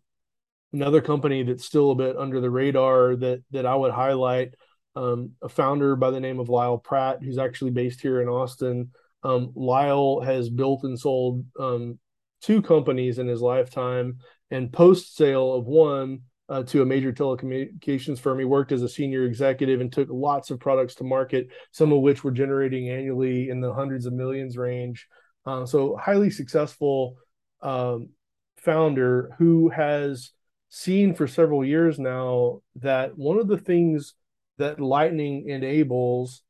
another 0.73 1.01
company 1.01 1.43
that's 1.43 1.65
still 1.65 1.91
a 1.91 1.95
bit 1.95 2.17
under 2.17 2.39
the 2.41 2.49
radar 2.49 3.15
that 3.15 3.43
that 3.51 3.65
I 3.65 3.75
would 3.75 3.91
highlight, 3.91 4.53
um, 4.95 5.31
a 5.41 5.49
founder 5.49 5.95
by 5.95 6.11
the 6.11 6.19
name 6.19 6.39
of 6.39 6.49
Lyle 6.49 6.77
Pratt, 6.77 7.21
who's 7.21 7.37
actually 7.37 7.71
based 7.71 8.01
here 8.01 8.21
in 8.21 8.27
Austin. 8.27 8.91
Um, 9.23 9.51
Lyle 9.55 10.21
has 10.21 10.49
built 10.49 10.83
and 10.83 10.99
sold 10.99 11.45
um, 11.59 11.99
two 12.41 12.61
companies 12.61 13.19
in 13.19 13.27
his 13.27 13.41
lifetime, 13.41 14.19
and 14.51 14.71
post 14.71 15.15
sale 15.15 15.53
of 15.53 15.65
one 15.65 16.21
uh, 16.49 16.63
to 16.63 16.81
a 16.81 16.85
major 16.85 17.11
telecommunications 17.11 18.19
firm, 18.19 18.39
he 18.39 18.45
worked 18.45 18.71
as 18.71 18.81
a 18.81 18.89
senior 18.89 19.25
executive 19.25 19.81
and 19.81 19.91
took 19.91 20.07
lots 20.09 20.49
of 20.49 20.59
products 20.59 20.95
to 20.95 21.03
market, 21.03 21.49
some 21.71 21.91
of 21.91 22.01
which 22.01 22.23
were 22.23 22.31
generating 22.31 22.89
annually 22.89 23.49
in 23.49 23.59
the 23.59 23.73
hundreds 23.73 24.05
of 24.05 24.13
millions 24.13 24.57
range. 24.57 25.07
Uh, 25.45 25.65
so 25.65 25.95
highly 25.97 26.29
successful 26.29 27.17
um, 27.61 28.09
founder 28.57 29.31
who 29.37 29.69
has 29.69 30.31
seen 30.69 31.13
for 31.13 31.27
several 31.27 31.63
years 31.63 31.97
now 31.99 32.61
that 32.75 33.17
one 33.17 33.37
of 33.37 33.47
the 33.47 33.57
things 33.57 34.13
that 34.57 34.79
lightning 34.79 35.47
enables 35.47 36.43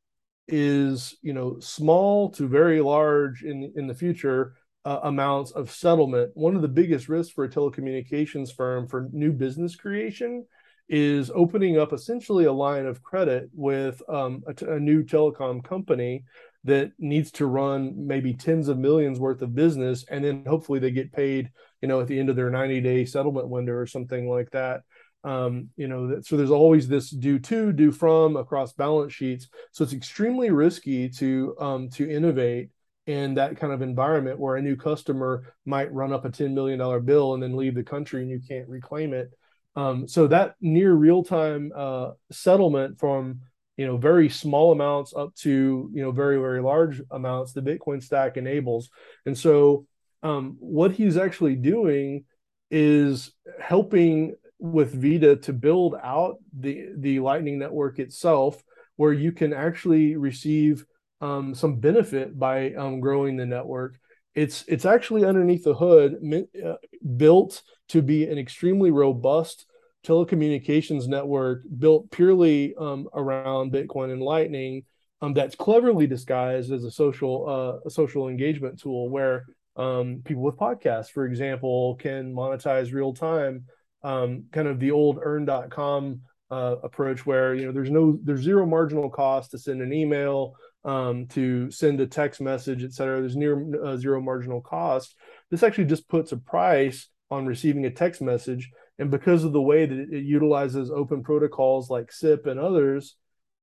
is 0.48 1.16
you 1.22 1.34
know 1.34 1.60
small 1.60 2.30
to 2.30 2.48
very 2.48 2.80
large 2.80 3.44
in 3.44 3.74
in 3.76 3.86
the 3.86 3.94
future 3.94 4.56
uh, 4.88 5.02
amounts 5.04 5.52
of 5.52 5.70
settlement 5.70 6.32
one 6.34 6.56
of 6.56 6.62
the 6.62 6.68
biggest 6.68 7.10
risks 7.10 7.34
for 7.34 7.44
a 7.44 7.50
telecommunications 7.50 8.56
firm 8.56 8.88
for 8.88 9.10
new 9.12 9.34
business 9.34 9.76
creation 9.76 10.46
is 10.88 11.30
opening 11.36 11.78
up 11.78 11.92
essentially 11.92 12.46
a 12.46 12.54
line 12.54 12.86
of 12.86 13.04
credit 13.04 13.50
with 13.54 14.02
um, 14.08 14.42
a 14.48 14.80
new 14.80 15.04
telecom 15.04 15.62
company 15.62 16.24
that 16.64 16.94
needs 17.00 17.32
to 17.32 17.46
run 17.48 18.08
maybe 18.08 18.34
tens 18.34 18.70
of 18.70 18.78
millions 18.78 19.20
worth 19.20 19.42
of 19.42 19.54
business 19.54 20.06
and 20.10 20.24
then 20.24 20.46
hopefully 20.48 20.80
they 20.80 20.92
get 20.92 21.12
paid 21.12 21.52
you 21.82 21.90
know 21.90 22.00
at 22.00 22.08
the 22.08 22.18
end 22.18 22.30
of 22.30 22.38
their 22.38 22.50
90 22.50 22.80
day 22.80 23.04
settlement 23.04 23.50
window 23.50 23.74
or 23.74 23.86
something 23.86 24.30
like 24.30 24.52
that. 24.52 24.84
Um, 25.24 25.70
you 25.76 25.90
know 25.90 26.08
that, 26.08 26.26
so 26.26 26.38
there's 26.38 26.52
always 26.52 26.88
this 26.88 27.10
due 27.10 27.40
to 27.40 27.74
due 27.74 27.92
from 27.92 28.38
across 28.38 28.72
balance 28.72 29.12
sheets. 29.12 29.50
So 29.74 29.84
it's 29.84 29.92
extremely 29.92 30.52
risky 30.52 31.10
to 31.10 31.56
um, 31.60 31.90
to 31.92 32.10
innovate 32.10 32.70
in 33.08 33.36
that 33.36 33.58
kind 33.58 33.72
of 33.74 33.82
environment 33.82 34.38
where 34.38 34.58
a 34.58 34.62
new 34.62 34.76
customer 34.76 35.54
might 35.66 35.92
run 35.94 36.12
up 36.12 36.26
a 36.26 36.30
$10 36.30 36.54
million 36.54 37.06
bill 37.06 37.34
and 37.34 37.42
then 37.42 37.56
leave 37.56 37.74
the 37.74 37.84
country 37.84 38.22
and 38.22 38.30
you 38.30 38.40
can't 38.46 38.68
reclaim 38.68 39.14
it. 39.14 39.32
Um, 39.78 40.08
so 40.08 40.28
that 40.28 40.56
near 40.60 40.94
real 40.94 41.24
time 41.24 41.72
uh, 41.76 42.12
settlement 42.32 43.00
from 43.00 43.42
you 43.78 43.86
know 43.86 43.96
very 43.96 44.28
small 44.28 44.72
amounts 44.72 45.14
up 45.16 45.36
to 45.36 45.90
you 45.94 46.02
know 46.02 46.10
very 46.10 46.38
very 46.38 46.62
large 46.62 47.00
amounts 47.12 47.54
the 47.54 47.62
bitcoin 47.62 48.02
stack 48.02 48.36
enables. 48.36 48.90
And 49.28 49.38
so 49.38 49.86
um, 50.24 50.58
what 50.60 50.92
he's 50.92 51.16
actually 51.16 51.56
doing 51.56 52.26
is 52.72 53.32
helping 53.62 54.36
with 54.60 55.00
vita 55.00 55.36
to 55.36 55.54
build 55.54 55.96
out 56.04 56.38
the 56.58 56.90
the 56.98 57.20
lightning 57.20 57.60
network 57.60 58.00
itself 58.00 58.62
where 58.96 59.14
you 59.14 59.32
can 59.32 59.54
actually 59.54 60.16
receive 60.16 60.84
um, 61.22 61.56
some 61.56 61.80
benefit 61.80 62.38
by 62.38 62.74
um, 62.74 63.00
growing 63.00 63.38
the 63.38 63.46
network. 63.46 64.00
It's 64.36 64.64
it's 64.68 64.86
actually 64.86 65.26
underneath 65.26 65.64
the 65.64 65.74
hood 65.74 66.18
uh, 66.64 66.76
built 67.16 67.64
to 67.90 68.02
be 68.02 68.26
an 68.26 68.38
extremely 68.38 68.92
robust 68.92 69.66
telecommunications 70.06 71.08
network 71.08 71.64
built 71.80 72.10
purely 72.12 72.76
um, 72.76 73.08
around 73.14 73.74
Bitcoin 73.74 74.12
and 74.12 74.22
Lightning 74.22 74.84
um, 75.22 75.34
that's 75.34 75.56
cleverly 75.56 76.08
disguised 76.08 76.72
as 76.72 76.84
a 76.84 76.92
social 76.92 77.50
uh, 77.50 77.88
a 77.88 77.90
social 77.90 78.28
engagement 78.30 78.80
tool 78.80 79.10
where 79.10 79.46
um, 79.76 80.22
people 80.26 80.44
with 80.44 80.56
podcasts, 80.56 81.10
for 81.10 81.26
example, 81.26 81.96
can 81.96 82.34
monetize 82.34 82.94
real 82.94 83.14
time, 83.14 83.66
um, 84.04 84.46
kind 84.52 84.68
of 84.68 84.80
the 84.80 84.92
old 84.92 85.20
earn.com 85.22 86.22
uh, 86.50 86.76
approach 86.84 87.26
where 87.26 87.54
you 87.56 87.66
know 87.66 87.72
there's 87.72 87.92
no 87.92 88.18
there's 88.24 88.42
zero 88.42 88.66
marginal 88.66 89.10
cost 89.10 89.52
to 89.52 89.58
send 89.58 89.82
an 89.82 89.92
email 89.92 90.56
um, 90.88 91.28
to 91.28 91.70
send 91.70 92.02
a 92.02 92.08
text 92.08 92.42
message 92.42 92.84
et 92.84 92.94
cetera 92.94 93.20
there's 93.20 93.36
near 93.36 93.86
uh, 93.86 93.96
zero 93.96 94.20
marginal 94.20 94.62
cost 94.62 95.16
this 95.52 95.62
actually 95.62 95.86
just 95.86 96.10
puts 96.10 96.32
a 96.32 96.38
price 96.38 97.10
on 97.30 97.46
receiving 97.46 97.86
a 97.86 97.92
text 97.92 98.22
message 98.22 98.72
and 99.00 99.12
because 99.12 99.44
of 99.44 99.54
the 99.54 99.62
way 99.62 99.86
that 99.86 99.98
it, 100.12 100.24
utilizes 100.24 100.92
open 100.92 101.24
protocols 101.24 101.90
like 101.90 102.12
SIP 102.12 102.48
and 102.48 102.60
others, 102.60 103.16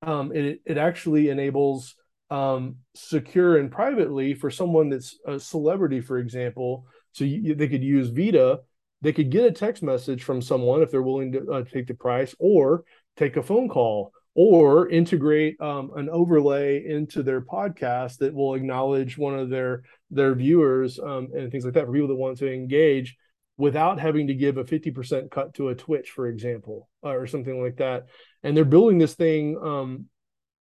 um, 0.03 0.33
it, 0.35 0.61
it 0.65 0.79
actually 0.79 1.29
enables 1.29 1.97
um, 2.31 2.77
secure 2.95 3.59
and 3.59 3.71
privately 3.71 4.35
for 4.35 4.51
someone 4.51 4.91
that's 4.91 5.19
a 5.27 5.39
celebrity, 5.41 6.01
for 6.01 6.19
example. 6.19 6.87
So 7.13 7.25
you, 7.25 7.55
they 7.55 7.69
could 7.69 7.83
use 7.83 8.11
Vita. 8.11 8.61
They 9.03 9.13
could 9.13 9.31
get 9.31 9.45
a 9.45 9.53
text 9.53 9.83
message 9.83 10.23
from 10.23 10.41
someone 10.41 10.83
if 10.83 10.91
they're 10.91 11.03
willing 11.03 11.33
to 11.33 11.53
uh, 11.53 11.65
take 11.65 11.87
the 11.87 11.95
price, 11.95 12.35
or 12.39 12.85
take 13.17 13.37
a 13.37 13.43
phone 13.43 13.69
call, 13.69 14.13
or 14.35 14.89
integrate 14.89 15.61
um, 15.61 15.91
an 15.97 16.09
overlay 16.11 16.85
into 16.85 17.23
their 17.23 17.41
podcast 17.41 18.19
that 18.19 18.35
will 18.35 18.55
acknowledge 18.55 19.17
one 19.17 19.39
of 19.39 19.49
their 19.49 19.83
their 20.11 20.35
viewers 20.35 20.99
um, 20.99 21.29
and 21.35 21.51
things 21.51 21.65
like 21.65 21.75
that 21.75 21.87
for 21.87 21.93
people 21.93 22.09
that 22.09 22.15
want 22.15 22.39
to 22.39 22.53
engage 22.53 23.17
without 23.57 24.01
having 24.01 24.27
to 24.27 24.35
give 24.35 24.57
a 24.57 24.65
50% 24.65 25.31
cut 25.31 25.55
to 25.55 25.69
a 25.69 25.75
Twitch, 25.75 26.11
for 26.11 26.27
example, 26.27 26.89
or 27.03 27.27
something 27.27 27.63
like 27.63 27.77
that. 27.77 28.07
And 28.43 28.57
they're 28.57 28.65
building 28.65 28.99
this 28.99 29.15
thing 29.15 29.57
um, 29.63 30.07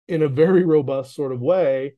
in 0.07 0.23
a 0.23 0.27
very 0.27 0.65
robust 0.65 1.15
sort 1.15 1.31
of 1.31 1.41
way 1.41 1.93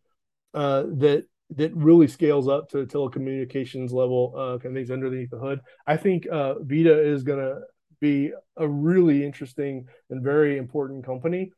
uh, 0.54 0.84
that 0.98 1.26
that 1.56 1.76
really 1.76 2.08
scales 2.08 2.48
up 2.48 2.70
to 2.70 2.86
telecommunications 2.86 3.92
level 3.92 4.34
uh, 4.36 4.58
kind 4.58 4.66
of 4.68 4.74
things 4.74 4.90
underneath 4.92 5.30
the 5.30 5.38
hood. 5.38 5.60
I 5.86 5.98
think 5.98 6.28
uh, 6.32 6.56
Vita 6.60 7.00
is 7.00 7.24
going 7.24 7.40
to 7.40 7.60
be 8.00 8.32
a 8.58 8.68
really 8.68 9.24
interesting 9.24 9.86
and 10.10 10.24
very 10.24 10.58
important 10.58 11.06
company. 11.06 11.52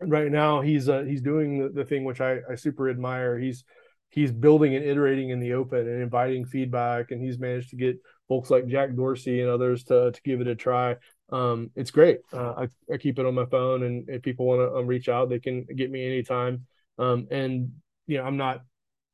Right 0.00 0.30
now, 0.30 0.60
he's 0.60 0.88
uh, 0.88 1.02
he's 1.02 1.22
doing 1.22 1.58
the, 1.58 1.68
the 1.70 1.84
thing 1.84 2.04
which 2.04 2.20
I, 2.20 2.38
I 2.50 2.54
super 2.54 2.90
admire. 2.90 3.38
He's 3.38 3.64
he's 4.10 4.30
building 4.30 4.74
and 4.74 4.84
iterating 4.84 5.30
in 5.30 5.40
the 5.40 5.54
open 5.54 5.80
and 5.80 6.02
inviting 6.02 6.44
feedback, 6.44 7.10
and 7.10 7.22
he's 7.22 7.38
managed 7.38 7.70
to 7.70 7.76
get 7.76 7.98
folks 8.28 8.50
like 8.50 8.66
Jack 8.66 8.94
Dorsey 8.94 9.40
and 9.40 9.50
others 9.50 9.84
to 9.84 10.12
to 10.12 10.20
give 10.22 10.40
it 10.40 10.48
a 10.48 10.54
try. 10.54 10.96
Um, 11.30 11.70
it's 11.74 11.90
great. 11.90 12.20
Uh, 12.32 12.66
I, 12.66 12.92
I 12.92 12.98
keep 12.98 13.18
it 13.18 13.26
on 13.26 13.34
my 13.34 13.46
phone, 13.46 13.82
and 13.84 14.08
if 14.08 14.22
people 14.22 14.46
want 14.46 14.60
to 14.60 14.78
um, 14.78 14.86
reach 14.86 15.08
out, 15.08 15.28
they 15.28 15.40
can 15.40 15.64
get 15.64 15.90
me 15.90 16.06
anytime. 16.06 16.66
Um, 16.98 17.26
and 17.30 17.72
you 18.06 18.18
know, 18.18 18.24
I'm 18.24 18.36
not 18.36 18.62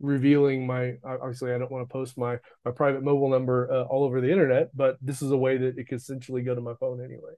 revealing 0.00 0.66
my 0.66 0.94
obviously 1.04 1.54
I 1.54 1.58
don't 1.58 1.70
want 1.70 1.88
to 1.88 1.92
post 1.92 2.18
my 2.18 2.38
my 2.64 2.72
private 2.72 3.04
mobile 3.04 3.30
number 3.30 3.70
uh, 3.72 3.84
all 3.84 4.02
over 4.02 4.20
the 4.20 4.30
internet, 4.30 4.76
but 4.76 4.98
this 5.00 5.22
is 5.22 5.30
a 5.30 5.36
way 5.36 5.56
that 5.58 5.78
it 5.78 5.84
could 5.88 5.98
essentially 5.98 6.42
go 6.42 6.54
to 6.54 6.60
my 6.60 6.74
phone 6.74 7.00
anyway. 7.00 7.32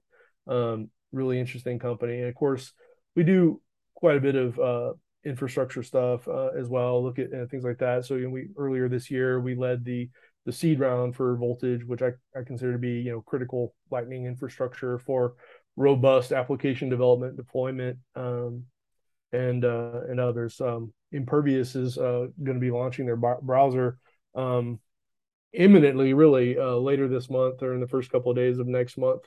Um, 0.47 0.89
really 1.11 1.39
interesting 1.39 1.77
company, 1.79 2.19
and 2.19 2.27
of 2.27 2.35
course 2.35 2.73
we 3.15 3.23
do 3.23 3.61
quite 3.95 4.17
a 4.17 4.21
bit 4.21 4.35
of 4.35 4.59
uh, 4.59 4.93
infrastructure 5.25 5.83
stuff 5.83 6.27
uh, 6.27 6.49
as 6.57 6.67
well. 6.67 7.03
Look 7.03 7.19
at 7.19 7.33
uh, 7.33 7.45
things 7.47 7.63
like 7.63 7.79
that. 7.79 8.05
So 8.05 8.15
you 8.15 8.25
know, 8.25 8.29
we 8.29 8.47
earlier 8.57 8.87
this 8.87 9.09
year 9.09 9.39
we 9.39 9.55
led 9.55 9.83
the 9.83 10.09
the 10.45 10.51
seed 10.51 10.79
round 10.79 11.15
for 11.15 11.35
voltage, 11.37 11.83
which 11.83 12.03
I, 12.03 12.11
I 12.37 12.43
consider 12.45 12.73
to 12.73 12.77
be 12.77 13.01
you 13.01 13.11
know 13.11 13.21
critical 13.21 13.73
lightning 13.89 14.25
infrastructure 14.25 14.99
for 14.99 15.33
robust 15.75 16.31
application 16.31 16.89
development 16.89 17.35
deployment 17.35 17.97
um, 18.15 18.63
and 19.31 19.65
uh, 19.65 20.01
and 20.09 20.19
others. 20.19 20.59
Um, 20.61 20.93
Impervious 21.11 21.75
is 21.75 21.97
uh, 21.97 22.27
going 22.43 22.55
to 22.55 22.59
be 22.59 22.71
launching 22.71 23.05
their 23.05 23.15
browser 23.15 23.97
um, 24.35 24.79
imminently, 25.53 26.13
really 26.13 26.57
uh, 26.57 26.75
later 26.75 27.07
this 27.07 27.29
month 27.29 27.63
or 27.63 27.73
in 27.73 27.79
the 27.79 27.87
first 27.87 28.11
couple 28.11 28.31
of 28.31 28.35
days 28.35 28.59
of 28.59 28.67
next 28.67 28.97
month, 28.97 29.21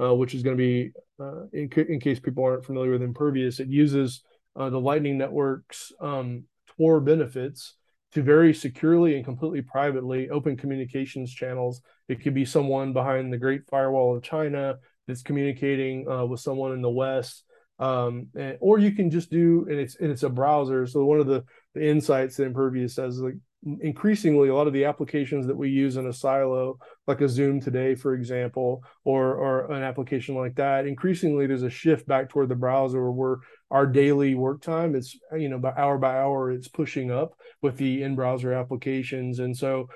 uh, 0.00 0.14
which 0.14 0.34
is 0.34 0.42
going 0.42 0.56
to 0.56 0.62
be, 0.62 0.90
uh, 1.20 1.46
in, 1.52 1.70
in, 1.88 2.00
case 2.00 2.20
people 2.20 2.44
aren't 2.44 2.64
familiar 2.64 2.92
with 2.92 3.02
Impervious, 3.02 3.60
it 3.60 3.68
uses 3.68 4.22
uh, 4.56 4.70
the 4.70 4.80
Lightning 4.80 5.18
Network's 5.18 5.92
um, 6.00 6.44
Tor 6.76 7.00
benefits 7.00 7.74
to 8.12 8.22
very 8.22 8.52
securely 8.52 9.16
and 9.16 9.24
completely 9.24 9.62
privately 9.62 10.30
open 10.30 10.56
communications 10.56 11.32
channels. 11.32 11.80
It 12.08 12.22
could 12.22 12.34
be 12.34 12.44
someone 12.44 12.92
behind 12.92 13.32
the 13.32 13.38
Great 13.38 13.62
Firewall 13.68 14.16
of 14.16 14.22
China 14.22 14.76
that's 15.06 15.22
communicating 15.22 16.08
uh, 16.08 16.24
with 16.24 16.40
someone 16.40 16.72
in 16.72 16.82
the 16.82 16.90
West 16.90 17.44
um, 17.80 18.28
and, 18.36 18.58
or 18.60 18.78
you 18.78 18.92
can 18.92 19.10
just 19.10 19.30
do 19.30 19.66
and 19.68 19.80
it's 19.80 19.96
and 19.96 20.10
it's 20.12 20.22
a 20.22 20.28
browser. 20.28 20.86
So 20.86 21.04
one 21.04 21.18
of 21.18 21.26
the, 21.26 21.44
the 21.74 21.88
insights 21.88 22.36
that 22.36 22.44
Impervious 22.44 22.94
says 22.94 23.18
like 23.18 23.34
increasingly 23.82 24.48
a 24.48 24.54
lot 24.54 24.66
of 24.66 24.72
the 24.72 24.86
applications 24.86 25.46
that 25.46 25.56
we 25.56 25.68
use 25.68 25.98
in 25.98 26.06
a 26.06 26.12
silo 26.12 26.78
like 27.06 27.20
a 27.20 27.28
zoom 27.28 27.60
today 27.60 27.94
for 27.94 28.14
example 28.14 28.82
or 29.04 29.34
or 29.34 29.70
an 29.72 29.82
application 29.82 30.34
like 30.34 30.54
that 30.54 30.86
increasingly 30.86 31.46
there's 31.46 31.62
a 31.62 31.68
shift 31.68 32.06
back 32.06 32.30
toward 32.30 32.48
the 32.48 32.54
browser 32.54 33.10
where 33.10 33.36
our 33.70 33.86
daily 33.86 34.34
work 34.34 34.62
time 34.62 34.94
it's 34.94 35.14
you 35.36 35.50
know 35.50 35.58
by 35.58 35.74
hour 35.76 35.98
by 35.98 36.16
hour 36.16 36.50
it's 36.50 36.68
pushing 36.68 37.10
up 37.10 37.34
with 37.62 37.76
the 37.76 38.02
in 38.02 38.14
browser 38.14 38.52
applications. 38.52 39.38
And 39.38 39.56
so 39.56 39.88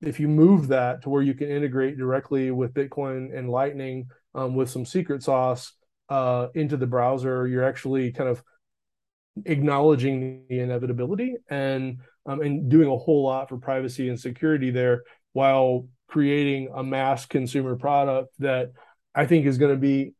if 0.00 0.20
you 0.20 0.28
move 0.28 0.68
that 0.68 1.02
to 1.02 1.10
where 1.10 1.22
you 1.22 1.34
can 1.34 1.50
integrate 1.50 1.98
directly 1.98 2.50
with 2.50 2.74
bitcoin 2.74 3.36
and 3.36 3.50
lightning 3.50 4.08
um, 4.34 4.54
with 4.54 4.70
some 4.70 4.84
secret 4.84 5.22
sauce 5.22 5.72
uh, 6.08 6.48
into 6.54 6.76
the 6.76 6.86
browser, 6.86 7.46
you're 7.46 7.64
actually 7.64 8.12
kind 8.12 8.28
of 8.28 8.42
acknowledging 9.46 10.44
the 10.48 10.60
inevitability 10.60 11.34
and 11.48 11.98
um, 12.26 12.40
and 12.40 12.70
doing 12.70 12.88
a 12.88 12.96
whole 12.96 13.24
lot 13.24 13.48
for 13.48 13.58
privacy 13.58 14.08
and 14.08 14.18
security 14.18 14.70
there 14.70 15.02
while 15.32 15.86
creating 16.08 16.68
a 16.74 16.82
mass 16.82 17.26
consumer 17.26 17.76
product 17.76 18.32
that 18.38 18.72
I 19.14 19.26
think 19.26 19.46
is 19.46 19.58
going 19.58 19.72
to 19.72 19.80
be 19.80 20.14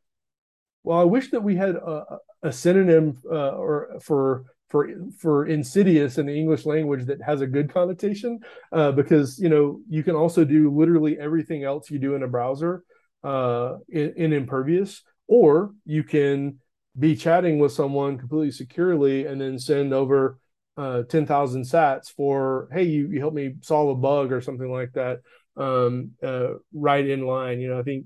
well 0.83 0.99
I 0.99 1.03
wish 1.03 1.31
that 1.31 1.41
we 1.41 1.55
had 1.55 1.75
a, 1.75 2.19
a 2.43 2.51
synonym 2.51 3.17
uh, 3.29 3.51
or 3.51 3.99
for 4.01 4.45
for 4.69 4.89
for 5.19 5.45
insidious 5.45 6.17
in 6.17 6.25
the 6.25 6.37
English 6.37 6.65
language 6.65 7.05
that 7.05 7.21
has 7.21 7.41
a 7.41 7.47
good 7.47 7.71
connotation 7.73 8.39
uh, 8.71 8.91
because 8.91 9.39
you 9.39 9.49
know 9.49 9.79
you 9.89 10.03
can 10.03 10.15
also 10.15 10.43
do 10.43 10.69
literally 10.75 11.19
everything 11.19 11.63
else 11.63 11.89
you 11.89 11.99
do 11.99 12.15
in 12.15 12.23
a 12.23 12.27
browser 12.27 12.83
uh, 13.23 13.77
in, 13.89 14.13
in 14.17 14.33
impervious 14.33 15.01
or 15.27 15.71
you 15.85 16.03
can 16.03 16.59
be 16.97 17.15
chatting 17.15 17.59
with 17.59 17.71
someone 17.71 18.17
completely 18.17 18.51
securely 18.51 19.25
and 19.25 19.39
then 19.39 19.59
send 19.59 19.93
over 19.93 20.39
uh, 20.77 21.03
10,000 21.03 21.63
sats 21.63 22.11
for, 22.11 22.67
hey, 22.71 22.83
you, 22.83 23.07
you 23.09 23.19
help 23.19 23.33
me 23.33 23.55
solve 23.61 23.89
a 23.89 23.99
bug 23.99 24.31
or 24.31 24.41
something 24.41 24.71
like 24.71 24.91
that 24.93 25.21
um, 25.57 26.11
uh, 26.21 26.49
right 26.73 27.07
in 27.07 27.25
line. 27.25 27.59
You 27.59 27.69
know, 27.69 27.79
I 27.79 27.83
think 27.83 28.05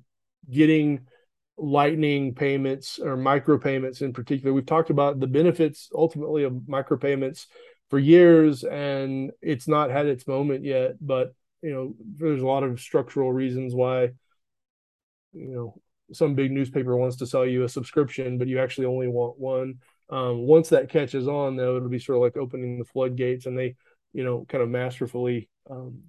getting 0.49 1.01
lightning 1.57 2.35
payments 2.35 2.99
or 2.99 3.17
micropayments 3.17 4.01
in 4.01 4.13
particular, 4.13 4.53
we've 4.53 4.65
talked 4.65 4.89
about 4.89 5.19
the 5.19 5.27
benefits 5.27 5.89
ultimately 5.93 6.43
of 6.43 6.53
micropayments 6.53 7.47
for 7.89 7.99
years 7.99 8.63
and 8.63 9.31
it's 9.41 9.67
not 9.67 9.89
had 9.89 10.05
its 10.05 10.27
moment 10.27 10.63
yet, 10.63 10.93
but 11.01 11.33
you 11.61 11.73
know, 11.73 11.95
there's 12.15 12.41
a 12.41 12.47
lot 12.47 12.63
of 12.63 12.79
structural 12.79 13.33
reasons 13.33 13.75
why 13.75 14.11
you 15.33 15.47
know 15.47 15.81
some 16.11 16.33
big 16.33 16.51
newspaper 16.51 16.97
wants 16.97 17.17
to 17.17 17.27
sell 17.27 17.45
you 17.45 17.63
a 17.63 17.69
subscription, 17.69 18.37
but 18.37 18.47
you 18.47 18.59
actually 18.59 18.87
only 18.87 19.07
want 19.07 19.37
one. 19.37 19.75
Um, 20.09 20.39
once 20.39 20.69
that 20.69 20.89
catches 20.89 21.27
on, 21.27 21.55
though, 21.55 21.77
it'll 21.77 21.89
be 21.89 21.99
sort 21.99 22.17
of 22.17 22.23
like 22.23 22.37
opening 22.37 22.79
the 22.79 22.85
floodgates, 22.85 23.45
and 23.45 23.57
they, 23.57 23.75
you 24.13 24.23
know, 24.23 24.45
kind 24.49 24.63
of 24.63 24.69
masterfully 24.69 25.49
um, 25.69 26.03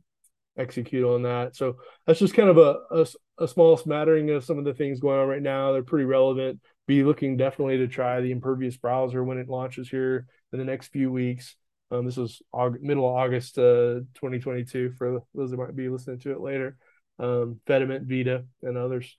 execute 0.56 1.04
on 1.04 1.22
that. 1.22 1.56
So 1.56 1.76
that's 2.06 2.18
just 2.18 2.34
kind 2.34 2.48
of 2.48 2.58
a, 2.58 2.78
a, 2.90 3.44
a 3.44 3.48
small 3.48 3.76
smattering 3.76 4.30
of 4.30 4.44
some 4.44 4.58
of 4.58 4.64
the 4.64 4.74
things 4.74 5.00
going 5.00 5.18
on 5.18 5.28
right 5.28 5.42
now. 5.42 5.72
They're 5.72 5.82
pretty 5.82 6.06
relevant. 6.06 6.60
Be 6.86 7.04
looking 7.04 7.36
definitely 7.36 7.78
to 7.78 7.88
try 7.88 8.20
the 8.20 8.32
Impervious 8.32 8.76
browser 8.76 9.22
when 9.22 9.38
it 9.38 9.48
launches 9.48 9.88
here 9.88 10.26
in 10.52 10.58
the 10.58 10.64
next 10.64 10.88
few 10.88 11.12
weeks. 11.12 11.56
Um, 11.90 12.06
this 12.06 12.16
was 12.16 12.40
August, 12.52 12.82
middle 12.84 13.08
of 13.08 13.16
August 13.16 13.58
uh, 13.58 14.00
2022 14.14 14.92
for 14.96 15.22
those 15.34 15.50
that 15.50 15.56
might 15.56 15.74
be 15.74 15.88
listening 15.88 16.20
to 16.20 16.32
it 16.32 16.40
later. 16.40 16.76
Um, 17.18 17.60
Fedimint, 17.66 18.08
Vita, 18.08 18.44
and 18.62 18.76
others. 18.76 19.16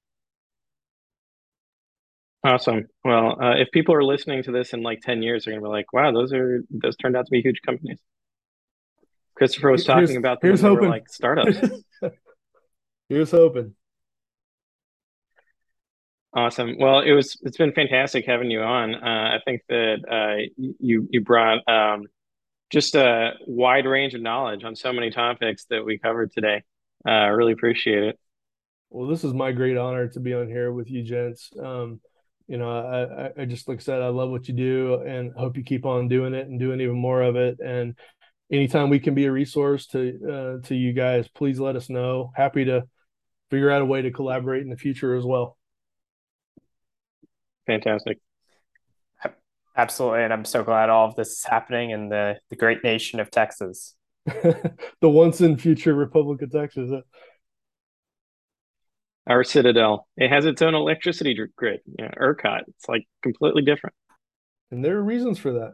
Awesome. 2.44 2.88
Well, 3.06 3.38
uh, 3.42 3.56
if 3.58 3.70
people 3.72 3.94
are 3.94 4.04
listening 4.04 4.42
to 4.44 4.52
this 4.52 4.74
in 4.74 4.82
like 4.82 5.02
10 5.02 5.22
years, 5.22 5.46
they're 5.46 5.54
going 5.54 5.64
to 5.64 5.68
be 5.68 5.72
like, 5.72 5.94
wow, 5.94 6.12
those 6.12 6.34
are, 6.34 6.64
those 6.72 6.96
turned 6.96 7.16
out 7.16 7.26
to 7.26 7.32
be 7.32 7.42
huge 7.42 7.62
companies. 7.64 8.00
Christopher 9.36 9.72
was 9.72 9.86
talking 9.86 10.08
here's, 10.08 10.18
about 10.18 10.42
them 10.42 10.50
here's 10.50 10.62
hoping. 10.62 10.89
like 10.89 11.08
startups. 11.08 11.58
here's 13.10 13.32
hoping. 13.32 13.76
Awesome. 16.34 16.78
Well, 16.80 17.02
it 17.02 17.11
was, 17.11 17.38
it's 17.44 17.57
been 17.57 17.74
fantastic 17.74 18.26
having 18.26 18.49
you 18.49 18.61
on. 18.61 18.95
Uh, 18.95 19.36
I 19.36 19.40
think 19.45 19.61
that 19.70 19.98
uh, 20.10 20.52
you, 20.80 21.07
you 21.11 21.22
brought 21.22 21.68
um, 21.68 22.06
just 22.72 22.95
a 22.95 23.34
wide 23.45 23.86
range 23.86 24.15
of 24.15 24.22
knowledge 24.22 24.64
on 24.64 24.76
so 24.76 24.94
many 24.94 25.11
topics 25.11 25.65
that 25.70 25.86
we 25.86 25.99
covered 25.99 26.32
today. 26.32 26.64
Uh, 27.06 27.11
I 27.11 27.28
really 27.28 27.53
appreciate 27.53 28.03
it. 28.03 28.20
Well, 28.90 29.07
this 29.07 29.24
is 29.24 29.34
my 29.34 29.52
great 29.52 29.78
honor 29.78 30.07
to 30.07 30.20
be 30.20 30.34
on 30.34 30.48
here 30.48 30.72
with 30.72 30.90
you, 30.90 31.03
gents. 31.03 31.52
Um, 31.61 31.99
you 32.52 32.57
know, 32.57 32.69
I, 32.69 33.41
I 33.41 33.45
just 33.45 33.69
like 33.69 33.78
I 33.78 33.82
said, 33.82 34.02
I 34.02 34.10
love 34.10 34.30
what 34.30 34.49
you 34.49 34.53
do 34.53 34.95
and 35.07 35.32
hope 35.38 35.56
you 35.56 35.64
keep 35.64 35.86
on 35.86 36.10
doing 36.10 36.34
it 36.34 36.49
and 36.49 36.60
doing 36.60 36.82
even 36.82 36.99
more 36.99 37.22
of 37.22 37.38
it. 37.38 37.60
And 37.64 37.95
anytime 38.52 38.90
we 38.90 38.99
can 38.99 39.14
be 39.14 39.23
a 39.23 39.32
resource 39.32 39.88
to 39.88 40.60
uh, 40.61 40.68
to 40.68 40.76
you 40.76 40.91
guys, 40.91 41.30
please 41.30 41.61
let 41.61 41.78
us 41.78 41.90
know. 41.90 42.34
Happy 42.36 42.65
to 42.65 42.84
figure 43.49 43.72
out 43.72 43.82
a 43.82 43.86
way 43.86 44.02
to 44.02 44.11
collaborate 44.11 44.64
in 44.64 44.69
the 44.69 44.76
future 44.76 45.15
as 45.15 45.23
well. 45.23 45.57
Fantastic. 47.68 48.18
Absolutely, 49.78 50.23
and 50.23 50.34
I'm 50.34 50.44
so 50.44 50.61
glad 50.61 50.90
all 50.90 51.07
of 51.07 51.15
this 51.15 51.30
is 51.30 51.45
happening 51.45 51.91
in 51.91 52.10
the 52.10 52.36
the 52.49 52.57
great 52.57 52.84
nation 52.84 53.22
of 53.22 53.32
Texas. 53.32 53.95
the 54.26 55.10
once 55.10 55.40
in 55.40 55.57
future 55.57 55.94
Republic 55.94 56.41
of 56.41 56.52
Texas 56.52 56.91
our 59.27 59.43
Citadel. 59.43 60.07
It 60.18 60.30
has 60.30 60.45
its 60.45 60.61
own 60.61 60.76
electricity 60.76 61.38
grid. 61.56 61.81
You 61.98 62.06
know, 62.06 62.11
ERCOT. 62.19 62.61
It's 62.68 62.88
like 62.88 63.07
completely 63.22 63.61
different. 63.61 63.95
And 64.72 64.84
there 64.84 64.98
are 64.98 65.03
reasons 65.03 65.38
for 65.39 65.53
that. 65.53 65.73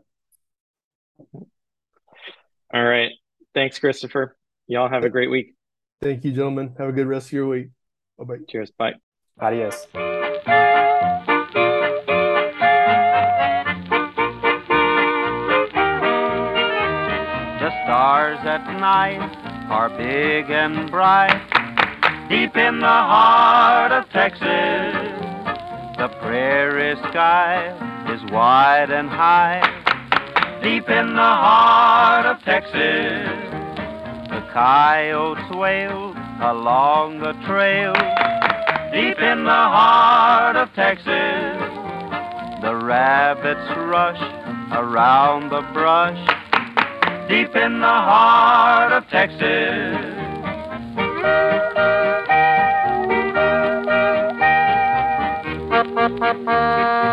All 2.74 2.84
right. 2.84 3.12
Thanks, 3.54 3.80
Christopher. 3.80 4.36
Y'all 4.68 4.90
have 4.90 5.04
a 5.04 5.10
great 5.10 5.32
week. 5.32 5.56
Thank 6.02 6.26
you, 6.26 6.32
gentlemen. 6.32 6.76
Have 6.78 6.90
a 6.90 6.92
good 6.92 7.08
rest 7.08 7.28
of 7.28 7.34
your 7.34 7.48
week. 7.48 7.70
Bye 8.18 8.26
bye. 8.26 8.38
Cheers. 8.50 8.72
Bye. 8.78 8.94
Adios. 9.40 9.88
The 17.60 17.72
stars 17.84 18.40
at 18.44 18.80
night 18.80 19.36
are 19.70 19.90
big 19.90 20.50
and 20.50 20.90
bright 20.92 21.47
deep 22.30 22.58
in 22.58 22.82
the 22.82 22.86
heart 22.86 23.94
of 23.94 24.10
Texas. 24.10 24.42
The 25.98 26.10
prairie 26.20 26.96
sky 27.10 27.72
is 28.14 28.22
wide 28.32 28.92
and 28.92 29.10
high. 29.10 29.62
deep 30.62 30.90
in 30.90 31.14
the 31.14 31.22
heart 31.22 32.26
of 32.26 32.42
Texas. 32.44 32.74
The 34.30 34.42
coyotes 34.52 35.50
wail 35.52 36.14
along 36.42 37.20
the 37.20 37.32
trail, 37.46 37.94
deep 38.92 39.20
in 39.20 39.46
the 39.46 39.64
heart 39.76 40.58
of 40.58 40.68
Texas. 40.74 41.08
The 42.62 42.76
rabbits 42.76 43.70
rush 43.78 44.22
around 44.74 45.50
the 45.50 45.62
brush, 45.72 46.20
deep 47.30 47.56
in 47.56 47.80
the 47.80 47.88
heart 47.88 48.92
of 48.92 49.08
Texas. 49.08 50.18
The 56.48 57.07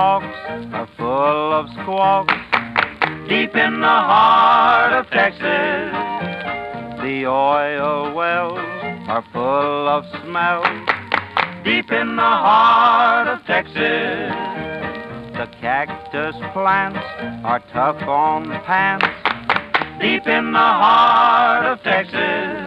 hawks 0.00 0.38
are 0.74 0.88
full 0.96 1.52
of 1.52 1.66
squawks 1.82 2.32
deep 3.28 3.52
in 3.56 3.80
the 3.80 3.98
heart 4.12 4.92
of 4.92 5.10
Texas. 5.10 5.90
The 7.02 7.26
oil 7.26 8.14
wells 8.14 8.60
are 9.08 9.24
full 9.32 9.88
of 9.88 10.04
smell 10.22 10.62
deep 11.64 11.90
in 11.90 12.14
the 12.14 12.32
heart 12.46 13.26
of 13.26 13.44
Texas. 13.44 14.30
The 15.34 15.48
cactus 15.60 16.36
plants 16.52 17.04
are 17.44 17.60
tough 17.72 18.00
on 18.02 18.50
pants 18.66 19.04
deep 20.00 20.28
in 20.28 20.52
the 20.52 20.70
heart 20.84 21.66
of 21.66 21.82
Texas. 21.82 22.62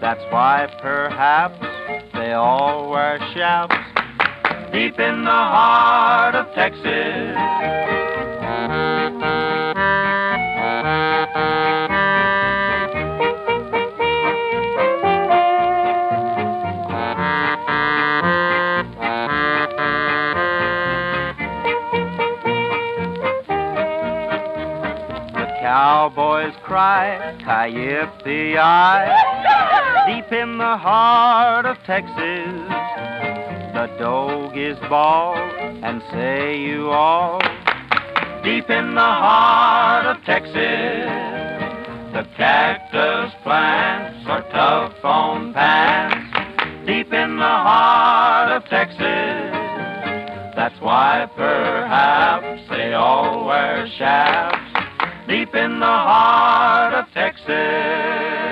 That's 0.00 0.22
why 0.30 0.68
perhaps 0.80 1.58
they 2.14 2.34
all 2.34 2.88
wear 2.88 3.18
chaps 3.34 3.79
deep 4.80 4.98
in 4.98 5.24
the 5.24 5.30
heart 5.30 6.34
of 6.34 6.46
Texas. 6.54 6.82
The 25.34 25.46
cowboys 25.60 26.54
cry, 26.62 27.36
Ki-yip-the-eye, 27.40 29.12
deep 30.06 30.32
in 30.32 30.56
the 30.56 30.78
heart 30.78 31.66
of 31.66 31.76
Texas. 31.84 32.69
The 34.00 34.50
is 34.54 34.78
bawl 34.88 35.36
and 35.36 36.00
say 36.10 36.58
you 36.58 36.88
all 36.88 37.38
deep 38.42 38.70
in 38.70 38.94
the 38.94 39.00
heart 39.00 40.06
of 40.06 40.24
Texas. 40.24 40.54
The 42.14 42.26
cactus 42.34 43.34
plants 43.42 44.26
are 44.26 44.40
tough 44.52 45.04
on 45.04 45.52
pants 45.52 46.86
deep 46.86 47.12
in 47.12 47.36
the 47.36 47.42
heart 47.42 48.52
of 48.52 48.64
Texas. 48.70 48.96
That's 50.56 50.80
why 50.80 51.28
perhaps 51.36 52.62
they 52.70 52.94
all 52.94 53.44
wear 53.44 53.86
chaps 53.98 55.28
deep 55.28 55.54
in 55.54 55.78
the 55.78 55.84
heart 55.84 56.94
of 56.94 57.04
Texas. 57.12 58.49